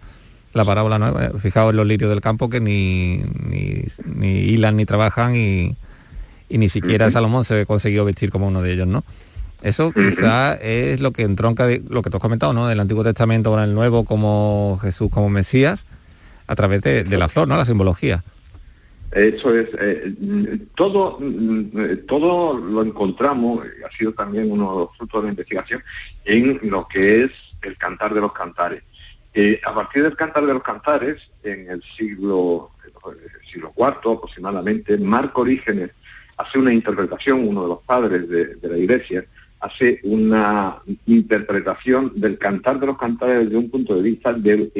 la 0.54 0.64
parábola, 0.64 1.00
¿no? 1.00 1.20
Eh, 1.20 1.32
fijaos 1.42 1.72
en 1.72 1.78
los 1.78 1.88
lirios 1.88 2.12
del 2.12 2.22
campo 2.22 2.52
que 2.52 2.60
ni, 2.60 3.18
ni, 3.50 3.84
ni 4.06 4.42
hilan 4.42 4.78
ni 4.78 4.86
trabajan 4.86 5.36
y, 5.36 5.76
y 6.50 6.60
ni 6.60 6.70
siquiera 6.70 7.10
Salomón 7.10 7.46
se 7.46 7.66
consiguió 7.66 8.06
vestir 8.06 8.30
como 8.30 8.48
uno 8.48 8.62
de 8.62 8.74
ellos, 8.74 8.88
¿no? 8.88 9.04
Eso 9.66 9.92
quizá 9.96 10.54
es 10.54 11.00
lo 11.00 11.12
que 11.12 11.24
entronca 11.24 11.66
de, 11.66 11.82
lo 11.90 12.02
que 12.04 12.10
tú 12.10 12.18
has 12.18 12.22
comentado, 12.22 12.54
¿no? 12.54 12.68
Del 12.68 12.80
Antiguo 12.80 13.04
Testamento 13.04 13.50
con 13.50 13.60
el 13.60 13.74
Nuevo, 13.74 14.06
como 14.06 14.80
Jesús 14.82 15.10
como 15.12 15.30
Mesías, 15.30 15.86
a 16.48 16.56
través 16.56 16.82
de, 16.82 17.04
la 17.06 17.28
flor, 17.28 17.48
¿no? 17.48 17.58
La 17.58 17.66
simbología. 17.66 18.24
Eso 19.12 19.56
es, 19.56 19.70
eh, 19.80 20.14
todo, 20.76 21.20
todo 22.06 22.58
lo 22.58 22.84
encontramos, 22.84 23.66
ha 23.86 23.98
sido 23.98 24.14
también 24.14 24.52
uno 24.52 24.72
de 24.72 24.78
los 24.80 24.98
frutos 24.98 25.22
de 25.22 25.28
la 25.28 25.32
investigación, 25.32 25.82
en 26.26 26.60
lo 26.64 26.88
que 26.88 27.24
es 27.24 27.32
el 27.62 27.78
cantar 27.78 28.14
de 28.14 28.22
los 28.22 28.34
cantares. 28.34 28.84
Eh, 29.34 29.60
a 29.66 29.74
partir 29.74 30.04
del 30.04 30.16
cantar 30.16 30.46
de 30.46 30.54
los 30.54 30.64
cantares, 30.64 31.22
en 31.44 31.72
el 31.72 31.84
siglo, 31.98 32.72
siglo 33.52 33.74
IV 33.76 34.18
aproximadamente, 34.18 34.98
Marco 34.98 35.42
Orígenes 35.42 35.92
hace 36.38 36.60
una 36.60 36.74
interpretación, 36.74 37.48
uno 37.48 37.64
de 37.64 37.68
los 37.70 37.80
padres 37.84 38.30
de, 38.30 38.58
la 38.62 38.78
iglesia, 38.78 39.26
hace 39.66 40.00
una 40.04 40.78
interpretación 41.08 42.12
del 42.16 42.38
cantar 42.38 42.80
de 42.80 42.88
los 42.88 42.98
cantares 42.98 43.46
desde 43.46 43.58
un 43.58 43.70
punto 43.70 43.96
de 43.96 44.02
vista 44.02 44.34
de, 44.34 44.72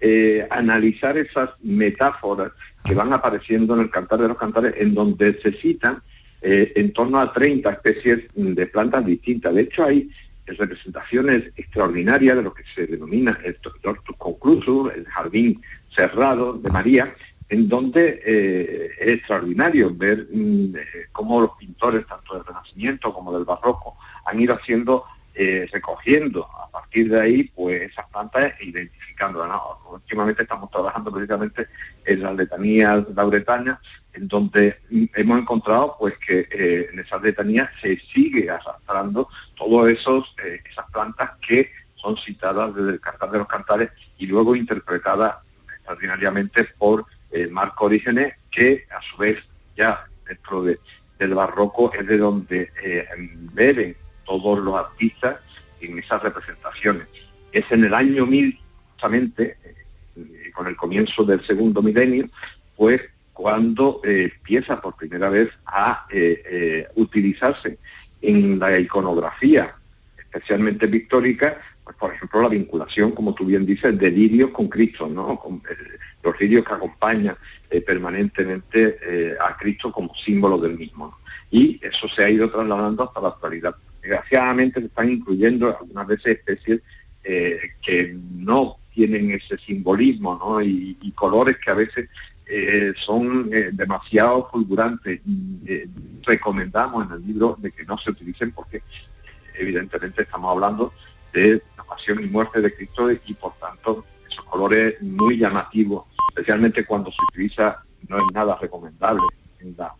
eh, 0.00 0.46
analizar 0.50 1.16
esas 1.16 1.50
metáforas 1.62 2.52
que 2.84 2.94
van 2.94 3.12
apareciendo 3.12 3.74
en 3.74 3.80
el 3.80 3.90
cantar 3.90 4.20
de 4.20 4.28
los 4.28 4.36
cantares, 4.36 4.74
en 4.76 4.94
donde 4.94 5.38
se 5.40 5.52
citan 5.52 6.02
eh, 6.42 6.72
en 6.76 6.92
torno 6.92 7.18
a 7.18 7.32
30 7.32 7.70
especies 7.70 8.24
de 8.34 8.66
plantas 8.66 9.04
distintas. 9.06 9.54
De 9.54 9.62
hecho, 9.62 9.84
hay 9.84 10.10
representaciones 10.46 11.44
extraordinarias 11.56 12.36
de 12.36 12.42
lo 12.42 12.52
que 12.52 12.64
se 12.74 12.86
denomina 12.86 13.38
el 13.44 13.56
Tortus 13.56 14.16
Conclusus, 14.16 14.92
el 14.94 15.06
jardín 15.06 15.60
cerrado 15.94 16.54
de 16.54 16.70
María, 16.70 17.14
en 17.48 17.68
donde 17.68 18.22
eh, 18.24 18.90
es 18.98 19.08
extraordinario 19.18 19.94
ver 19.94 20.26
mm, 20.30 20.76
eh, 20.76 20.84
cómo 21.12 21.40
los 21.40 21.50
pintores, 21.58 22.06
tanto 22.06 22.34
del 22.34 22.44
Renacimiento 22.44 23.12
como 23.12 23.32
del 23.32 23.44
Barroco, 23.44 23.96
han 24.24 24.40
ido 24.40 24.54
haciendo, 24.54 25.04
eh, 25.34 25.68
recogiendo 25.72 26.46
a 26.46 26.70
partir 26.70 27.10
de 27.10 27.20
ahí, 27.20 27.44
pues 27.54 27.82
esas 27.82 28.06
plantas 28.08 28.54
e 28.60 28.66
identificándolas. 28.66 29.60
Últimamente 29.90 30.42
estamos 30.42 30.70
trabajando 30.70 31.12
precisamente 31.12 31.68
en 32.04 32.22
las 32.22 32.34
letanías 32.34 33.04
lauretanas, 33.14 33.78
en 34.14 34.26
donde 34.26 34.80
mm, 34.90 35.04
hemos 35.14 35.38
encontrado 35.40 35.96
pues 35.98 36.14
que 36.18 36.48
en 36.90 36.98
esas 36.98 37.22
letanías 37.22 37.70
se 37.82 37.98
sigue 38.12 38.48
arrastrando 38.48 39.28
todas 39.54 39.92
esas 39.92 40.90
plantas 40.92 41.32
que 41.46 41.70
son 41.94 42.16
citadas 42.16 42.74
desde 42.74 42.92
el 42.92 43.00
Cantar 43.00 43.30
de 43.30 43.38
los 43.38 43.48
Cantares 43.48 43.90
y 44.18 44.26
luego 44.26 44.56
interpretadas 44.56 45.36
extraordinariamente 45.74 46.64
por 46.78 47.04
eh, 47.34 47.48
Marco 47.48 47.86
Orígenes, 47.86 48.34
que 48.48 48.86
a 48.96 49.02
su 49.02 49.16
vez 49.16 49.38
ya 49.76 50.06
dentro 50.24 50.62
del 50.62 51.34
barroco 51.34 51.92
es 51.92 52.06
de 52.06 52.16
donde 52.16 52.70
eh, 52.80 53.96
todos 54.24 54.60
los 54.60 54.76
artistas 54.76 55.40
en 55.80 55.98
esas 55.98 56.22
representaciones. 56.22 57.08
Es 57.50 57.64
en 57.72 57.82
el 57.82 57.92
año 57.92 58.24
1000, 58.24 58.56
justamente, 58.92 59.56
eh, 59.64 60.50
con 60.54 60.68
el 60.68 60.76
comienzo 60.76 61.24
del 61.24 61.44
segundo 61.44 61.82
milenio, 61.82 62.30
pues 62.76 63.02
cuando 63.32 64.00
empieza 64.04 64.80
por 64.80 64.94
primera 64.94 65.28
vez 65.28 65.50
a 65.66 66.06
utilizarse 66.94 67.78
en 68.22 68.60
la 68.60 68.78
iconografía, 68.78 69.74
especialmente 70.16 70.86
pictórica, 70.86 71.60
pues 71.82 71.96
por 71.96 72.14
ejemplo 72.14 72.42
la 72.42 72.48
vinculación, 72.48 73.10
como 73.10 73.34
tú 73.34 73.44
bien 73.44 73.66
dices, 73.66 73.98
de 73.98 74.08
lirios 74.08 74.50
con 74.50 74.68
Cristo, 74.68 75.08
¿no? 75.08 75.40
Los 76.24 76.40
lirios 76.40 76.64
que 76.64 76.74
acompañan 76.74 77.36
eh, 77.70 77.80
permanentemente 77.80 78.98
eh, 79.02 79.34
a 79.40 79.56
Cristo 79.56 79.92
como 79.92 80.14
símbolo 80.14 80.58
del 80.58 80.78
mismo. 80.78 81.18
Y 81.50 81.78
eso 81.82 82.08
se 82.08 82.24
ha 82.24 82.30
ido 82.30 82.50
trasladando 82.50 83.04
hasta 83.04 83.20
la 83.20 83.28
actualidad. 83.28 83.74
Desgraciadamente 84.00 84.80
se 84.80 84.86
están 84.86 85.10
incluyendo 85.10 85.76
algunas 85.76 86.06
veces 86.06 86.38
especies 86.38 86.80
eh, 87.22 87.58
que 87.82 88.16
no 88.32 88.76
tienen 88.92 89.30
ese 89.30 89.58
simbolismo 89.58 90.60
y, 90.62 91.12
colores 91.16 91.56
que 91.58 91.70
a 91.70 91.74
veces 91.74 92.08
son 92.96 93.50
demasiado 93.72 94.48
fulgurantes. 94.52 95.20
recomendamos 96.24 97.06
en 97.06 97.12
el 97.12 97.26
libro 97.26 97.56
de 97.58 97.72
que 97.72 97.84
no 97.84 97.98
se 97.98 98.10
utilicen 98.10 98.52
porque 98.52 98.82
evidentemente 99.54 100.22
estamos 100.22 100.52
hablando 100.52 100.92
de 101.32 101.62
la 101.76 101.84
pasión 101.84 102.22
y 102.22 102.26
muerte 102.26 102.60
de 102.60 102.72
Cristo 102.72 103.10
y 103.10 103.34
por 103.34 103.54
tanto 103.54 104.04
esos 104.28 104.44
colores 104.44 105.00
muy 105.02 105.38
llamativos 105.38 106.04
especialmente 106.34 106.84
cuando 106.84 107.12
se 107.12 107.18
utiliza, 107.30 107.78
no 108.08 108.18
es 108.18 108.24
nada 108.34 108.58
recomendable 108.60 109.22
en 109.60 109.74
la 109.78 109.94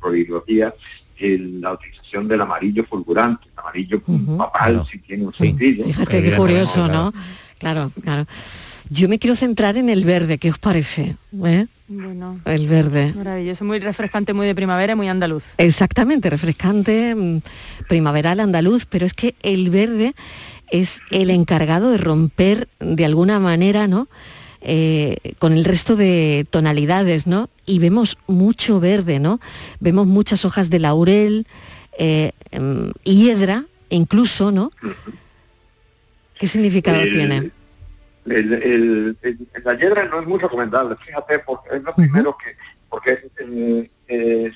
florilogía, 0.00 0.74
la 1.20 1.72
utilización 1.72 2.26
del 2.26 2.40
amarillo 2.40 2.84
fulgurante, 2.84 3.46
el 3.52 3.58
amarillo 3.58 4.02
papal, 4.36 4.84
si 4.90 4.98
tiene 4.98 5.26
un 5.26 5.32
sentido. 5.32 5.86
Fíjate 5.86 6.22
qué 6.22 6.36
curioso, 6.36 6.88
¿no? 6.88 7.12
Claro, 7.58 7.92
claro. 8.02 8.26
Yo 8.90 9.08
me 9.08 9.20
quiero 9.20 9.36
centrar 9.36 9.76
en 9.76 9.88
el 9.88 10.04
verde, 10.04 10.38
¿qué 10.38 10.50
os 10.50 10.58
parece? 10.58 11.16
¿Eh? 11.44 11.66
Bueno, 11.86 12.40
el 12.44 12.66
verde. 12.66 13.14
Maravilloso, 13.16 13.64
muy 13.64 13.78
refrescante, 13.78 14.34
muy 14.34 14.46
de 14.46 14.54
primavera, 14.54 14.96
muy 14.96 15.08
andaluz. 15.08 15.44
Exactamente, 15.56 16.28
refrescante, 16.28 17.14
mm, 17.14 17.42
primaveral, 17.88 18.40
andaluz, 18.40 18.84
pero 18.84 19.06
es 19.06 19.14
que 19.14 19.36
el 19.42 19.70
verde 19.70 20.14
es 20.70 21.02
el 21.10 21.30
encargado 21.30 21.92
de 21.92 21.98
romper 21.98 22.68
de 22.80 23.04
alguna 23.04 23.38
manera, 23.38 23.86
¿no? 23.86 24.08
Eh, 24.64 25.16
con 25.40 25.52
el 25.52 25.64
resto 25.64 25.96
de 25.96 26.46
tonalidades, 26.48 27.26
¿no? 27.26 27.50
Y 27.66 27.80
vemos 27.80 28.16
mucho 28.28 28.78
verde, 28.78 29.18
¿no? 29.18 29.40
Vemos 29.80 30.06
muchas 30.06 30.44
hojas 30.44 30.70
de 30.70 30.78
laurel, 30.78 31.48
eh, 31.98 32.30
em, 32.52 32.92
hiedra, 33.02 33.64
incluso, 33.88 34.52
¿no? 34.52 34.70
¿Qué 36.38 36.46
significado 36.46 37.02
tiene? 37.02 37.50
la 38.24 39.74
hiedra 39.74 40.04
no 40.04 40.20
es 40.20 40.26
muy 40.28 40.38
recomendable, 40.38 40.94
fíjate, 41.04 41.40
porque 41.40 41.76
es 41.76 41.82
lo 41.82 41.92
primero 41.92 42.36
que, 42.38 42.56
porque 42.88 43.30
eh, 44.06 44.52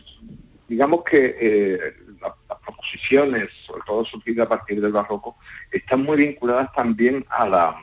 digamos 0.69 1.03
que 1.03 1.97
las 2.23 2.59
proposiciones, 2.65 3.49
sobre 3.67 3.83
todo 3.85 4.05
surgidas 4.05 4.47
a 4.47 4.51
partir 4.51 4.81
del 4.81 4.93
barroco, 4.93 5.37
están 5.73 6.05
muy 6.05 6.17
vinculadas 6.17 6.73
también 6.75 7.27
a 7.29 7.49
la 7.49 7.83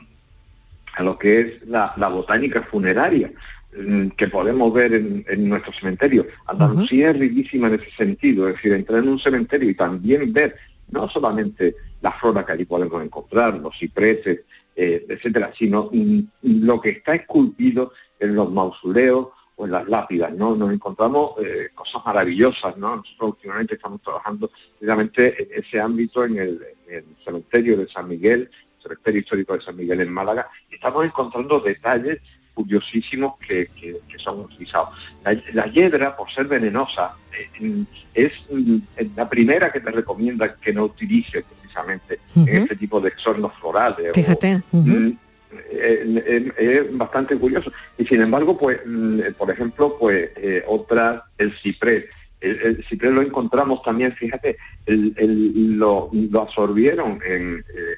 a 0.94 1.02
lo 1.02 1.18
que 1.18 1.40
es 1.40 1.68
la, 1.68 1.92
botánica 2.08 2.62
funeraria 2.62 3.32
mm, 3.76 4.08
que 4.10 4.28
podemos 4.28 4.72
ver 4.72 4.94
en, 4.94 5.48
nuestro 5.48 5.72
cementerio. 5.72 6.26
Andalucía 6.46 7.10
es 7.10 7.18
riquísima 7.18 7.68
en 7.68 7.74
ese 7.74 7.90
sentido, 7.96 8.48
es 8.48 8.54
decir, 8.54 8.72
entrar 8.72 9.02
en 9.02 9.08
un 9.08 9.18
cementerio 9.18 9.70
y 9.70 9.74
también 9.74 10.32
ver 10.32 10.56
no 10.90 11.08
solamente 11.08 11.76
la 12.00 12.12
flora 12.12 12.44
que 12.44 12.52
allí 12.52 12.64
podemos 12.64 13.02
encontrar, 13.02 13.58
los 13.58 13.76
cipreses, 13.76 14.40
eh, 14.76 15.04
etcétera, 15.08 15.52
sino 15.56 15.90
mm, 15.92 16.20
lo 16.42 16.80
que 16.80 16.90
está 16.90 17.14
esculpido 17.14 17.92
en 18.20 18.34
los 18.34 18.52
mausoleos 18.52 19.28
o 19.56 19.64
en 19.64 19.72
las 19.72 19.88
lápidas, 19.88 20.32
¿no? 20.32 20.54
Nos 20.56 20.72
encontramos 20.72 21.32
eh, 21.38 21.70
cosas 21.74 22.02
maravillosas, 22.04 22.76
¿no? 22.76 22.96
Nosotros 22.96 23.30
últimamente 23.30 23.74
estamos 23.74 24.02
trabajando 24.02 24.50
precisamente 24.78 25.42
en 25.42 25.64
ese 25.64 25.80
ámbito 25.80 26.24
en 26.24 26.38
el 26.38 26.60
cementerio 27.24 27.76
de 27.76 27.88
San 27.88 28.08
Miguel, 28.08 28.50
cementerio 28.84 29.20
histórico 29.20 29.54
de 29.54 29.62
San 29.62 29.76
Miguel 29.76 30.00
en 30.00 30.12
Málaga, 30.12 30.48
estamos 30.70 31.04
encontrando 31.04 31.58
detalles 31.60 32.20
curiosísimos 32.54 33.34
que, 33.38 33.68
son 34.18 34.40
utilizados. 34.40 34.90
La, 35.52 35.66
hiedra, 35.66 36.16
por 36.16 36.30
ser 36.30 36.46
venenosa, 36.46 37.16
eh, 37.36 37.84
es 38.14 38.32
mm, 38.48 38.76
la 39.16 39.28
primera 39.28 39.72
que 39.72 39.80
te 39.80 39.90
recomienda 39.90 40.54
que 40.54 40.72
no 40.72 40.84
utilices 40.84 41.44
precisamente 41.44 42.20
en 42.36 42.48
este 42.48 42.76
tipo 42.76 43.00
de 43.00 43.08
exornos 43.08 43.52
florales. 43.60 44.12
Fíjate. 44.14 44.62
Mm, 44.70 45.10
eh, 45.70 46.52
es 46.56 46.96
bastante 46.96 47.36
curioso. 47.36 47.72
Y 47.98 48.06
sin 48.06 48.22
embargo, 48.22 48.56
pues, 48.56 48.80
mm, 48.86 49.20
por 49.36 49.50
ejemplo, 49.50 49.96
pues 49.98 50.30
eh, 50.36 50.64
otra, 50.66 51.24
el 51.36 51.52
ciprés 51.58 52.06
el, 52.44 52.84
ciprés 52.88 53.12
lo 53.12 53.22
encontramos 53.22 53.82
también, 53.82 54.12
fíjate, 54.12 54.56
lo, 54.86 56.10
absorbieron 56.40 57.18
en, 57.26 57.64
eh, 57.74 57.96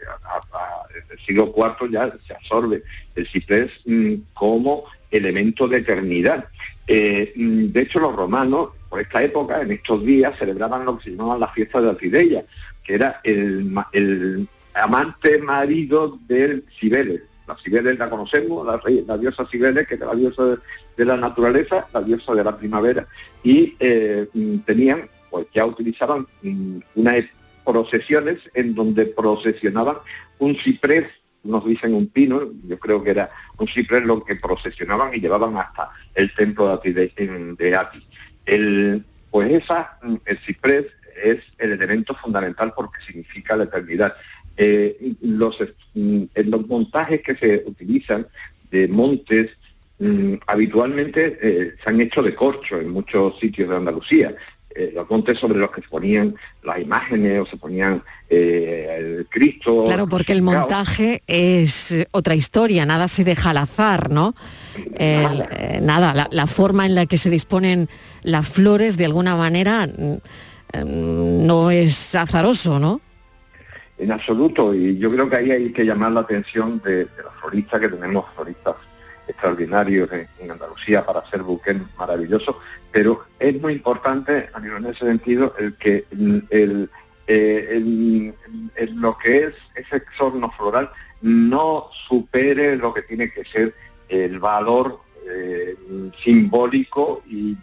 el 1.10 1.18
siglo 1.26 1.52
IV 1.56 1.90
ya 1.90 2.12
se 2.26 2.34
absorbe 2.34 2.82
el 3.14 3.26
ciprés 3.26 3.70
mm, 3.84 4.14
como 4.34 4.84
elemento 5.10 5.66
de 5.68 5.78
eternidad. 5.78 6.46
Eh, 6.86 7.32
mm, 7.34 7.66
de 7.66 7.80
hecho, 7.80 7.98
los 7.98 8.14
romanos, 8.14 8.70
por 8.88 9.00
esta 9.00 9.22
época, 9.22 9.60
en 9.60 9.72
estos 9.72 10.04
días, 10.04 10.38
celebraban 10.38 10.84
lo 10.84 10.98
que 10.98 11.04
se 11.04 11.10
llamaban 11.10 11.40
la 11.40 11.48
fiesta 11.48 11.80
de 11.80 11.90
Alcideia, 11.90 12.44
que 12.82 12.94
era 12.94 13.20
el, 13.24 14.48
amante 14.74 15.38
marido 15.38 16.18
del 16.26 16.64
Cibeles. 16.78 17.22
La 17.48 17.56
Cibeles 17.56 17.98
la 17.98 18.10
conocemos, 18.10 18.66
la, 18.66 19.16
diosa 19.16 19.46
Cibeles, 19.50 19.86
que 19.86 19.94
es 19.94 20.00
la 20.00 20.14
diosa 20.14 20.58
de, 20.96 21.04
la 21.04 21.16
naturaleza, 21.16 21.86
la 21.92 22.00
diosa 22.02 22.34
de 22.34 22.44
la 22.44 22.56
primavera, 22.56 23.06
y 23.42 23.76
eh, 23.80 24.28
mm, 24.32 24.58
tenían, 24.58 25.08
pues 25.30 25.46
ya 25.54 25.66
utilizaban 25.66 26.26
mm, 26.42 26.78
unas 26.96 27.24
procesiones 27.64 28.38
en 28.54 28.74
donde 28.74 29.06
procesionaban 29.06 29.96
un 30.38 30.54
ciprés 30.56 31.06
nos 31.46 31.64
dicen 31.64 31.94
un 31.94 32.08
pino, 32.08 32.40
yo 32.66 32.78
creo 32.78 33.02
que 33.02 33.10
era 33.10 33.30
un 33.58 33.68
ciprés 33.68 34.04
lo 34.04 34.24
que 34.24 34.36
procesionaban 34.36 35.14
y 35.14 35.20
llevaban 35.20 35.56
hasta 35.56 35.90
el 36.14 36.34
templo 36.34 36.76
de 36.76 37.76
Ati. 37.76 38.06
El, 38.44 39.04
pues 39.30 39.52
esa, 39.52 39.98
el 40.24 40.38
ciprés 40.40 40.86
es 41.22 41.38
el 41.58 41.72
elemento 41.72 42.14
fundamental 42.14 42.72
porque 42.74 43.00
significa 43.06 43.56
la 43.56 43.64
eternidad. 43.64 44.14
Eh, 44.56 45.14
los, 45.20 45.58
mm, 45.94 46.22
en 46.34 46.50
los 46.50 46.66
montajes 46.66 47.22
que 47.22 47.34
se 47.36 47.62
utilizan 47.66 48.26
de 48.70 48.88
montes, 48.88 49.50
mm, 49.98 50.34
habitualmente 50.46 51.38
eh, 51.40 51.74
se 51.82 51.90
han 51.90 52.00
hecho 52.00 52.22
de 52.22 52.34
corcho 52.34 52.80
en 52.80 52.90
muchos 52.90 53.38
sitios 53.38 53.68
de 53.68 53.76
Andalucía. 53.76 54.34
Eh, 54.76 54.92
los 54.94 55.08
montes 55.08 55.38
sobre 55.38 55.58
los 55.58 55.70
que 55.70 55.80
se 55.80 55.88
ponían 55.88 56.34
las 56.62 56.78
imágenes 56.78 57.40
o 57.40 57.46
se 57.46 57.56
ponían 57.56 58.02
eh, 58.28 58.96
el 58.98 59.26
Cristo. 59.30 59.84
Claro, 59.86 60.06
porque 60.06 60.34
el 60.34 60.42
montaje 60.42 61.22
es 61.26 62.06
otra 62.10 62.34
historia, 62.34 62.84
nada 62.84 63.08
se 63.08 63.24
deja 63.24 63.50
al 63.50 63.56
azar, 63.56 64.10
¿no? 64.10 64.34
Eh, 64.96 65.78
nada, 65.80 66.28
la, 66.30 66.46
forma 66.46 66.84
en 66.84 66.94
la 66.94 67.06
que 67.06 67.16
se 67.16 67.30
disponen 67.30 67.88
las 68.22 68.46
flores 68.46 68.98
de 68.98 69.06
alguna 69.06 69.34
manera 69.34 69.86
mm, 69.86 71.46
no 71.46 71.70
es 71.70 72.14
azaroso, 72.14 72.78
¿no? 72.78 73.00
En 73.96 74.12
absoluto, 74.12 74.74
y 74.74 74.98
yo 74.98 75.10
creo 75.10 75.30
que 75.30 75.36
ahí 75.36 75.50
hay 75.52 75.72
que 75.72 75.86
llamar 75.86 76.12
la 76.12 76.20
atención 76.20 76.82
de, 76.84 77.06
de 77.06 77.22
los 77.24 77.32
floristas 77.40 77.80
que 77.80 77.88
tenemos, 77.88 78.26
floristas 78.34 78.74
extraordinarios 79.26 80.08
en, 80.12 80.50
Andalucía 80.50 81.04
para 81.04 81.20
hacer 81.20 81.42
buques 81.42 81.76
maravillosos, 81.98 82.56
pero 82.92 83.24
es 83.38 83.60
muy 83.60 83.74
importante, 83.74 84.48
en 84.56 84.86
ese 84.86 85.06
sentido, 85.06 85.54
el 85.58 85.74
que 85.76 86.06
el, 86.10 86.88
eh, 87.26 87.82
lo 88.94 89.18
que 89.18 89.38
es 89.38 89.54
ese 89.74 89.96
exorno 89.96 90.50
floral 90.52 90.90
no 91.20 91.88
supere 91.92 92.76
lo 92.76 92.94
que 92.94 93.02
tiene 93.02 93.30
que 93.30 93.44
ser 93.44 93.74
el 94.08 94.38
valor 94.38 95.00
eh, 95.28 95.76
simbólico 96.22 97.22
y 97.26 97.56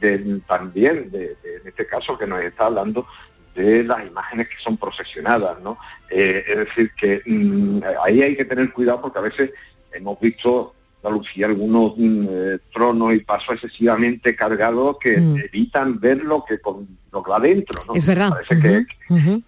también, 0.45 1.09
de, 1.09 1.37
en 1.43 1.67
este 1.67 1.87
caso, 1.87 2.17
que 2.17 2.27
nos 2.27 2.43
está 2.43 2.65
hablando 2.65 3.07
de 3.55 3.83
las 3.83 4.05
imágenes 4.05 4.49
que 4.49 4.61
son 4.61 4.77
procesionadas, 4.77 5.59
¿no? 5.61 5.77
Eh, 6.09 6.43
es 6.45 6.57
decir, 6.57 6.91
que 6.95 7.21
mm, 7.25 7.81
ahí 8.03 8.21
hay 8.21 8.35
que 8.35 8.45
tener 8.45 8.73
cuidado 8.73 9.01
porque 9.01 9.19
a 9.19 9.21
veces 9.21 9.51
hemos 9.93 10.19
visto 10.19 10.75
Andalucía 11.03 11.47
algunos 11.47 11.93
mm, 11.97 12.27
eh, 12.29 12.59
tronos 12.73 13.13
y 13.13 13.19
pasos 13.19 13.55
excesivamente 13.55 14.35
cargados 14.37 14.97
que 14.99 15.17
mm. 15.17 15.37
evitan 15.37 15.99
ver 15.99 16.23
lo 16.23 16.45
que 16.45 16.59
con 16.59 16.87
lo 17.11 17.21
que 17.21 17.29
va 17.29 17.39
dentro. 17.41 17.83
Es 17.93 18.05
verdad. 18.05 18.29
Parece 18.29 18.87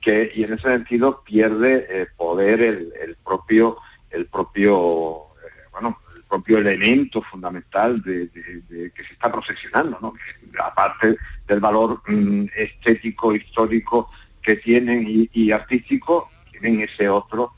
que, 0.01 0.31
y 0.35 0.43
en 0.43 0.53
ese 0.53 0.67
sentido 0.67 1.23
pierde 1.23 1.87
eh, 1.89 2.07
poder 2.17 2.61
el, 2.61 3.15
propio 3.23 3.77
el 4.09 4.25
propio 4.25 5.27
eh, 5.41 5.69
bueno 5.71 5.97
el 6.13 6.23
propio 6.23 6.57
elemento 6.57 7.21
fundamental 7.21 8.01
de, 8.01 8.29
que 8.93 9.03
se 9.03 9.13
está 9.13 9.31
procesionando, 9.31 9.97
¿no? 10.01 10.13
aparte 10.61 11.15
del 11.47 11.61
valor 11.61 12.01
mm, 12.05 12.47
estético 12.53 13.33
histórico 13.33 14.09
que 14.41 14.57
tienen 14.57 15.29
y, 15.31 15.51
artístico 15.51 16.29
tienen 16.51 16.81
ese 16.81 17.07
otro 17.07 17.53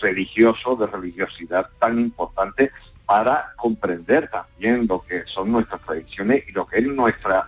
religioso 0.00 0.76
de 0.76 0.86
religiosidad 0.86 1.68
tan 1.78 2.00
importante 2.00 2.70
para 3.08 3.54
comprender 3.56 4.28
también 4.28 4.86
lo 4.86 5.02
que 5.02 5.22
son 5.24 5.50
nuestras 5.50 5.80
tradiciones 5.80 6.44
y 6.46 6.52
lo 6.52 6.66
que 6.66 6.78
es 6.80 6.86
nuestra 6.86 7.46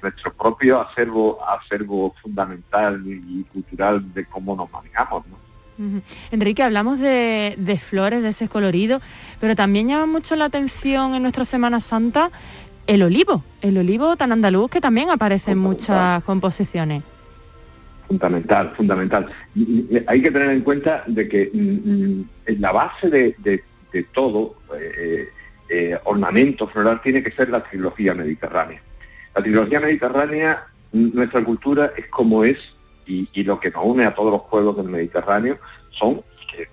nuestro 0.00 0.32
propio 0.32 0.80
acervo 0.80 1.38
acervo 1.46 2.14
fundamental 2.22 3.02
y 3.06 3.44
cultural 3.52 4.14
de 4.14 4.24
cómo 4.24 4.56
nos 4.56 4.72
manejamos. 4.72 5.24
Enrique, 6.30 6.62
hablamos 6.62 6.98
de, 6.98 7.80
flores, 7.86 8.22
de 8.22 8.30
ese 8.30 8.48
colorido, 8.48 9.02
pero 9.38 9.54
también 9.54 9.88
llama 9.88 10.06
mucho 10.06 10.34
la 10.34 10.46
atención 10.46 11.14
en 11.14 11.20
nuestra 11.20 11.44
Semana 11.44 11.80
Santa 11.80 12.30
el 12.86 13.02
olivo, 13.02 13.44
el 13.60 13.76
olivo 13.76 14.16
tan 14.16 14.32
andaluz 14.32 14.70
que 14.70 14.80
también 14.80 15.10
aparece 15.10 15.50
en 15.50 15.58
muchas 15.58 16.24
composiciones. 16.24 17.02
Fundamental, 18.08 18.72
fundamental. 18.74 19.26
Hay 20.06 20.22
que 20.22 20.30
tener 20.30 20.50
en 20.50 20.62
cuenta 20.62 21.04
de 21.06 21.28
que 21.28 21.50
mm, 21.52 21.90
mm, 21.90 22.60
la 22.60 22.72
base 22.72 23.10
de 23.10 23.34
de 23.38 23.62
todo 24.04 24.56
eh, 24.78 25.28
eh, 25.68 25.98
ornamento 26.04 26.68
floral 26.68 27.00
tiene 27.02 27.22
que 27.22 27.30
ser 27.32 27.50
la 27.50 27.62
trilogía 27.62 28.14
mediterránea. 28.14 28.80
La 29.34 29.42
trilogía 29.42 29.80
mediterránea, 29.80 30.66
nuestra 30.92 31.44
cultura 31.44 31.92
es 31.96 32.06
como 32.08 32.44
es 32.44 32.58
y, 33.06 33.44
lo 33.44 33.60
que 33.60 33.70
nos 33.70 33.84
une 33.84 34.04
a 34.04 34.14
todos 34.14 34.32
los 34.32 34.42
pueblos 34.50 34.76
del 34.76 34.88
Mediterráneo 34.88 35.58
son, 35.90 36.22
eh, 36.58 36.66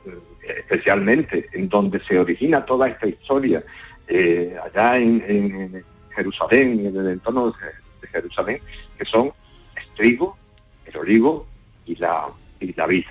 especialmente 0.58 1.48
en 1.54 1.70
donde 1.70 2.04
se 2.04 2.18
origina 2.18 2.66
toda 2.66 2.88
esta 2.88 3.08
historia, 3.08 3.64
allá 4.08 4.98
en, 4.98 5.84
Jerusalén, 6.16 6.86
en 6.86 6.96
el 6.96 7.08
entorno 7.08 7.48
de, 7.48 8.08
Jerusalén, 8.08 8.60
que 8.98 9.06
son 9.06 9.32
el 9.76 9.88
trigo, 9.96 10.38
el 10.86 10.98
olivo 10.98 11.48
y 11.86 11.96
la, 11.96 12.28
y 12.60 12.74
la 12.74 12.86
vid. 12.88 13.06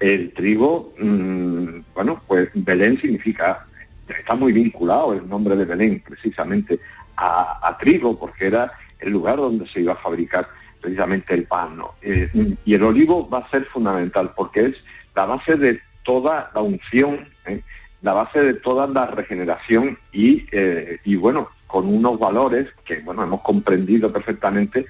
El 0.00 0.32
trigo, 0.32 0.94
mm, 0.98 1.80
bueno, 1.94 2.22
pues 2.26 2.50
Belén 2.54 3.00
significa, 3.00 3.66
está 4.06 4.36
muy 4.36 4.52
vinculado 4.52 5.12
el 5.12 5.28
nombre 5.28 5.56
de 5.56 5.64
Belén 5.64 6.02
precisamente 6.06 6.78
a, 7.16 7.76
trigo, 7.80 8.18
porque 8.18 8.46
era 8.46 8.72
el 9.00 9.10
lugar 9.10 9.38
donde 9.38 9.66
se 9.68 9.80
iba 9.80 9.92
a 9.94 9.96
fabricar 9.96 10.48
precisamente 10.80 11.34
el 11.34 11.44
pan. 11.44 11.80
Eh, 12.00 12.30
y 12.64 12.74
el 12.74 12.82
olivo 12.84 13.28
va 13.28 13.38
a 13.38 13.50
ser 13.50 13.64
fundamental, 13.66 14.32
porque 14.36 14.66
es 14.66 14.76
la 15.16 15.26
base 15.26 15.56
de 15.56 15.80
toda 16.04 16.50
la 16.54 16.60
unción, 16.60 17.28
¿eh? 17.46 17.62
la 18.02 18.12
base 18.12 18.40
de 18.40 18.54
toda 18.54 18.86
la 18.86 19.06
regeneración 19.06 19.98
y, 20.12 20.46
eh, 20.52 21.00
y, 21.04 21.16
bueno, 21.16 21.50
con 21.66 21.88
unos 21.88 22.18
valores 22.18 22.68
que 22.84 23.00
bueno 23.00 23.24
hemos 23.24 23.42
comprendido 23.42 24.12
perfectamente 24.12 24.86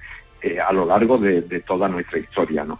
a 0.65 0.71
lo 0.71 0.85
largo 0.85 1.17
de, 1.17 1.41
de, 1.41 1.59
toda 1.59 1.89
nuestra 1.89 2.19
historia. 2.19 2.63
¿no? 2.63 2.79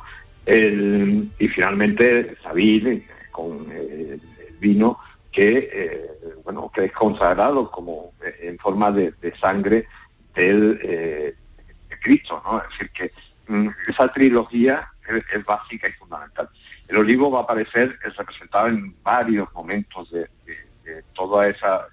Y 0.50 1.48
finalmente 1.48 2.36
Sabine 2.42 3.08
con 3.32 3.72
el, 3.72 4.22
vino 4.60 5.00
que, 5.32 5.70
eh, 5.72 6.12
bueno, 6.44 6.70
que 6.74 6.86
es 6.86 6.92
consagrado 6.92 7.72
como 7.72 8.14
eh, 8.22 8.36
en 8.42 8.58
forma 8.58 8.92
de, 8.92 9.14
sangre 9.40 9.88
del 10.36 10.80
eh, 10.84 11.36
de 11.88 12.00
Cristo, 12.00 12.42
¿no? 12.44 12.62
Es 12.62 12.70
decir, 12.72 12.92
que 12.92 13.12
mm, 13.48 13.70
esa 13.88 14.12
trilogía 14.12 14.92
es, 15.08 15.46
básica 15.46 15.88
y 15.88 15.94
fundamental. 15.94 16.50
El 16.88 16.98
olivo 16.98 17.32
va 17.32 17.40
a 17.40 17.44
aparecer, 17.44 17.98
es 18.04 18.16
representado 18.18 18.68
en 18.68 18.96
varios 19.02 19.52
momentos 19.54 20.12
de, 20.12 20.28
toda 21.14 21.48
esa, 21.48 21.88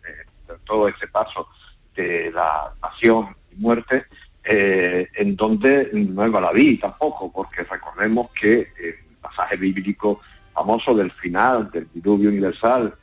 todo 0.64 0.88
ese 0.88 1.06
paso 1.08 1.46
de 1.94 2.32
la 2.32 2.72
pasión 2.80 3.36
y 3.52 3.56
muerte, 3.56 4.06
eh, 4.48 5.08
en 5.14 5.34
donde 5.34 5.90
no 5.92 6.24
es 6.24 6.30
baladí 6.30 6.78
tampoco, 6.78 7.32
porque 7.32 7.64
recordemos 7.64 8.30
que 8.30 8.68
el 8.78 8.94
pasaje 9.20 9.56
bíblico 9.56 10.20
famoso 10.54 10.94
del 10.94 11.10
final 11.10 11.68
del 11.72 11.88
diluvio 11.92 12.30
universal 12.30 12.94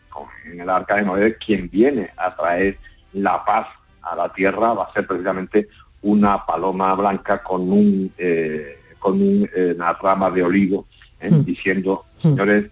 en 0.45 0.61
el 0.61 0.69
arca 0.69 0.95
de 0.95 1.01
Noé, 1.01 1.35
quien 1.37 1.69
viene 1.69 2.11
a 2.15 2.33
traer 2.33 2.77
la 3.13 3.43
paz 3.43 3.67
a 4.01 4.15
la 4.15 4.31
tierra 4.31 4.73
va 4.73 4.83
a 4.85 4.93
ser 4.93 5.05
precisamente 5.05 5.67
una 6.01 6.45
paloma 6.45 6.93
blanca 6.95 7.41
con 7.41 7.69
un 7.69 8.11
eh, 8.17 8.79
con 8.99 9.19
eh, 9.21 9.73
una 9.75 9.93
rama 9.93 10.29
de 10.29 10.43
olivo 10.43 10.87
hmm. 11.21 11.41
diciendo 11.43 12.05
hmm. 12.17 12.21
señores 12.21 12.71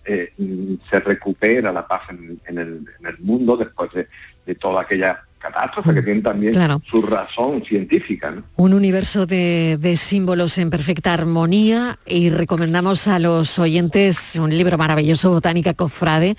se 0.89 0.99
recupera 0.99 1.71
la 1.71 1.87
paz 1.87 2.03
en, 2.09 2.57
el, 2.57 2.87
mundo 3.19 3.57
después 3.57 3.91
de, 3.91 4.07
de 4.45 4.55
toda 4.55 4.81
aquella 4.81 5.23
catástrofe 5.41 5.93
que 5.93 6.01
tiene 6.01 6.21
también 6.21 6.55
su 6.85 7.01
razón 7.01 7.63
científica. 7.65 8.33
Un 8.55 8.73
universo 8.73 9.25
de, 9.25 9.95
símbolos 9.97 10.57
en 10.57 10.69
perfecta 10.69 11.13
armonía 11.13 11.99
y 12.05 12.29
recomendamos 12.29 13.07
a 13.07 13.19
los 13.19 13.59
oyentes 13.59 14.35
un 14.35 14.51
libro 14.51 14.77
maravilloso, 14.77 15.31
Botánica 15.31 15.73
Cofrade. 15.73 16.37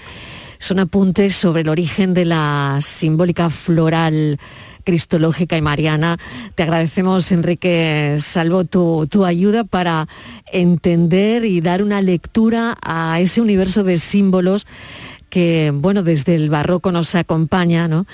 Son 0.59 0.79
apuntes 0.79 1.35
sobre 1.35 1.63
el 1.63 1.69
origen 1.69 2.15
de 2.15 2.25
la 2.25 2.79
simbólica 2.81 3.51
floral 3.51 4.39
cristológica 4.85 5.57
y 5.57 5.63
mariana. 5.63 6.19
Te 6.55 6.63
agradecemos, 6.63 7.31
Enrique 7.33 8.17
Salvo, 8.19 8.65
tu, 8.65 9.07
tu, 9.09 9.25
ayuda 9.25 9.65
para 9.65 10.09
entender 10.53 11.45
y 11.45 11.61
dar 11.61 11.83
una 11.83 12.01
lectura 12.01 12.77
a 12.83 13.21
ese 13.21 13.41
universo 13.41 13.85
de 13.85 13.99
símbolos 13.99 14.67
que, 15.33 15.73
bueno, 15.75 16.03
desde 16.03 16.35
el 16.35 16.51
barroco 16.51 16.93
nos 16.93 17.15
acompaña, 17.15 17.89
¿no? 17.89 18.07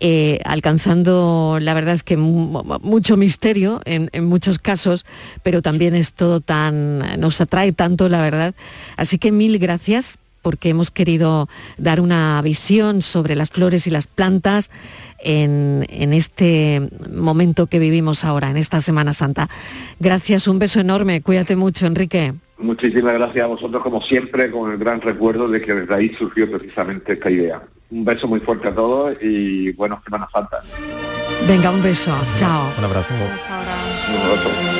Eh, 0.00 0.40
alcanzando, 0.44 1.58
la 1.60 1.74
verdad 1.74 2.00
que 2.00 2.16
mucho 2.16 3.16
misterio 3.18 3.82
en, 3.84 4.24
muchos 4.24 4.58
casos, 4.58 5.04
pero 5.42 5.60
también 5.60 5.94
es 5.94 6.14
todo 6.14 6.40
tan, 6.40 7.20
nos 7.20 7.40
atrae 7.40 7.72
tanto, 7.72 8.08
la 8.08 8.22
verdad. 8.22 8.54
Así 8.96 9.18
que 9.18 9.30
mil 9.30 9.58
gracias 9.58 10.18
porque 10.40 10.70
hemos 10.70 10.90
querido 10.90 11.50
dar 11.76 12.00
una 12.00 12.40
visión 12.40 13.02
sobre 13.02 13.36
las 13.36 13.50
flores 13.50 13.86
y 13.86 13.90
las 13.90 14.06
plantas 14.06 14.70
en, 15.18 15.84
en, 15.90 16.14
este 16.14 16.88
momento 17.12 17.66
que 17.66 17.78
vivimos 17.78 18.24
ahora, 18.24 18.50
en 18.50 18.56
esta 18.56 18.80
Semana 18.80 19.12
Santa. 19.12 19.50
Gracias, 19.98 20.48
un 20.48 20.58
beso 20.58 20.80
enorme, 20.80 21.20
cuídate 21.20 21.56
mucho, 21.56 21.84
Enrique. 21.84 22.32
Muchísimas 22.56 23.14
gracias 23.14 23.44
a 23.44 23.48
vosotros, 23.48 23.82
como 23.82 24.00
siempre, 24.00 24.50
con 24.50 24.72
el 24.72 24.78
gran 24.78 25.02
recuerdo 25.02 25.48
de 25.48 25.60
que 25.60 25.74
desde 25.74 25.94
ahí 25.94 26.14
surgió 26.14 26.50
precisamente 26.50 27.12
esta 27.12 27.30
idea. 27.30 27.62
Un 27.90 28.04
beso 28.04 28.28
muy 28.28 28.40
fuerte 28.40 28.68
a 28.68 28.74
todos 28.74 29.16
y 29.20 29.72
buenas 29.72 30.02
Semana 30.04 30.28
Santa. 30.32 30.62
Venga, 31.46 31.70
un 31.70 31.82
beso. 31.82 32.12
Chao. 32.34 32.72
Un 32.78 32.84
abrazo. 32.84 33.14
Un 33.14 34.16
abrazo. 34.16 34.79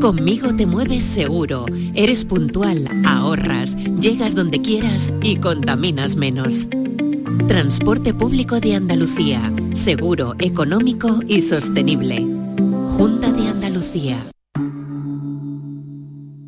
Conmigo 0.00 0.56
te 0.56 0.64
mueves 0.64 1.04
seguro, 1.04 1.66
eres 1.94 2.24
puntual, 2.24 2.88
ahorras, 3.04 3.76
llegas 3.76 4.34
donde 4.34 4.62
quieras 4.62 5.12
y 5.22 5.36
contaminas 5.36 6.16
menos. 6.16 6.68
Transporte 7.46 8.14
público 8.14 8.60
de 8.60 8.76
Andalucía, 8.76 9.52
seguro, 9.74 10.36
económico 10.38 11.20
y 11.26 11.42
sostenible. 11.42 12.16
Junta 12.96 13.30
de 13.30 13.48
Andalucía. 13.48 14.16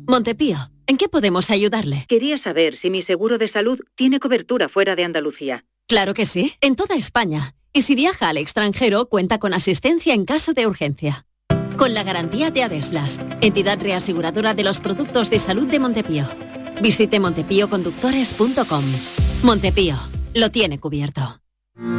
Montepío, 0.07 0.57
¿en 0.87 0.97
qué 0.97 1.07
podemos 1.07 1.51
ayudarle? 1.51 2.05
Quería 2.09 2.39
saber 2.39 2.79
si 2.79 2.89
mi 2.89 3.03
seguro 3.03 3.37
de 3.37 3.49
salud 3.49 3.79
tiene 3.95 4.19
cobertura 4.19 4.67
fuera 4.67 4.95
de 4.95 5.03
Andalucía. 5.03 5.63
Claro 5.87 6.15
que 6.15 6.25
sí, 6.25 6.53
en 6.59 6.75
toda 6.75 6.95
España. 6.95 7.53
Y 7.71 7.83
si 7.83 7.93
viaja 7.93 8.29
al 8.29 8.37
extranjero, 8.37 9.09
cuenta 9.09 9.37
con 9.37 9.53
asistencia 9.53 10.15
en 10.15 10.25
caso 10.25 10.53
de 10.53 10.65
urgencia 10.65 11.27
con 11.77 11.93
la 11.93 12.03
garantía 12.03 12.51
de 12.51 12.63
Adeslas, 12.63 13.19
entidad 13.41 13.79
reaseguradora 13.81 14.53
de 14.53 14.63
los 14.63 14.81
productos 14.81 15.29
de 15.29 15.39
salud 15.39 15.67
de 15.67 15.79
Montepío. 15.79 16.27
Visite 16.81 17.19
montepíoconductores.com. 17.19 18.83
Montepío, 19.43 19.95
lo 20.33 20.49
tiene 20.49 20.79
cubierto. 20.79 21.39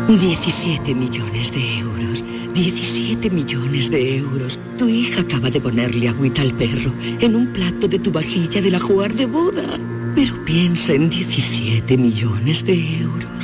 17 0.08 0.94
millones 0.94 1.50
de 1.52 1.78
euros. 1.78 2.22
17 2.54 3.30
millones 3.30 3.90
de 3.90 4.18
euros. 4.18 4.58
Tu 4.78 4.88
hija 4.88 5.22
acaba 5.22 5.50
de 5.50 5.60
ponerle 5.60 6.08
agüita 6.08 6.42
al 6.42 6.54
perro 6.54 6.92
en 7.20 7.34
un 7.34 7.52
plato 7.52 7.88
de 7.88 7.98
tu 7.98 8.12
vajilla 8.12 8.62
de 8.62 8.70
la 8.70 8.78
jugar 8.78 9.12
de 9.14 9.26
boda. 9.26 9.78
Pero 10.14 10.44
piensa 10.44 10.92
en 10.92 11.10
17 11.10 11.96
millones 11.96 12.64
de 12.64 13.00
euros. 13.00 13.43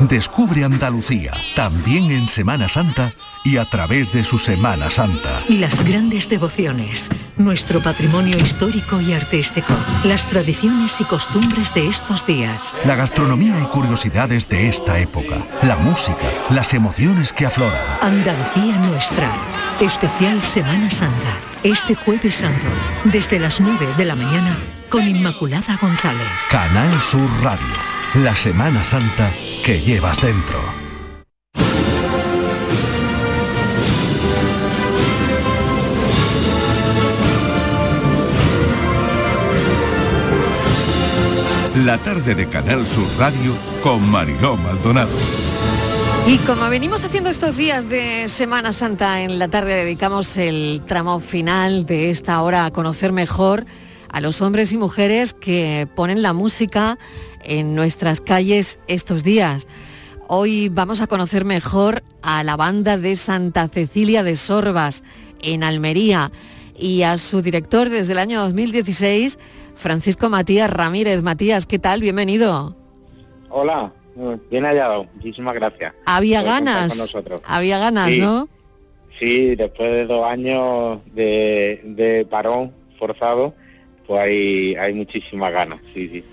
Descubre 0.00 0.64
Andalucía, 0.64 1.32
también 1.56 2.10
en 2.10 2.28
Semana 2.28 2.68
Santa 2.68 3.12
y 3.44 3.56
a 3.56 3.64
través 3.64 4.12
de 4.12 4.22
su 4.22 4.38
Semana 4.38 4.90
Santa. 4.90 5.42
Las 5.48 5.84
grandes 5.84 6.28
devociones, 6.28 7.08
nuestro 7.36 7.80
patrimonio 7.80 8.36
histórico 8.36 9.00
y 9.00 9.12
artístico, 9.12 9.74
las 10.04 10.26
tradiciones 10.26 11.00
y 11.00 11.04
costumbres 11.04 11.74
de 11.74 11.88
estos 11.88 12.24
días. 12.26 12.76
La 12.84 12.94
gastronomía 12.94 13.58
y 13.60 13.64
curiosidades 13.66 14.48
de 14.48 14.68
esta 14.68 14.98
época, 14.98 15.46
la 15.62 15.76
música, 15.76 16.32
las 16.50 16.74
emociones 16.74 17.32
que 17.32 17.46
afloran. 17.46 17.80
Andalucía 18.00 18.78
nuestra, 18.78 19.32
especial 19.80 20.40
Semana 20.42 20.90
Santa 20.90 21.48
este 21.62 21.94
jueves 21.94 22.36
santo, 22.36 22.66
desde 23.04 23.38
las 23.38 23.60
9 23.60 23.94
de 23.96 24.04
la 24.04 24.14
mañana, 24.14 24.56
con 24.88 25.06
Inmaculada 25.06 25.76
González. 25.80 26.28
Canal 26.50 27.00
Sur 27.00 27.28
Radio, 27.42 27.66
la 28.14 28.34
Semana 28.36 28.84
Santa 28.84 29.32
que 29.68 29.82
llevas 29.82 30.22
dentro. 30.22 30.58
La 41.84 41.98
tarde 41.98 42.34
de 42.34 42.48
Canal 42.48 42.86
Sur 42.86 43.06
Radio 43.18 43.54
con 43.82 44.08
Mariló 44.10 44.56
Maldonado. 44.56 45.10
Y 46.26 46.38
como 46.38 46.70
venimos 46.70 47.04
haciendo 47.04 47.28
estos 47.28 47.54
días 47.54 47.90
de 47.90 48.30
Semana 48.30 48.72
Santa, 48.72 49.20
en 49.20 49.38
la 49.38 49.48
tarde 49.48 49.74
dedicamos 49.74 50.38
el 50.38 50.80
tramo 50.86 51.20
final 51.20 51.84
de 51.84 52.08
esta 52.08 52.40
hora 52.40 52.64
a 52.64 52.70
conocer 52.70 53.12
mejor 53.12 53.66
a 54.10 54.22
los 54.22 54.40
hombres 54.40 54.72
y 54.72 54.78
mujeres 54.78 55.34
que 55.34 55.86
ponen 55.94 56.22
la 56.22 56.32
música 56.32 56.98
en 57.44 57.74
nuestras 57.74 58.20
calles 58.20 58.78
estos 58.88 59.24
días. 59.24 59.66
Hoy 60.26 60.68
vamos 60.68 61.00
a 61.00 61.06
conocer 61.06 61.44
mejor 61.44 62.02
a 62.22 62.42
la 62.42 62.56
banda 62.56 62.96
de 62.96 63.16
Santa 63.16 63.68
Cecilia 63.68 64.22
de 64.22 64.36
Sorbas 64.36 65.02
en 65.40 65.62
Almería 65.62 66.30
y 66.76 67.02
a 67.02 67.18
su 67.18 67.42
director 67.42 67.88
desde 67.88 68.12
el 68.12 68.18
año 68.18 68.40
2016, 68.40 69.38
Francisco 69.74 70.28
Matías 70.28 70.70
Ramírez. 70.70 71.22
Matías, 71.22 71.66
¿qué 71.66 71.78
tal? 71.78 72.00
Bienvenido. 72.00 72.76
Hola, 73.48 73.92
Bien 74.50 74.64
hallado, 74.64 75.06
muchísimas 75.14 75.54
gracias. 75.54 75.94
Había 76.04 76.42
ganas, 76.42 77.14
había 77.44 77.78
ganas, 77.78 78.16
¿no? 78.18 78.48
Sí, 79.18 79.54
después 79.54 79.90
de 79.92 80.06
dos 80.06 80.24
años 80.26 81.00
de, 81.14 82.26
parón 82.28 82.72
forzado, 82.98 83.54
pues 84.06 84.20
hay, 84.20 84.74
hay 84.74 84.92
muchísimas 84.92 85.52
ganas, 85.52 85.80
sí, 85.94 86.08
sí. 86.08 86.24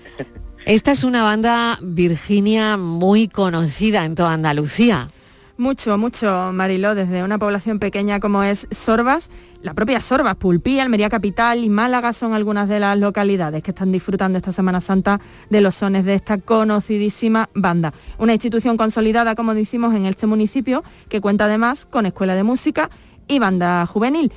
Esta 0.66 0.90
es 0.90 1.04
una 1.04 1.22
banda, 1.22 1.78
Virginia, 1.80 2.76
muy 2.76 3.28
conocida 3.28 4.04
en 4.04 4.16
toda 4.16 4.32
Andalucía. 4.32 5.10
Mucho, 5.56 5.96
mucho, 5.96 6.50
Mariló, 6.52 6.96
desde 6.96 7.22
una 7.22 7.38
población 7.38 7.78
pequeña 7.78 8.18
como 8.18 8.42
es 8.42 8.66
Sorbas, 8.72 9.30
la 9.62 9.74
propia 9.74 10.00
Sorbas, 10.00 10.34
Pulpí, 10.34 10.80
Almería 10.80 11.08
Capital 11.08 11.62
y 11.62 11.70
Málaga 11.70 12.12
son 12.12 12.34
algunas 12.34 12.68
de 12.68 12.80
las 12.80 12.98
localidades 12.98 13.62
que 13.62 13.70
están 13.70 13.92
disfrutando 13.92 14.38
esta 14.38 14.50
Semana 14.50 14.80
Santa 14.80 15.20
de 15.50 15.60
los 15.60 15.76
sones 15.76 16.04
de 16.04 16.14
esta 16.14 16.38
conocidísima 16.38 17.48
banda. 17.54 17.94
Una 18.18 18.32
institución 18.32 18.76
consolidada, 18.76 19.36
como 19.36 19.54
decimos, 19.54 19.94
en 19.94 20.04
este 20.04 20.26
municipio, 20.26 20.82
que 21.08 21.20
cuenta 21.20 21.44
además 21.44 21.86
con 21.88 22.06
escuela 22.06 22.34
de 22.34 22.42
música 22.42 22.90
y 23.28 23.38
banda 23.38 23.86
juvenil. 23.86 24.32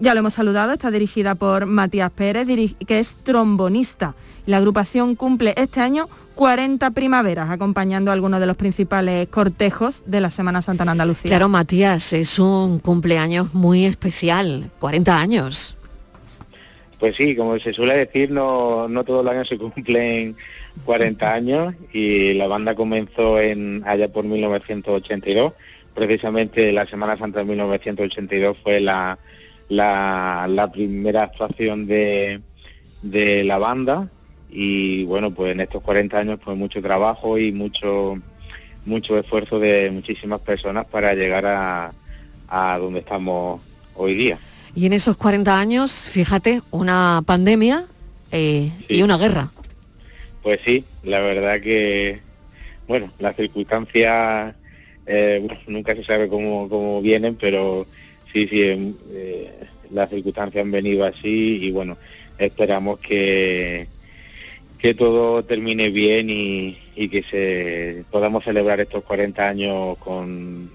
Ya 0.00 0.14
lo 0.14 0.20
hemos 0.20 0.32
saludado, 0.32 0.72
está 0.72 0.90
dirigida 0.90 1.34
por 1.34 1.66
Matías 1.66 2.10
Pérez, 2.10 2.48
que 2.86 2.98
es 2.98 3.14
trombonista. 3.22 4.14
La 4.46 4.56
agrupación 4.56 5.14
cumple 5.14 5.52
este 5.58 5.80
año 5.80 6.08
40 6.36 6.90
primaveras, 6.92 7.50
acompañando 7.50 8.10
a 8.10 8.14
algunos 8.14 8.40
de 8.40 8.46
los 8.46 8.56
principales 8.56 9.28
cortejos 9.28 10.02
de 10.06 10.22
la 10.22 10.30
Semana 10.30 10.62
Santa 10.62 10.84
en 10.84 10.88
Andalucía. 10.88 11.28
Claro, 11.28 11.50
Matías, 11.50 12.14
es 12.14 12.38
un 12.38 12.78
cumpleaños 12.78 13.52
muy 13.52 13.84
especial, 13.84 14.70
40 14.78 15.20
años. 15.20 15.76
Pues 16.98 17.14
sí, 17.16 17.36
como 17.36 17.58
se 17.58 17.74
suele 17.74 17.94
decir, 17.94 18.30
no, 18.30 18.88
no 18.88 19.04
todos 19.04 19.22
los 19.22 19.34
años 19.34 19.48
se 19.48 19.58
cumplen 19.58 20.34
40 20.86 21.30
años 21.30 21.74
y 21.92 22.32
la 22.34 22.46
banda 22.46 22.74
comenzó 22.74 23.38
en 23.38 23.82
allá 23.84 24.08
por 24.08 24.24
1982. 24.24 25.52
Precisamente 25.92 26.72
la 26.72 26.86
Semana 26.86 27.18
Santa 27.18 27.40
de 27.40 27.44
1982 27.44 28.56
fue 28.62 28.80
la, 28.80 29.18
la, 29.70 30.68
primera 30.72 31.22
actuación 31.22 31.86
de, 31.86 32.40
de 33.02 33.44
la 33.44 33.58
banda 33.58 34.08
y 34.50 35.04
bueno, 35.04 35.32
pues 35.32 35.52
en 35.52 35.60
estos 35.60 35.82
40 35.82 36.18
años 36.18 36.40
pues 36.44 36.56
mucho 36.56 36.82
trabajo 36.82 37.38
y 37.38 37.52
mucho 37.52 38.18
mucho 38.84 39.18
esfuerzo 39.18 39.58
de 39.58 39.90
muchísimas 39.90 40.40
personas 40.40 40.86
para 40.86 41.14
llegar 41.14 41.46
a, 41.46 41.92
a 42.48 42.78
donde 42.78 43.00
estamos 43.00 43.60
hoy 43.94 44.14
día. 44.14 44.38
Y 44.74 44.86
en 44.86 44.94
esos 44.94 45.16
40 45.16 45.58
años, 45.58 45.92
fíjate, 45.92 46.62
una 46.70 47.22
pandemia 47.26 47.86
eh, 48.32 48.72
y 48.88 49.02
una 49.02 49.18
guerra. 49.18 49.50
Pues 50.42 50.60
sí, 50.64 50.84
la 51.02 51.20
verdad 51.20 51.60
que, 51.60 52.20
bueno, 52.88 53.12
las 53.18 53.36
circunstancias 53.36 54.54
eh, 55.06 55.46
nunca 55.66 55.94
se 55.94 56.04
sabe 56.04 56.28
cómo, 56.28 56.68
cómo 56.68 57.02
vienen, 57.02 57.36
pero 57.38 57.86
sí, 58.32 58.48
sí, 58.48 58.62
em, 58.62 58.94
eh, 59.12 59.50
las 59.90 60.10
circunstancias 60.10 60.64
han 60.64 60.70
venido 60.70 61.04
así 61.04 61.58
y 61.62 61.70
bueno, 61.70 61.96
esperamos 62.38 62.98
que, 63.00 63.88
que 64.78 64.94
todo 64.94 65.44
termine 65.44 65.90
bien 65.90 66.28
y, 66.30 66.76
que 67.08 67.22
se 67.22 68.04
podamos 68.10 68.44
celebrar 68.44 68.78
estos 68.78 69.02
40 69.04 69.48
años 69.48 69.96
con 69.98 70.70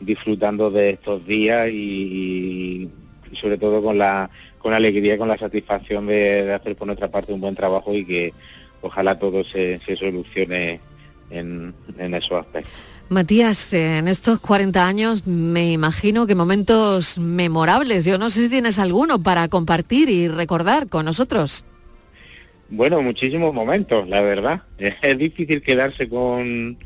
disfrutando 0.00 0.72
de 0.72 0.90
estos 0.90 1.24
días 1.24 1.68
y, 1.70 2.90
sobre 3.34 3.56
todo 3.56 3.80
con 3.80 3.96
la 3.96 4.28
con 4.58 4.74
alegría, 4.74 5.16
con 5.16 5.28
la 5.28 5.38
satisfacción 5.38 6.08
de, 6.08 6.52
hacer 6.52 6.74
por 6.76 6.86
nuestra 6.88 7.08
parte 7.08 7.32
un 7.32 7.40
buen 7.40 7.54
trabajo 7.54 7.94
y 7.94 8.04
que 8.04 8.34
ojalá 8.82 9.18
todo 9.18 9.44
se, 9.44 9.78
solucione 9.96 10.80
en, 11.30 11.72
en 11.96 12.14
esos 12.14 12.40
aspectos. 12.40 12.89
Matías, 13.10 13.72
en 13.72 14.06
estos 14.06 14.38
40 14.38 14.86
años 14.86 15.26
me 15.26 15.72
imagino 15.72 16.28
que 16.28 16.36
momentos 16.36 17.18
memorables, 17.18 18.04
yo 18.04 18.18
no 18.18 18.30
sé 18.30 18.42
si 18.42 18.48
tienes 18.48 18.78
alguno 18.78 19.20
para 19.20 19.48
compartir 19.48 20.08
y 20.08 20.28
recordar 20.28 20.88
con 20.88 21.06
nosotros. 21.06 21.64
Bueno, 22.68 23.02
muchísimos 23.02 23.52
momentos, 23.52 24.08
la 24.08 24.20
verdad. 24.20 24.62
Es 25.02 25.18
difícil 25.18 25.60
quedarse 25.60 26.08
con, 26.08 26.78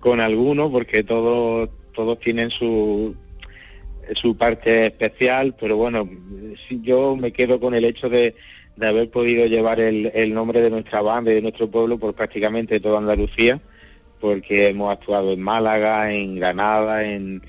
con 0.00 0.20
alguno 0.20 0.72
porque 0.72 1.04
todos 1.04 1.68
todos 1.94 2.18
tienen 2.18 2.48
su, 2.48 3.14
su 4.14 4.34
parte 4.38 4.86
especial, 4.86 5.54
pero 5.60 5.76
bueno, 5.76 6.08
yo 6.82 7.14
me 7.14 7.30
quedo 7.30 7.60
con 7.60 7.74
el 7.74 7.84
hecho 7.84 8.08
de, 8.08 8.34
de 8.76 8.86
haber 8.86 9.10
podido 9.10 9.44
llevar 9.44 9.80
el, 9.80 10.10
el, 10.14 10.32
nombre 10.32 10.62
de 10.62 10.70
nuestra 10.70 11.02
banda 11.02 11.30
y 11.30 11.34
de 11.34 11.42
nuestro 11.42 11.70
pueblo 11.70 11.98
por 11.98 12.14
prácticamente 12.14 12.80
toda 12.80 12.96
Andalucía, 12.96 13.60
porque 14.22 14.68
hemos 14.68 14.92
actuado 14.92 15.32
en 15.32 15.42
Málaga, 15.42 16.14
en 16.14 16.36
Granada, 16.36 17.04
en, 17.04 17.42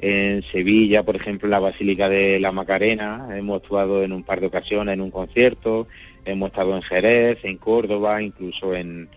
en 0.00 0.42
Sevilla, 0.42 1.02
por 1.02 1.16
ejemplo, 1.16 1.46
en 1.46 1.52
la 1.52 1.60
Basílica 1.60 2.10
de 2.10 2.38
la 2.38 2.52
Macarena, 2.52 3.26
hemos 3.34 3.62
actuado 3.62 4.02
en 4.02 4.12
un 4.12 4.22
par 4.22 4.38
de 4.38 4.48
ocasiones 4.48 4.92
en 4.92 5.00
un 5.00 5.10
concierto, 5.10 5.88
hemos 6.26 6.50
estado 6.50 6.76
en 6.76 6.82
Jerez, 6.82 7.38
en 7.42 7.56
Córdoba, 7.56 8.22
incluso 8.22 8.74
en, 8.74 9.08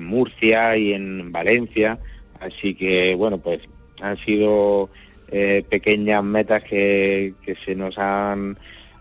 Murcia 0.00 0.76
y 0.76 0.92
en 0.92 1.32
Valencia, 1.32 1.98
así 2.40 2.74
que 2.74 3.14
bueno, 3.14 3.38
pues 3.38 3.60
han 4.00 4.18
sido 4.18 4.90
eh, 5.30 5.64
pequeñas 5.70 6.22
metas 6.24 6.62
que, 6.64 7.34
se 7.64 7.74
nos 7.74 7.96
han 7.96 8.58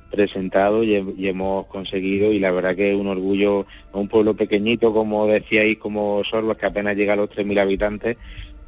presentado 0.09 0.83
y, 0.83 0.95
hemos 1.27 1.65
conseguido 1.67 2.31
y 2.31 2.39
la 2.39 2.51
verdad 2.51 2.75
que 2.75 2.91
es 2.91 2.97
un 2.97 3.07
orgullo 3.07 3.65
a 3.91 3.97
un 3.97 4.07
pueblo 4.07 4.35
pequeñito 4.35 4.93
como 4.93 5.27
decíais 5.27 5.77
como 5.77 6.23
Sorbas 6.23 6.57
que 6.57 6.65
apenas 6.65 6.95
llega 6.95 7.13
a 7.13 7.17
los 7.17 7.29
3.000 7.29 7.59
habitantes 7.59 8.17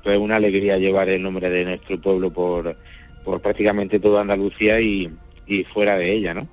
pues 0.04 0.18
una 0.18 0.38
alegría 0.38 0.78
llevar 0.78 1.10
el 1.10 1.22
nombre 1.22 1.50
de 1.50 1.66
nuestro 1.66 2.00
pueblo 2.00 2.32
por, 2.32 2.76
por 3.24 3.42
prácticamente 3.42 4.00
toda 4.00 4.22
Andalucía 4.22 4.80
y, 4.80 5.10
y 5.50 5.64
fuera 5.66 5.98
de 5.98 6.14
ella, 6.14 6.34
¿no? 6.34 6.48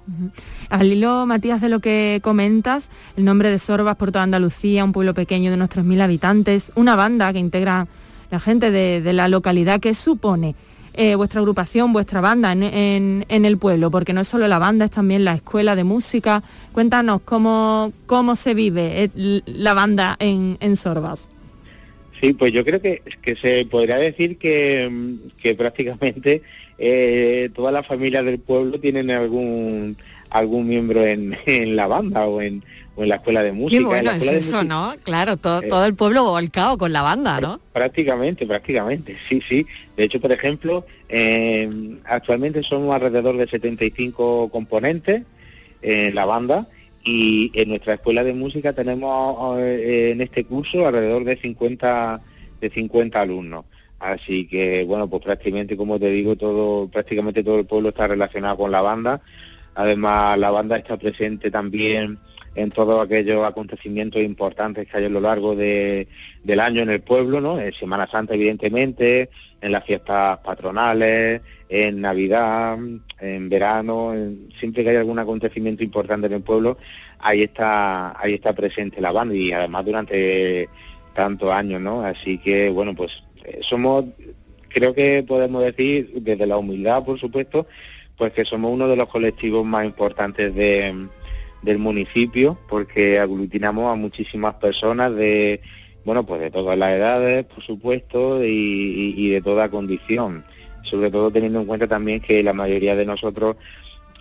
Al 0.70 0.90
hilo, 0.90 1.26
Matías, 1.26 1.60
de 1.60 1.68
lo 1.68 1.80
que 1.80 2.20
comentas, 2.22 2.88
el 3.16 3.24
nombre 3.24 3.50
de 3.50 3.58
Sorbas 3.58 3.96
por 3.96 4.10
toda 4.10 4.24
Andalucía, 4.24 4.84
un 4.84 4.92
pueblo 4.92 5.14
pequeño 5.14 5.50
de 5.50 5.56
unos 5.56 5.70
3.000 5.70 6.00
habitantes, 6.00 6.72
una 6.74 6.96
banda 6.96 7.32
que 7.32 7.38
integra 7.38 7.86
la 8.30 8.40
gente 8.40 8.70
de, 8.70 9.12
la 9.12 9.28
localidad, 9.28 9.80
¿qué 9.80 9.94
supone 9.94 10.54
eh, 10.96 11.14
vuestra 11.14 11.40
agrupación, 11.40 11.92
vuestra 11.92 12.20
banda 12.20 12.52
en, 12.52 13.24
el 13.28 13.58
pueblo? 13.58 13.90
Porque 13.90 14.12
no 14.12 14.22
es 14.22 14.28
solo 14.28 14.48
la 14.48 14.58
banda, 14.58 14.86
es 14.86 14.90
también 14.90 15.24
la 15.24 15.34
escuela 15.34 15.76
de 15.76 15.84
música. 15.84 16.42
Cuéntanos 16.72 17.20
cómo, 17.22 17.92
cómo 18.06 18.36
se 18.36 18.54
vive 18.54 19.04
eh, 19.04 19.42
la 19.46 19.74
banda 19.74 20.16
en, 20.18 20.56
en 20.60 20.76
Sorbas. 20.76 21.28
Sí, 22.20 22.32
pues 22.32 22.52
yo 22.52 22.64
creo 22.64 22.80
que, 22.80 23.02
se 23.40 23.66
podría 23.66 23.96
decir 23.96 24.38
que, 24.38 25.16
que 25.42 25.54
prácticamente 25.54 26.42
eh, 26.78 27.50
todas 27.54 27.72
las 27.72 27.86
familias 27.86 28.24
del 28.24 28.38
pueblo 28.38 28.80
tienen 28.80 29.10
algún 29.10 29.96
algún 30.30 30.66
miembro 30.66 31.04
en, 31.04 31.36
en 31.46 31.76
la 31.76 31.86
banda 31.86 32.26
o 32.26 32.40
en, 32.40 32.62
o 32.96 33.02
en 33.02 33.10
la 33.10 33.16
escuela 33.16 33.42
de 33.42 33.52
música. 33.52 33.78
Qué 33.78 33.84
bueno 33.84 34.10
es 34.10 34.26
eso, 34.26 34.64
¿no? 34.64 34.94
Claro, 35.04 35.36
todo, 35.36 35.62
eh, 35.62 35.68
todo 35.68 35.84
el 35.84 35.94
pueblo 35.94 36.24
volcado 36.24 36.78
con 36.78 36.92
la 36.92 37.02
banda, 37.02 37.40
¿no? 37.40 37.60
Prácticamente, 37.72 38.46
prácticamente, 38.46 39.16
sí, 39.28 39.40
sí. 39.46 39.66
De 39.96 40.04
hecho, 40.04 40.20
por 40.20 40.32
ejemplo, 40.32 40.86
eh, 41.08 41.98
actualmente 42.04 42.62
somos 42.62 42.94
alrededor 42.94 43.36
de 43.36 43.46
75 43.46 44.48
componentes 44.48 45.22
en 45.82 46.14
la 46.14 46.24
banda 46.24 46.66
y 47.04 47.52
en 47.54 47.68
nuestra 47.68 47.94
escuela 47.94 48.24
de 48.24 48.32
música 48.32 48.72
tenemos 48.72 49.58
eh, 49.60 50.10
en 50.12 50.22
este 50.22 50.44
curso 50.44 50.86
alrededor 50.86 51.24
de 51.24 51.36
50 51.36 52.20
de 52.60 52.70
50 52.70 53.20
alumnos. 53.20 53.66
Así 53.98 54.46
que 54.46 54.84
bueno, 54.84 55.08
pues 55.08 55.22
prácticamente 55.22 55.76
como 55.76 55.98
te 55.98 56.10
digo, 56.10 56.36
todo, 56.36 56.88
prácticamente 56.88 57.44
todo 57.44 57.60
el 57.60 57.66
pueblo 57.66 57.90
está 57.90 58.08
relacionado 58.08 58.56
con 58.56 58.72
la 58.72 58.80
banda. 58.80 59.20
Además 59.74 60.38
la 60.38 60.50
banda 60.50 60.78
está 60.78 60.96
presente 60.96 61.50
también 61.50 62.18
en 62.56 62.70
todos 62.70 63.04
aquellos 63.04 63.44
acontecimientos 63.44 64.22
importantes 64.22 64.88
que 64.88 64.96
hay 64.96 65.04
a 65.04 65.10
lo 65.10 65.20
largo 65.20 65.54
de, 65.54 66.08
del 66.42 66.60
año 66.60 66.82
en 66.82 66.90
el 66.90 67.02
pueblo, 67.02 67.40
¿no? 67.40 67.60
En 67.60 67.72
Semana 67.74 68.08
Santa, 68.10 68.34
evidentemente, 68.34 69.28
en 69.60 69.72
las 69.72 69.84
fiestas 69.84 70.38
patronales, 70.38 71.42
en 71.68 72.00
Navidad, 72.00 72.78
en 73.20 73.48
verano, 73.50 74.14
siempre 74.58 74.82
que 74.82 74.90
hay 74.90 74.96
algún 74.96 75.18
acontecimiento 75.18 75.84
importante 75.84 76.28
en 76.28 76.32
el 76.32 76.42
pueblo, 76.42 76.78
ahí 77.18 77.42
está, 77.42 78.18
ahí 78.18 78.34
está 78.34 78.54
presente 78.54 79.02
la 79.02 79.12
banda 79.12 79.34
y 79.34 79.52
además 79.52 79.84
durante 79.84 80.68
tantos 81.14 81.50
años, 81.50 81.82
¿no? 81.82 82.02
Así 82.02 82.38
que, 82.38 82.70
bueno, 82.70 82.94
pues 82.94 83.22
eh, 83.44 83.58
somos, 83.60 84.06
creo 84.68 84.94
que 84.94 85.22
podemos 85.28 85.62
decir, 85.62 86.10
desde 86.22 86.46
la 86.46 86.56
humildad, 86.56 87.04
por 87.04 87.18
supuesto, 87.18 87.66
pues 88.16 88.32
que 88.32 88.46
somos 88.46 88.72
uno 88.72 88.88
de 88.88 88.96
los 88.96 89.08
colectivos 89.08 89.64
más 89.64 89.84
importantes 89.84 90.54
de 90.54 91.08
del 91.66 91.78
municipio 91.78 92.56
porque 92.68 93.18
aglutinamos 93.18 93.92
a 93.92 93.96
muchísimas 93.96 94.54
personas 94.54 95.14
de 95.14 95.60
bueno 96.04 96.24
pues 96.24 96.40
de 96.40 96.50
todas 96.50 96.78
las 96.78 96.92
edades 96.92 97.44
por 97.44 97.62
supuesto 97.62 98.42
y, 98.42 99.28
de 99.30 99.42
toda 99.42 99.68
condición. 99.68 100.44
Sobre 100.82 101.10
todo 101.10 101.32
teniendo 101.32 101.60
en 101.60 101.66
cuenta 101.66 101.88
también 101.88 102.20
que 102.20 102.42
la 102.44 102.52
mayoría 102.52 102.94
de 102.94 103.04
nosotros 103.04 103.56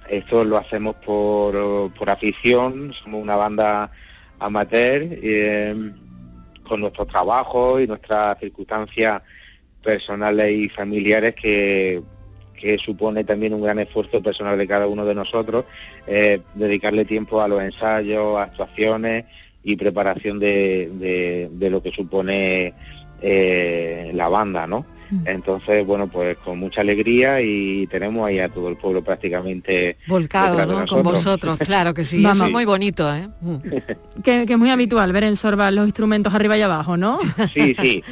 esto 0.09 0.43
lo 0.43 0.57
hacemos 0.57 0.95
por, 0.95 1.93
por 1.93 2.09
afición 2.09 2.91
somos 2.91 3.21
una 3.21 3.35
banda 3.35 3.91
amateur 4.39 5.03
eh, 5.03 5.91
con 6.67 6.81
nuestros 6.81 7.07
trabajos 7.07 7.81
y 7.81 7.87
nuestras 7.87 8.39
circunstancias 8.39 9.21
personales 9.83 10.51
y 10.51 10.67
familiares 10.69 11.35
que 11.35 12.01
que 12.55 12.77
supone 12.77 13.23
también 13.23 13.53
un 13.53 13.61
gran 13.61 13.79
esfuerzo 13.79 14.21
personal 14.21 14.57
de 14.57 14.67
cada 14.67 14.87
uno 14.87 15.05
de 15.05 15.15
nosotros, 15.15 15.65
eh, 16.07 16.41
dedicarle 16.53 17.05
tiempo 17.05 17.41
a 17.41 17.47
los 17.47 17.61
ensayos, 17.61 18.37
actuaciones 18.37 19.25
y 19.63 19.75
preparación 19.75 20.39
de, 20.39 21.49
de, 21.51 21.69
lo 21.69 21.81
que 21.81 21.91
supone 21.91 22.73
eh, 23.21 24.11
la 24.13 24.29
banda, 24.29 24.67
¿no? 24.67 24.85
Mm. 25.09 25.27
Entonces, 25.27 25.85
bueno, 25.85 26.07
pues 26.07 26.37
con 26.37 26.59
mucha 26.59 26.81
alegría 26.81 27.41
y 27.41 27.87
tenemos 27.87 28.27
ahí 28.27 28.39
a 28.39 28.49
todo 28.49 28.69
el 28.69 28.77
pueblo 28.77 29.03
prácticamente 29.03 29.97
volcado, 30.07 30.65
¿no? 30.65 30.85
Con 30.85 31.03
vosotros, 31.03 31.57
claro 31.65 31.93
que 31.93 32.03
sí. 32.03 32.21
Vamos. 32.21 32.51
muy 32.51 32.65
bonito, 32.65 33.13
¿eh? 33.13 33.27
Mm. 33.41 33.55
que, 34.23 34.43
es 34.43 34.57
muy 34.57 34.69
habitual 34.69 35.11
ver 35.11 35.25
en 35.25 35.35
Sorba 35.35 35.69
los 35.71 35.85
instrumentos 35.85 36.33
arriba 36.33 36.57
y 36.57 36.61
abajo, 36.61 36.97
¿no? 36.97 37.17
Sí, 37.53 37.75
sí. 37.79 38.03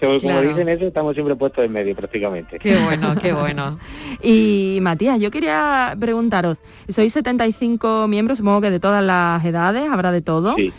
Como 0.00 0.40
dicen 0.42 0.68
eso, 0.68 0.86
estamos 0.86 1.14
siempre 1.14 1.34
puestos 1.36 1.64
en 1.64 1.72
medio 1.72 1.94
prácticamente. 1.94 2.58
Qué 2.58 2.76
bueno, 2.76 3.14
qué 3.20 3.32
bueno. 3.32 3.78
y 4.22 4.78
Matías, 4.82 5.20
yo 5.20 5.30
quería 5.30 5.96
preguntaros, 5.98 6.58
sois 6.88 7.12
75 7.12 8.08
miembros, 8.08 8.38
supongo 8.38 8.60
que 8.60 8.70
de 8.70 8.80
todas 8.80 9.04
las 9.04 9.44
edades, 9.44 9.90
habrá 9.90 10.12
de 10.12 10.22
todo. 10.22 10.54
Sí. 10.56 10.72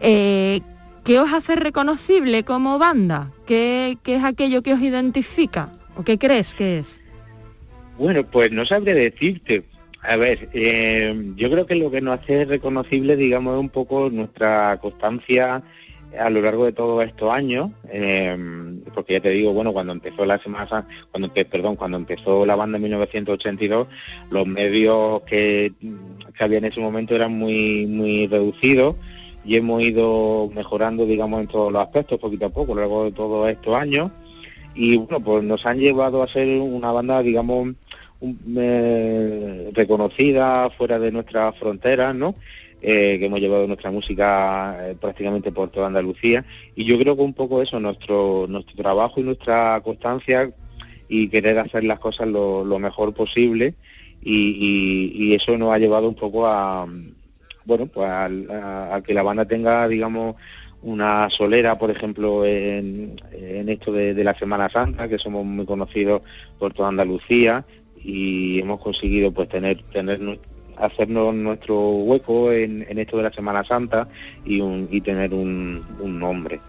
Eh, 0.00 0.60
¿Qué 1.08 1.18
os 1.18 1.32
hace 1.32 1.56
reconocible 1.56 2.44
como 2.44 2.78
banda? 2.78 3.32
¿Qué, 3.46 3.96
es 4.04 4.24
aquello 4.24 4.60
que 4.60 4.74
os 4.74 4.82
identifica? 4.82 5.72
¿O 5.96 6.04
qué 6.04 6.18
crees 6.18 6.54
que 6.54 6.80
es? 6.80 7.00
Bueno, 7.96 8.24
pues 8.24 8.52
no 8.52 8.66
sabré 8.66 8.92
decirte. 8.92 9.64
A 10.02 10.16
ver, 10.16 10.50
eh, 10.52 11.32
yo 11.34 11.50
creo 11.50 11.64
que 11.64 11.76
lo 11.76 11.90
que 11.90 12.02
nos 12.02 12.20
hace 12.20 12.44
reconocible, 12.44 13.16
digamos, 13.16 13.54
es 13.54 13.60
un 13.60 13.70
poco 13.70 14.10
nuestra 14.10 14.78
constancia 14.82 15.62
a 16.20 16.28
lo 16.28 16.42
largo 16.42 16.66
de 16.66 16.72
todos 16.72 17.02
estos 17.06 17.32
años, 17.32 17.70
eh, 17.90 18.36
porque 18.92 19.14
ya 19.14 19.20
te 19.20 19.30
digo, 19.30 19.54
bueno, 19.54 19.72
cuando 19.72 19.94
empezó 19.94 20.26
la 20.26 20.38
semana, 20.42 20.86
cuando 21.10 21.32
perdón, 21.32 21.76
cuando 21.76 21.96
empezó 21.96 22.44
la 22.44 22.54
banda 22.54 22.76
en 22.76 22.82
1982, 22.82 23.88
los 24.28 24.46
medios 24.46 25.22
que, 25.22 25.72
que 26.36 26.44
había 26.44 26.58
en 26.58 26.66
ese 26.66 26.80
momento 26.80 27.14
eran 27.16 27.32
muy 27.32 27.86
muy 27.86 28.26
reducidos 28.26 28.96
y 29.48 29.56
hemos 29.56 29.82
ido 29.82 30.50
mejorando, 30.54 31.06
digamos, 31.06 31.40
en 31.40 31.46
todos 31.46 31.72
los 31.72 31.80
aspectos, 31.80 32.20
poquito 32.20 32.44
a 32.44 32.50
poco, 32.50 32.72
a 32.72 32.74
lo 32.74 32.80
largo 32.82 33.04
de 33.04 33.12
todos 33.12 33.48
estos 33.48 33.74
años. 33.74 34.10
Y 34.74 34.98
bueno, 34.98 35.20
pues 35.20 35.42
nos 35.42 35.64
han 35.64 35.78
llevado 35.78 36.22
a 36.22 36.28
ser 36.28 36.60
una 36.60 36.92
banda, 36.92 37.22
digamos, 37.22 37.70
eh, 38.58 39.70
reconocida 39.72 40.68
fuera 40.76 40.98
de 40.98 41.10
nuestras 41.12 41.56
fronteras, 41.56 42.14
¿no? 42.14 42.34
Eh, 42.82 43.16
que 43.18 43.24
hemos 43.24 43.40
llevado 43.40 43.66
nuestra 43.66 43.90
música 43.90 44.76
eh, 44.82 44.94
prácticamente 45.00 45.50
por 45.50 45.70
toda 45.70 45.86
Andalucía. 45.86 46.44
Y 46.76 46.84
yo 46.84 46.98
creo 46.98 47.16
que 47.16 47.22
un 47.22 47.32
poco 47.32 47.62
eso, 47.62 47.80
nuestro, 47.80 48.44
nuestro 48.50 48.76
trabajo 48.76 49.18
y 49.18 49.22
nuestra 49.22 49.80
constancia 49.82 50.52
y 51.08 51.28
querer 51.28 51.58
hacer 51.58 51.84
las 51.84 52.00
cosas 52.00 52.28
lo, 52.28 52.78
mejor 52.78 53.14
posible. 53.14 53.72
y, 54.22 55.32
eso 55.32 55.56
nos 55.56 55.72
ha 55.72 55.78
llevado 55.78 56.06
un 56.06 56.16
poco 56.16 56.46
a, 56.46 56.86
bueno, 57.68 57.86
pues 57.86 58.08
a, 58.08 59.02
que 59.06 59.12
la 59.12 59.22
banda 59.22 59.44
tenga, 59.44 59.86
digamos, 59.86 60.36
una 60.80 61.28
solera, 61.28 61.78
por 61.78 61.90
ejemplo, 61.90 62.46
en, 62.46 63.18
esto 63.30 63.92
de, 63.92 64.24
la 64.24 64.34
Semana 64.36 64.70
Santa, 64.70 65.06
que 65.06 65.18
somos 65.18 65.44
muy 65.44 65.66
conocidos 65.66 66.22
por 66.58 66.72
toda 66.72 66.88
Andalucía 66.88 67.66
y 68.02 68.58
hemos 68.60 68.80
conseguido 68.80 69.32
pues 69.32 69.50
tener, 69.50 69.82
tener 69.92 70.40
hacernos 70.78 71.34
nuestro 71.34 71.90
hueco 71.90 72.52
en, 72.52 72.86
esto 72.98 73.18
de 73.18 73.24
la 73.24 73.32
Semana 73.32 73.62
Santa 73.64 74.08
y, 74.46 75.00
tener 75.02 75.34
un, 75.34 75.84
nombre. 76.00 76.60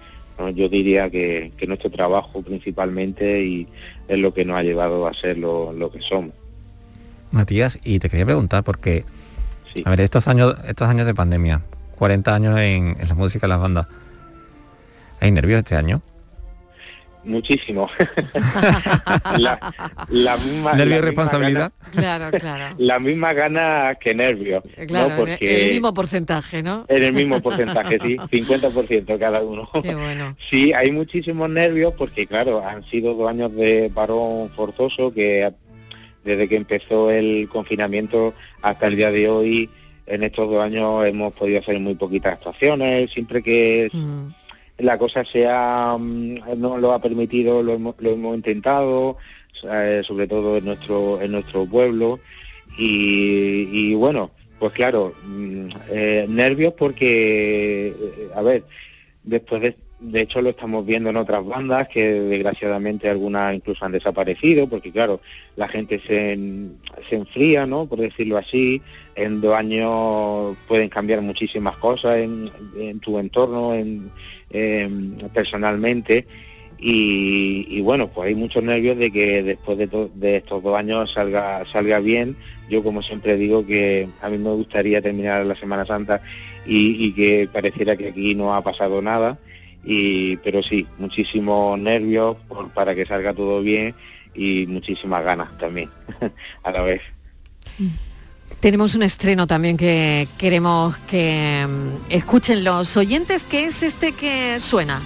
Yo 0.54 0.68
diría 0.68 1.10
que, 1.10 1.54
nuestro 1.66 1.90
trabajo 1.90 2.42
principalmente 2.42 3.42
y 3.46 3.68
es 4.10 4.20
lo 4.20 4.34
que 4.34 4.44
nos 4.44 4.58
ha 4.58 4.64
llevado 4.64 5.08
a 5.08 5.14
ser 5.14 5.38
lo, 5.38 5.72
lo 5.72 5.90
que 5.90 6.02
somos. 6.02 6.34
Matías, 7.32 7.80
y 7.86 8.00
te 8.00 8.10
quería 8.10 8.26
preguntar, 8.26 8.66
porque 8.66 9.06
a 9.86 9.90
ver, 9.90 10.02
estos 10.02 10.28
años, 10.28 10.56
estos 10.68 10.88
años 10.88 11.06
de 11.06 11.14
pandemia, 11.14 11.62
40 11.98 12.36
años 12.36 12.60
en, 12.60 12.98
la 13.08 13.16
música 13.16 13.48
de 13.48 13.50
las 13.50 13.60
bandas. 13.60 13.88
¿Hay 15.20 15.32
nervios 15.32 15.60
este 15.60 15.76
año? 15.76 16.02
Muchísimo. 17.26 17.90
la, 19.38 20.38
misma, 20.38 20.74
¿Nervio 20.74 20.98
y 20.98 21.02
responsabilidad? 21.02 21.74
claro, 21.92 22.32
claro. 22.38 22.76
La 22.78 23.00
misma 23.00 23.34
gana 23.34 23.98
que 24.00 24.16
nervios. 24.16 24.64
Claro, 24.88 25.14
Porque 25.18 25.38
en 25.42 25.66
el 25.66 25.72
mismo 25.72 25.94
porcentaje, 25.94 26.64
¿no? 26.64 26.86
En 26.88 27.04
el 27.04 27.14
mismo 27.14 27.42
porcentaje, 27.42 28.00
sí, 28.02 28.18
50% 28.32 29.20
cada 29.20 29.42
uno. 29.42 29.70
Qué 29.84 29.94
bueno. 29.96 30.38
Sí, 30.50 30.72
hay 30.72 30.92
muchísimos 30.92 31.50
nervios 31.50 31.94
porque, 31.98 32.26
claro, 32.26 32.66
han 32.66 32.90
sido 32.90 33.14
dos 33.14 33.30
años 33.30 33.54
de 33.54 33.92
parón 33.94 34.50
forzoso 34.56 35.14
que 35.14 35.52
desde 36.24 36.48
que 36.48 36.56
empezó 36.56 37.12
el 37.12 37.48
confinamiento 37.50 38.34
hasta 38.62 38.88
el 38.88 38.96
día 38.96 39.12
de 39.12 39.30
hoy, 39.30 39.70
en 40.10 40.24
estos 40.24 40.50
dos 40.50 40.62
años 40.62 41.06
hemos 41.06 41.34
podido 41.34 41.60
hacer 41.60 41.80
muy 41.80 41.96
poquitas 41.96 42.34
actuaciones, 42.34 43.12
siempre 43.12 43.44
que 43.44 43.90
mm. 43.94 44.28
la 44.80 44.98
cosa 44.98 45.24
sea 45.24 45.96
mm, 45.98 46.58
no 46.58 46.78
lo 46.78 46.94
ha 46.94 47.02
permitido, 47.02 47.64
lo 47.64 47.74
hemos, 47.74 48.36
intentado, 48.36 49.18
eh, 49.72 50.02
sobre 50.04 50.28
todo 50.28 50.58
en 50.58 50.66
nuestro, 50.66 51.22
en 51.22 51.32
nuestro 51.32 51.66
pueblo. 51.66 52.20
Y, 52.78 53.94
bueno, 53.96 54.32
pues 54.58 54.74
claro, 54.74 55.14
mm, 55.24 55.68
eh, 55.90 56.26
nervios 56.30 56.74
porque, 56.74 57.88
eh, 57.88 58.30
a 58.36 58.42
ver, 58.42 58.64
después 59.24 59.62
de 59.62 59.76
de 60.00 60.22
hecho 60.22 60.42
lo 60.42 60.50
estamos 60.50 60.86
viendo 60.86 61.10
en 61.10 61.18
otras 61.18 61.46
bandas 61.46 61.88
que 61.90 62.14
desgraciadamente 62.14 63.10
algunas 63.10 63.54
incluso 63.54 63.84
han 63.84 63.92
desaparecido 63.92 64.68
porque 64.68 64.92
claro, 64.92 65.20
la 65.58 65.68
gente 65.68 66.02
se, 66.08 66.40
se 67.10 67.16
enfría, 67.16 67.66
¿no? 67.66 67.86
Por 67.86 68.00
decirlo 68.00 68.38
así, 68.38 68.82
en 69.16 69.42
dos 69.42 69.56
años 69.56 70.56
pueden 70.68 70.90
cambiar 70.90 71.22
muchísimas 71.22 71.76
cosas 71.78 72.18
en, 72.20 73.00
tu 73.02 73.20
entorno, 73.20 73.74
en, 73.74 74.10
personalmente 75.34 76.26
y, 76.82 77.82
bueno, 77.82 78.08
pues 78.08 78.30
hay 78.30 78.36
muchos 78.36 78.64
nervios 78.64 78.98
de 78.98 79.12
que 79.12 79.44
después 79.44 79.78
de, 79.78 80.38
estos 80.38 80.64
dos 80.64 80.78
años 80.78 81.12
salga, 81.12 81.66
salga 81.70 82.00
bien. 82.00 82.38
Yo 82.70 82.82
como 82.84 83.02
siempre 83.02 83.36
digo 83.36 83.66
que 83.66 84.08
a 84.22 84.30
mí 84.30 84.38
me 84.38 84.52
gustaría 84.52 85.02
terminar 85.02 85.46
la 85.46 85.58
Semana 85.58 85.86
Santa 85.86 86.22
y 86.66 87.12
que 87.12 87.50
pareciera 87.52 87.98
que 87.98 88.10
aquí 88.10 88.34
no 88.34 88.56
ha 88.56 88.64
pasado 88.64 89.02
nada 89.02 89.38
y 89.84 90.38
pero 90.38 90.62
sí, 90.62 90.88
muchísimos 90.98 91.80
nervios 91.80 92.38
por, 92.48 92.70
para 92.72 92.96
que 92.96 93.06
salga 93.06 93.34
todo 93.34 93.62
bien 93.62 93.96
y 94.36 94.66
muchísimas 94.68 95.24
ganas 95.24 95.58
también 95.58 95.90
a 96.64 96.72
la 96.72 96.82
vez. 96.82 97.02
Tenemos 98.60 98.96
un 98.96 99.04
estreno 99.04 99.48
también 99.48 99.78
que 99.78 100.28
queremos 100.38 100.98
que 101.10 101.66
mm, 101.66 102.12
escuchen 102.12 102.64
los 102.64 102.98
oyentes, 102.98 103.46
que 103.46 103.66
es 103.66 103.84
este 103.84 104.12
que 104.12 104.60
suena. 104.60 105.00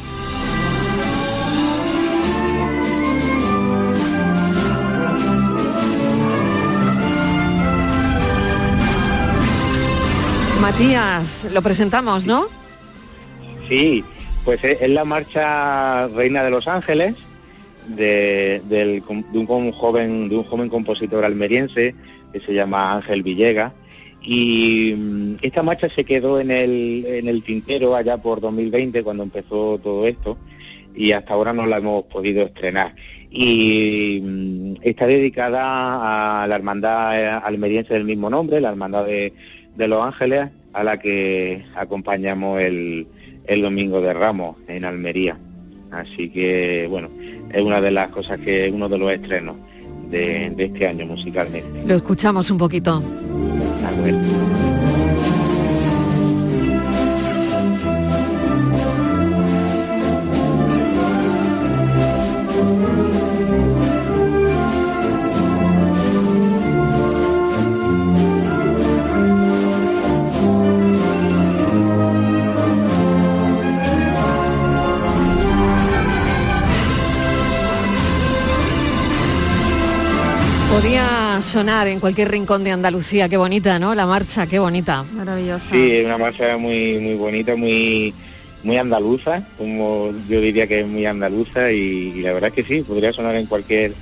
Matías, 10.59 11.47
lo 11.51 11.61
presentamos, 11.61 12.25
¿no? 12.25 12.45
Sí, 13.67 14.03
pues 14.43 14.63
es 14.63 14.89
la 14.89 15.05
marcha 15.05 16.07
Reina 16.09 16.43
de 16.43 16.51
los 16.51 16.67
Ángeles, 16.67 17.15
de, 17.87 18.61
un, 19.07 19.71
joven, 19.71 20.29
de 20.29 20.37
un 20.37 20.43
joven 20.43 20.69
compositor 20.69 21.23
almeriense 21.23 21.95
que 22.31 22.39
se 22.41 22.53
llama 22.53 22.93
Ángel 22.93 23.23
Villegas. 23.23 23.73
Y 24.21 24.95
mm, 24.97 25.35
esta 25.41 25.63
marcha 25.63 25.89
se 25.89 26.03
quedó 26.03 26.39
en 26.39 26.51
el, 26.51 27.05
en 27.05 27.27
el 27.27 27.43
tintero 27.43 27.95
allá 27.95 28.17
por 28.17 28.41
2020 28.41 29.03
cuando 29.03 29.23
empezó 29.23 29.79
todo 29.79 30.07
esto 30.07 30.37
y 30.95 31.11
hasta 31.11 31.33
ahora 31.33 31.53
no 31.53 31.65
la 31.65 31.77
hemos 31.77 32.03
podido 32.05 32.43
estrenar. 32.43 32.95
Y 33.29 34.21
mm, 34.23 34.75
está 34.81 35.07
dedicada 35.07 36.43
a 36.43 36.47
la 36.47 36.55
hermandad 36.55 37.43
almeriense 37.43 37.93
del 37.93 38.05
mismo 38.05 38.29
nombre, 38.29 38.61
la 38.61 38.69
hermandad 38.69 39.05
de, 39.05 39.33
de 39.75 39.87
Los 39.87 40.05
Ángeles, 40.05 40.49
a 40.73 40.83
la 40.83 40.99
que 40.99 41.65
acompañamos 41.75 42.61
el, 42.61 43.07
el 43.45 43.61
domingo 43.61 44.01
de 44.01 44.13
Ramos 44.13 44.57
en 44.67 44.85
Almería. 44.85 45.37
Así 45.91 46.29
que, 46.29 46.87
bueno, 46.89 47.09
es 47.51 47.61
una 47.61 47.79
de 47.81 47.91
las 47.91 48.09
cosas 48.09 48.39
que, 48.39 48.71
uno 48.73 48.89
de 48.89 48.97
los 48.97 49.11
estrenos 49.11 49.55
de, 50.09 50.51
de 50.51 50.65
este 50.65 50.87
año 50.87 51.05
musicalmente. 51.05 51.83
Lo 51.85 51.95
escuchamos 51.95 52.49
un 52.49 52.57
poquito. 52.57 53.01
Sonar 81.53 81.87
en 81.87 81.99
cualquier 81.99 82.31
rincón 82.31 82.63
de 82.63 82.71
Andalucía, 82.71 83.29
qué 83.29 83.37
bonita, 83.37 83.77
¿no? 83.77 83.93
La 83.93 84.07
marcha, 84.07 84.47
qué 84.47 84.57
bonita. 84.57 85.05
Maravillosa. 85.13 85.63
Sí, 85.71 86.01
una 86.03 86.17
marcha 86.17 86.57
muy 86.57 86.97
muy 86.97 87.13
bonita, 87.13 87.55
muy 87.55 88.11
muy 88.63 88.77
andaluza, 88.77 89.43
como 89.55 90.11
yo 90.27 90.41
diría 90.41 90.65
que 90.65 90.79
es 90.79 90.87
muy 90.87 91.05
andaluza 91.05 91.71
y, 91.71 92.23
la 92.23 92.33
verdad 92.33 92.49
es 92.49 92.55
que 92.55 92.63
sí, 92.63 92.81
podría 92.81 93.13
sonar 93.13 93.35
en 93.35 93.45
cualquier 93.45 93.93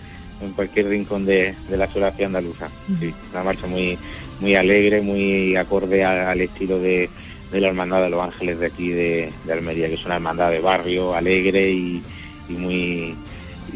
en 0.42 0.54
cualquier 0.54 0.88
rincón 0.88 1.26
de, 1.26 1.54
la 1.70 1.90
geografía 1.90 2.28
andaluza. 2.28 2.70
Sí, 3.02 3.14
una 3.34 3.44
marcha 3.44 3.68
muy 3.68 3.98
muy 4.40 4.56
alegre, 4.56 5.02
muy 5.02 5.58
acorde 5.58 6.06
al, 6.06 6.40
estilo 6.40 6.80
de, 6.80 7.10
la 7.52 7.68
hermandad 7.68 8.02
de 8.02 8.12
los 8.12 8.22
ángeles 8.24 8.62
de 8.62 8.68
aquí 8.68 8.92
de, 8.92 9.30
Almería, 9.52 9.90
que 9.90 9.96
es 9.96 10.06
una 10.06 10.16
hermandad 10.16 10.52
de 10.52 10.62
barrio, 10.62 11.14
alegre 11.14 11.70
y, 11.70 12.02
muy 12.48 13.14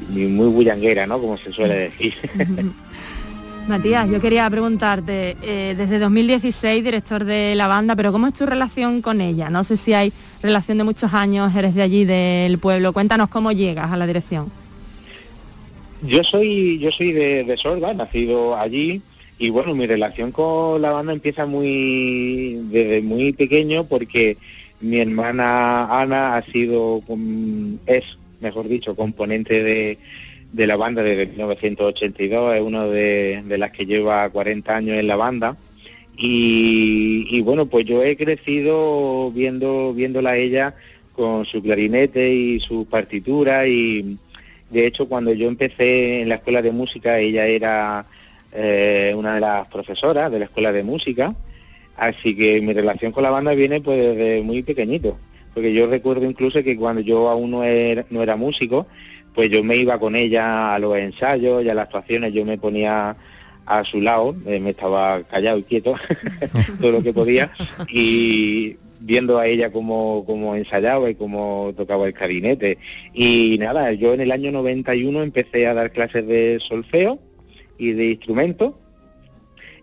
muy 0.07 0.47
bullanguera, 0.47 1.05
¿no? 1.05 1.19
Como 1.19 1.35
se 1.37 1.51
suele 1.51 1.75
decir. 1.75 2.13
Matías, 3.67 4.09
yo 4.11 4.21
quería 4.21 4.47
preguntarte, 4.49 5.35
eh, 5.41 5.73
desde 5.75 5.97
2016 5.97 6.83
director 6.83 7.25
de 7.25 7.55
la 7.55 7.67
banda, 7.67 7.95
pero 7.95 8.11
¿cómo 8.11 8.27
es 8.27 8.33
tu 8.33 8.45
relación 8.45 9.01
con 9.01 9.21
ella? 9.21 9.49
No 9.49 9.63
sé 9.63 9.75
si 9.75 9.93
hay 9.93 10.13
relación 10.43 10.77
de 10.77 10.83
muchos 10.83 11.13
años, 11.13 11.55
eres 11.55 11.73
de 11.73 11.81
allí, 11.81 12.05
del 12.05 12.59
pueblo. 12.59 12.93
Cuéntanos 12.93 13.29
cómo 13.29 13.51
llegas 13.51 13.91
a 13.91 13.97
la 13.97 14.05
dirección. 14.05 14.51
Yo 16.03 16.23
soy, 16.23 16.77
yo 16.77 16.91
soy 16.91 17.11
de, 17.11 17.43
de 17.43 17.95
nacido 17.95 18.55
allí, 18.55 19.01
y 19.39 19.49
bueno, 19.49 19.73
mi 19.73 19.87
relación 19.87 20.31
con 20.31 20.81
la 20.81 20.91
banda 20.91 21.13
empieza 21.13 21.47
muy 21.47 22.59
desde 22.69 23.01
muy 23.01 23.33
pequeño 23.33 23.85
porque 23.85 24.37
mi 24.79 24.99
hermana 24.99 26.01
Ana 26.01 26.37
ha 26.37 26.41
sido, 26.43 27.01
es, 27.87 28.03
mejor 28.39 28.67
dicho, 28.67 28.95
componente 28.95 29.63
de 29.63 29.97
de 30.51 30.67
la 30.67 30.77
banda 30.77 31.03
desde 31.03 31.27
1982, 31.27 32.55
es 32.55 32.61
una 32.61 32.85
de, 32.85 33.43
las 33.57 33.71
que 33.71 33.85
lleva 33.85 34.29
40 34.29 34.75
años 34.75 34.97
en 34.97 35.07
la 35.07 35.15
banda. 35.15 35.57
Y, 36.17 37.41
bueno, 37.41 37.65
pues 37.65 37.85
yo 37.85 38.01
he 38.03 38.15
crecido 38.15 39.31
viendo 39.31 39.93
viéndola 39.93 40.37
ella 40.37 40.75
con 41.13 41.45
su 41.45 41.61
clarinete 41.61 42.33
y 42.33 42.59
su 42.59 42.85
partitura 42.85 43.67
y 43.67 44.17
de 44.69 44.85
hecho 44.85 45.07
cuando 45.07 45.31
yo 45.31 45.47
empecé 45.47 46.21
en 46.21 46.29
la 46.29 46.35
escuela 46.35 46.61
de 46.61 46.71
música 46.71 47.19
ella 47.19 47.45
era 47.47 48.05
eh, 48.57 49.13
una 49.15 49.35
de 49.35 49.41
las 49.41 49.67
profesoras 49.67 50.31
de 50.31 50.39
la 50.39 50.45
escuela 50.45 50.71
de 50.71 50.83
música, 50.83 51.35
así 51.97 52.35
que 52.35 52.61
mi 52.61 52.71
relación 52.71 53.11
con 53.11 53.23
la 53.23 53.29
banda 53.29 53.53
viene 53.53 53.81
pues 53.81 53.97
desde 53.97 54.41
muy 54.43 54.63
pequeñito, 54.63 55.17
porque 55.53 55.73
yo 55.73 55.87
recuerdo 55.87 56.25
incluso 56.25 56.63
que 56.63 56.77
cuando 56.77 57.01
yo 57.01 57.29
aún 57.29 57.51
no 57.51 57.63
era, 57.65 58.05
no 58.09 58.23
era 58.23 58.37
músico, 58.37 58.87
pues 59.35 59.49
yo 59.49 59.63
me 59.63 59.75
iba 59.75 59.99
con 59.99 60.15
ella 60.15 60.73
a 60.73 60.79
los 60.79 60.97
ensayos 60.97 61.63
y 61.63 61.69
a 61.69 61.75
las 61.75 61.85
actuaciones, 61.85 62.33
yo 62.33 62.45
me 62.45 62.57
ponía 62.57 63.15
a 63.65 63.83
su 63.83 64.01
lado, 64.01 64.35
eh, 64.45 64.59
me 64.59 64.69
estaba 64.71 65.21
callado 65.23 65.57
y 65.57 65.63
quieto, 65.63 65.95
todo 66.81 66.91
lo 66.91 67.03
que 67.03 67.13
podía, 67.13 67.51
y 67.89 68.77
viendo 69.01 69.37
a 69.37 69.47
ella 69.47 69.71
cómo, 69.71 70.23
cómo 70.25 70.55
ensayaba 70.55 71.09
y 71.09 71.15
cómo 71.15 71.73
tocaba 71.75 72.07
el 72.07 72.13
clarinete. 72.13 72.77
Y 73.13 73.57
nada, 73.59 73.91
yo 73.91 74.13
en 74.13 74.21
el 74.21 74.31
año 74.31 74.51
91 74.51 75.21
empecé 75.21 75.67
a 75.67 75.73
dar 75.73 75.91
clases 75.91 76.25
de 76.25 76.59
solfeo 76.61 77.19
y 77.77 77.91
de 77.91 78.11
instrumento, 78.11 78.79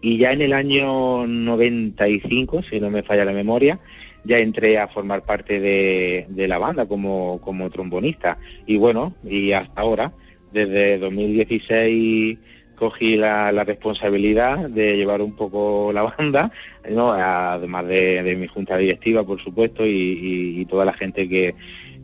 y 0.01 0.17
ya 0.17 0.33
en 0.33 0.43
el 0.43 0.53
año 0.53 1.27
95, 1.27 2.63
si 2.65 2.81
no 2.81 2.91
me 2.91 3.03
falla 3.03 3.25
la 3.25 3.33
memoria, 3.33 3.79
ya 4.25 4.39
entré 4.39 4.79
a 4.79 4.89
formar 4.89 5.23
parte 5.23 5.61
de, 5.61 6.27
la 6.49 6.59
banda 6.59 6.87
como, 6.87 7.41
como 7.41 7.71
trombonista. 7.71 8.39
Y 8.67 8.77
bueno, 8.77 9.15
y 9.25 9.53
hasta 9.53 9.81
ahora, 9.81 10.13
desde 10.53 10.99
2016 10.99 12.39
cogí 12.77 13.17
la, 13.17 13.51
responsabilidad 13.65 14.69
de 14.69 14.97
llevar 14.97 15.23
un 15.23 15.37
poco 15.37 15.93
la 15.93 16.03
banda, 16.19 16.51
además 16.85 17.87
de, 17.87 18.37
mi 18.39 18.47
junta 18.47 18.77
directiva, 18.77 19.25
por 19.25 19.41
supuesto, 19.41 19.85
y, 19.87 20.67
toda 20.69 20.85
la 20.85 20.93
gente 20.93 21.29
que, 21.29 21.55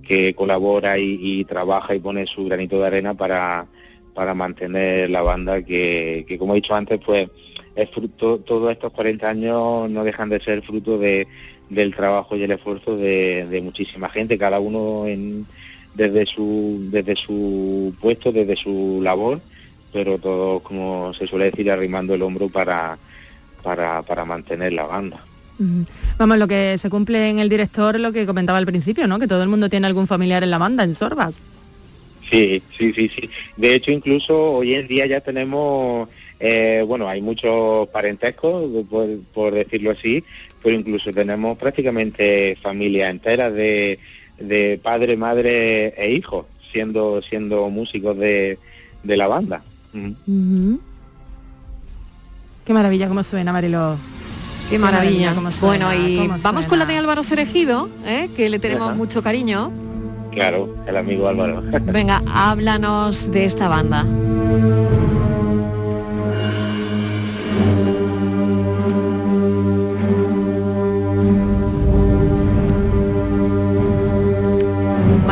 que 0.06 0.34
colabora 0.34 0.98
y, 0.98 1.44
trabaja 1.44 1.94
y 1.94 2.00
pone 2.00 2.26
su 2.26 2.44
granito 2.44 2.80
de 2.80 2.86
arena 2.86 3.14
para, 3.14 3.66
para 4.14 4.34
mantener 4.34 5.10
la 5.10 5.22
banda, 5.22 5.62
que, 5.62 6.24
que 6.28 6.38
como 6.38 6.52
he 6.52 6.56
dicho 6.56 6.74
antes, 6.74 6.98
pues 7.04 7.28
es 7.76 7.88
fruto, 7.90 8.40
todos 8.40 8.72
estos 8.72 8.92
40 8.92 9.28
años 9.28 9.88
no 9.88 10.02
dejan 10.02 10.28
de 10.28 10.40
ser 10.40 10.62
fruto 10.62 10.98
de, 10.98 11.28
del 11.70 11.94
trabajo 11.94 12.36
y 12.36 12.42
el 12.42 12.50
esfuerzo 12.50 12.96
de, 12.96 13.60
muchísima 13.62 14.08
gente, 14.08 14.38
cada 14.38 14.60
uno 14.60 15.06
en, 15.06 15.46
desde, 15.94 16.26
su, 16.26 16.88
desde 16.90 17.16
su 17.16 17.94
puesto, 18.00 18.32
desde 18.32 18.56
su 18.56 19.00
labor, 19.02 19.40
pero 19.92 20.18
todos, 20.18 20.62
como 20.62 21.12
se 21.14 21.26
suele 21.26 21.46
decir, 21.46 21.70
arrimando 21.70 22.14
el 22.14 22.22
hombro 22.22 22.48
para, 22.48 22.98
para, 23.62 24.02
para 24.02 24.24
mantener 24.24 24.72
la 24.72 24.84
banda. 24.84 25.24
Vamos, 26.18 26.38
lo 26.38 26.46
que 26.46 26.78
se 26.78 26.88
cumple 26.88 27.30
en 27.30 27.40
el 27.40 27.48
director, 27.48 27.98
lo 27.98 28.12
que 28.12 28.26
comentaba 28.26 28.58
al 28.58 28.66
principio, 28.66 29.08
¿no? 29.08 29.18
Que 29.18 29.26
todo 29.26 29.42
el 29.42 29.48
mundo 29.48 29.68
tiene 29.68 29.88
algún 29.88 30.06
familiar 30.06 30.44
en 30.44 30.50
la 30.50 30.58
banda, 30.58 30.84
en 30.84 30.94
Sorbas. 30.94 31.40
Sí, 32.30 32.62
sí, 32.76 32.92
sí, 32.92 33.08
sí. 33.08 33.30
De 33.56 33.74
hecho, 33.74 33.90
incluso 33.90 34.52
hoy 34.52 34.74
en 34.74 34.86
día 34.86 35.06
ya 35.06 35.20
tenemos, 35.20 36.08
eh, 36.38 36.84
bueno, 36.86 37.08
hay 37.08 37.22
muchos 37.22 37.88
parentescos, 37.88 38.70
por, 39.32 39.52
decirlo 39.52 39.92
así, 39.92 40.22
pero 40.62 40.74
incluso 40.76 41.12
tenemos 41.12 41.56
prácticamente 41.58 42.56
familias 42.60 43.10
enteras 43.10 43.52
de, 43.52 43.98
de 44.38 44.80
padre, 44.82 45.16
madre 45.16 45.94
e 45.96 46.12
hijos 46.12 46.46
siendo 46.72 47.22
siendo 47.22 47.68
músicos 47.70 48.16
de, 48.18 48.58
de 49.02 49.16
la 49.16 49.26
banda. 49.26 49.62
Qué 52.64 52.72
maravilla 52.72 53.08
cómo 53.08 53.22
suena, 53.22 53.52
Marilo. 53.52 53.96
Qué 54.68 54.78
maravilla. 54.78 55.34
bueno, 55.62 55.94
y 55.94 56.28
vamos 56.42 56.66
con 56.66 56.78
la 56.78 56.84
de 56.84 56.96
Álvaro 56.96 57.22
Cerejido, 57.22 57.88
¿eh? 58.04 58.28
que 58.36 58.50
le 58.50 58.58
tenemos 58.58 58.94
mucho 58.94 59.22
cariño. 59.22 59.72
Claro, 60.30 60.76
el 60.86 60.96
amigo 60.96 61.26
Álvaro. 61.26 61.62
Venga, 61.84 62.22
háblanos 62.26 63.32
de 63.32 63.46
esta 63.46 63.68
banda. 63.68 64.06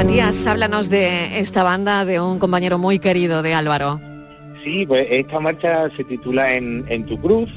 Matías, 0.06 0.46
háblanos 0.46 0.88
de 0.88 1.40
esta 1.40 1.64
banda 1.64 2.04
de 2.04 2.20
un 2.20 2.38
compañero 2.38 2.78
muy 2.78 3.00
querido 3.00 3.42
de 3.42 3.54
Álvaro. 3.54 4.00
Sí, 4.62 4.86
pues 4.86 5.04
esta 5.10 5.40
marcha 5.40 5.90
se 5.96 6.04
titula 6.04 6.54
En, 6.54 7.06
tu 7.06 7.20
cruz, 7.20 7.50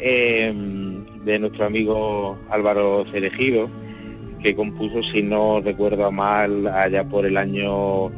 em, 0.00 1.04
de 1.24 1.38
nuestro 1.38 1.66
amigo 1.66 2.36
Álvaro 2.50 3.06
Cerejido, 3.12 3.70
que 4.42 4.56
compuso, 4.56 5.04
si 5.04 5.22
no 5.22 5.60
recuerdo 5.60 6.10
mal, 6.10 6.66
allá 6.66 7.04
por 7.04 7.24
el 7.24 7.36
año 7.36 8.10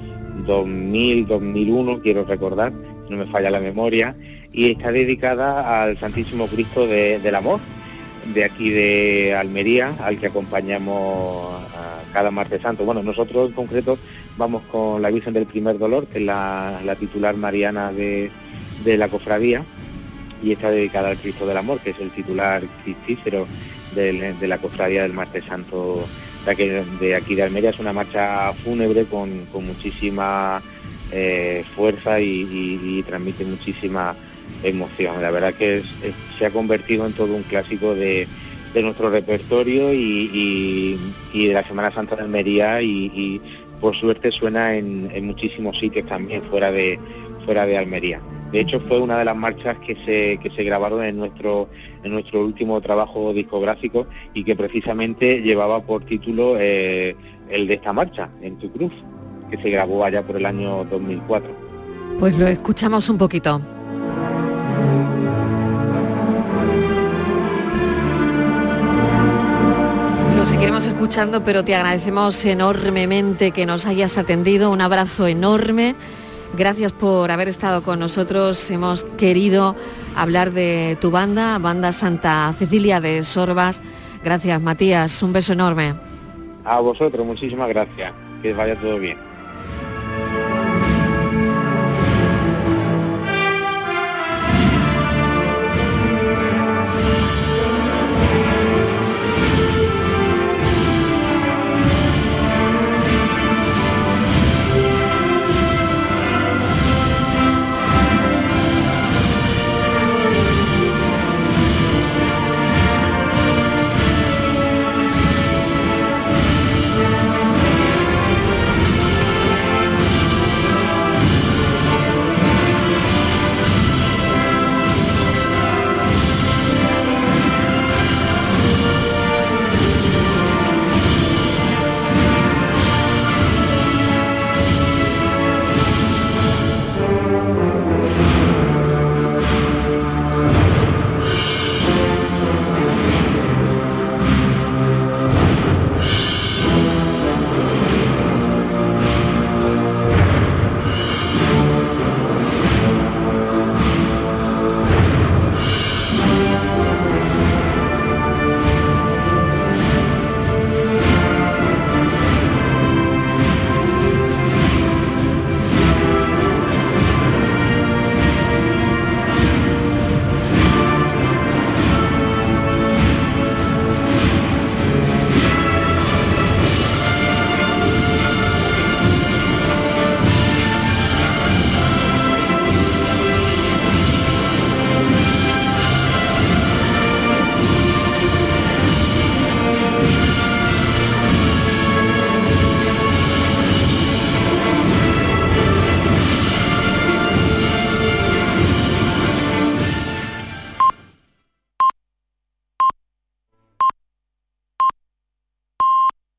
2000, 0.46 1.26
2001, 1.26 2.00
quiero 2.00 2.24
recordar, 2.24 2.72
no 3.10 3.18
me 3.18 3.26
falla 3.26 3.50
la 3.50 3.60
memoria, 3.60 4.16
y 4.54 4.70
está 4.70 4.90
dedicada 4.90 5.82
al 5.82 5.98
Santísimo 5.98 6.46
Cristo 6.46 6.86
del 6.86 7.34
Amor, 7.34 7.60
de 8.32 8.42
aquí 8.42 8.70
de 8.70 9.34
Almería, 9.34 9.94
al 10.00 10.18
que 10.18 10.28
acompañamos 10.28 11.69
cada 12.12 12.30
martes 12.30 12.62
santo. 12.62 12.84
Bueno, 12.84 13.02
nosotros 13.02 13.48
en 13.48 13.54
concreto 13.54 13.98
vamos 14.36 14.62
con 14.70 15.02
la 15.02 15.10
Virgen 15.10 15.34
del 15.34 15.46
Primer 15.46 15.78
Dolor, 15.78 16.06
que 16.06 16.18
es 16.18 16.24
la, 16.24 16.96
titular 16.98 17.36
mariana 17.36 17.92
de, 17.92 18.30
la 18.84 19.08
cofradía, 19.08 19.64
y 20.42 20.52
está 20.52 20.70
dedicada 20.70 21.10
al 21.10 21.18
Cristo 21.18 21.46
del 21.46 21.56
Amor, 21.56 21.80
que 21.80 21.90
es 21.90 21.98
el 22.00 22.10
titular 22.10 22.62
cristífero 22.84 23.46
de, 23.94 24.36
la 24.46 24.58
cofradía 24.58 25.02
del 25.02 25.12
martes 25.12 25.44
santo 25.44 26.06
de 26.44 27.14
aquí, 27.14 27.34
de 27.34 27.42
Almería. 27.42 27.70
Es 27.70 27.78
una 27.78 27.92
marcha 27.92 28.52
fúnebre 28.64 29.04
con, 29.04 29.46
muchísima 29.52 30.62
eh, 31.12 31.64
fuerza 31.74 32.20
y, 32.20 33.04
transmite 33.06 33.44
muchísima 33.44 34.16
emoción. 34.62 35.22
La 35.22 35.30
verdad 35.30 35.54
que 35.54 35.82
se 36.38 36.46
ha 36.46 36.50
convertido 36.50 37.06
en 37.06 37.12
todo 37.12 37.34
un 37.34 37.42
clásico 37.44 37.94
de, 37.94 38.26
nuestro 38.74 39.10
repertorio 39.10 39.92
y, 39.92 40.98
de 41.34 41.52
la 41.52 41.66
Semana 41.66 41.92
Santa 41.92 42.16
de 42.16 42.22
Almería 42.22 42.82
y, 42.82 43.40
por 43.80 43.96
suerte 43.96 44.30
suena 44.30 44.74
en, 44.74 45.24
muchísimos 45.24 45.78
sitios 45.78 46.06
también 46.06 46.42
fuera 46.50 46.70
de, 46.70 46.98
fuera 47.44 47.66
de 47.66 47.78
Almería. 47.78 48.20
De 48.52 48.60
hecho 48.60 48.80
fue 48.80 48.98
una 48.98 49.16
de 49.18 49.24
las 49.24 49.36
marchas 49.36 49.78
que 49.78 49.96
se, 50.04 50.38
que 50.42 50.50
se 50.54 50.64
grabaron 50.64 51.04
en 51.04 51.16
nuestro, 51.16 51.68
en 52.02 52.12
nuestro 52.12 52.44
último 52.44 52.80
trabajo 52.80 53.32
discográfico 53.32 54.06
y 54.34 54.44
que 54.44 54.56
precisamente 54.56 55.40
llevaba 55.40 55.80
por 55.82 56.04
título 56.04 56.56
eh, 56.58 57.14
el 57.48 57.66
de 57.66 57.74
esta 57.74 57.92
marcha, 57.92 58.28
En 58.42 58.58
tu 58.58 58.70
cruz, 58.70 58.92
que 59.50 59.60
se 59.62 59.70
grabó 59.70 60.04
allá 60.04 60.22
por 60.22 60.36
el 60.36 60.46
año 60.46 60.84
2004. 60.84 61.50
Pues 62.18 62.36
lo 62.36 62.46
escuchamos 62.46 63.08
un 63.08 63.18
poquito. 63.18 63.60
Lo 70.40 70.46
seguiremos 70.46 70.86
escuchando, 70.86 71.44
pero 71.44 71.66
te 71.66 71.74
agradecemos 71.74 72.42
enormemente 72.46 73.50
que 73.50 73.66
nos 73.66 73.84
hayas 73.84 74.16
atendido. 74.16 74.70
Un 74.70 74.80
abrazo 74.80 75.26
enorme. 75.26 75.94
Gracias 76.56 76.94
por 76.94 77.30
haber 77.30 77.48
estado 77.48 77.82
con 77.82 77.98
nosotros. 77.98 78.70
Hemos 78.70 79.04
querido 79.18 79.76
hablar 80.16 80.52
de 80.52 80.96
tu 80.98 81.10
banda, 81.10 81.58
Banda 81.58 81.92
Santa 81.92 82.54
Cecilia 82.58 83.02
de 83.02 83.22
Sorbas. 83.22 83.82
Gracias, 84.24 84.62
Matías. 84.62 85.22
Un 85.22 85.34
beso 85.34 85.52
enorme. 85.52 85.94
A 86.64 86.80
vosotros, 86.80 87.26
muchísimas 87.26 87.68
gracias. 87.68 88.10
Que 88.40 88.54
vaya 88.54 88.80
todo 88.80 88.98
bien. 88.98 89.29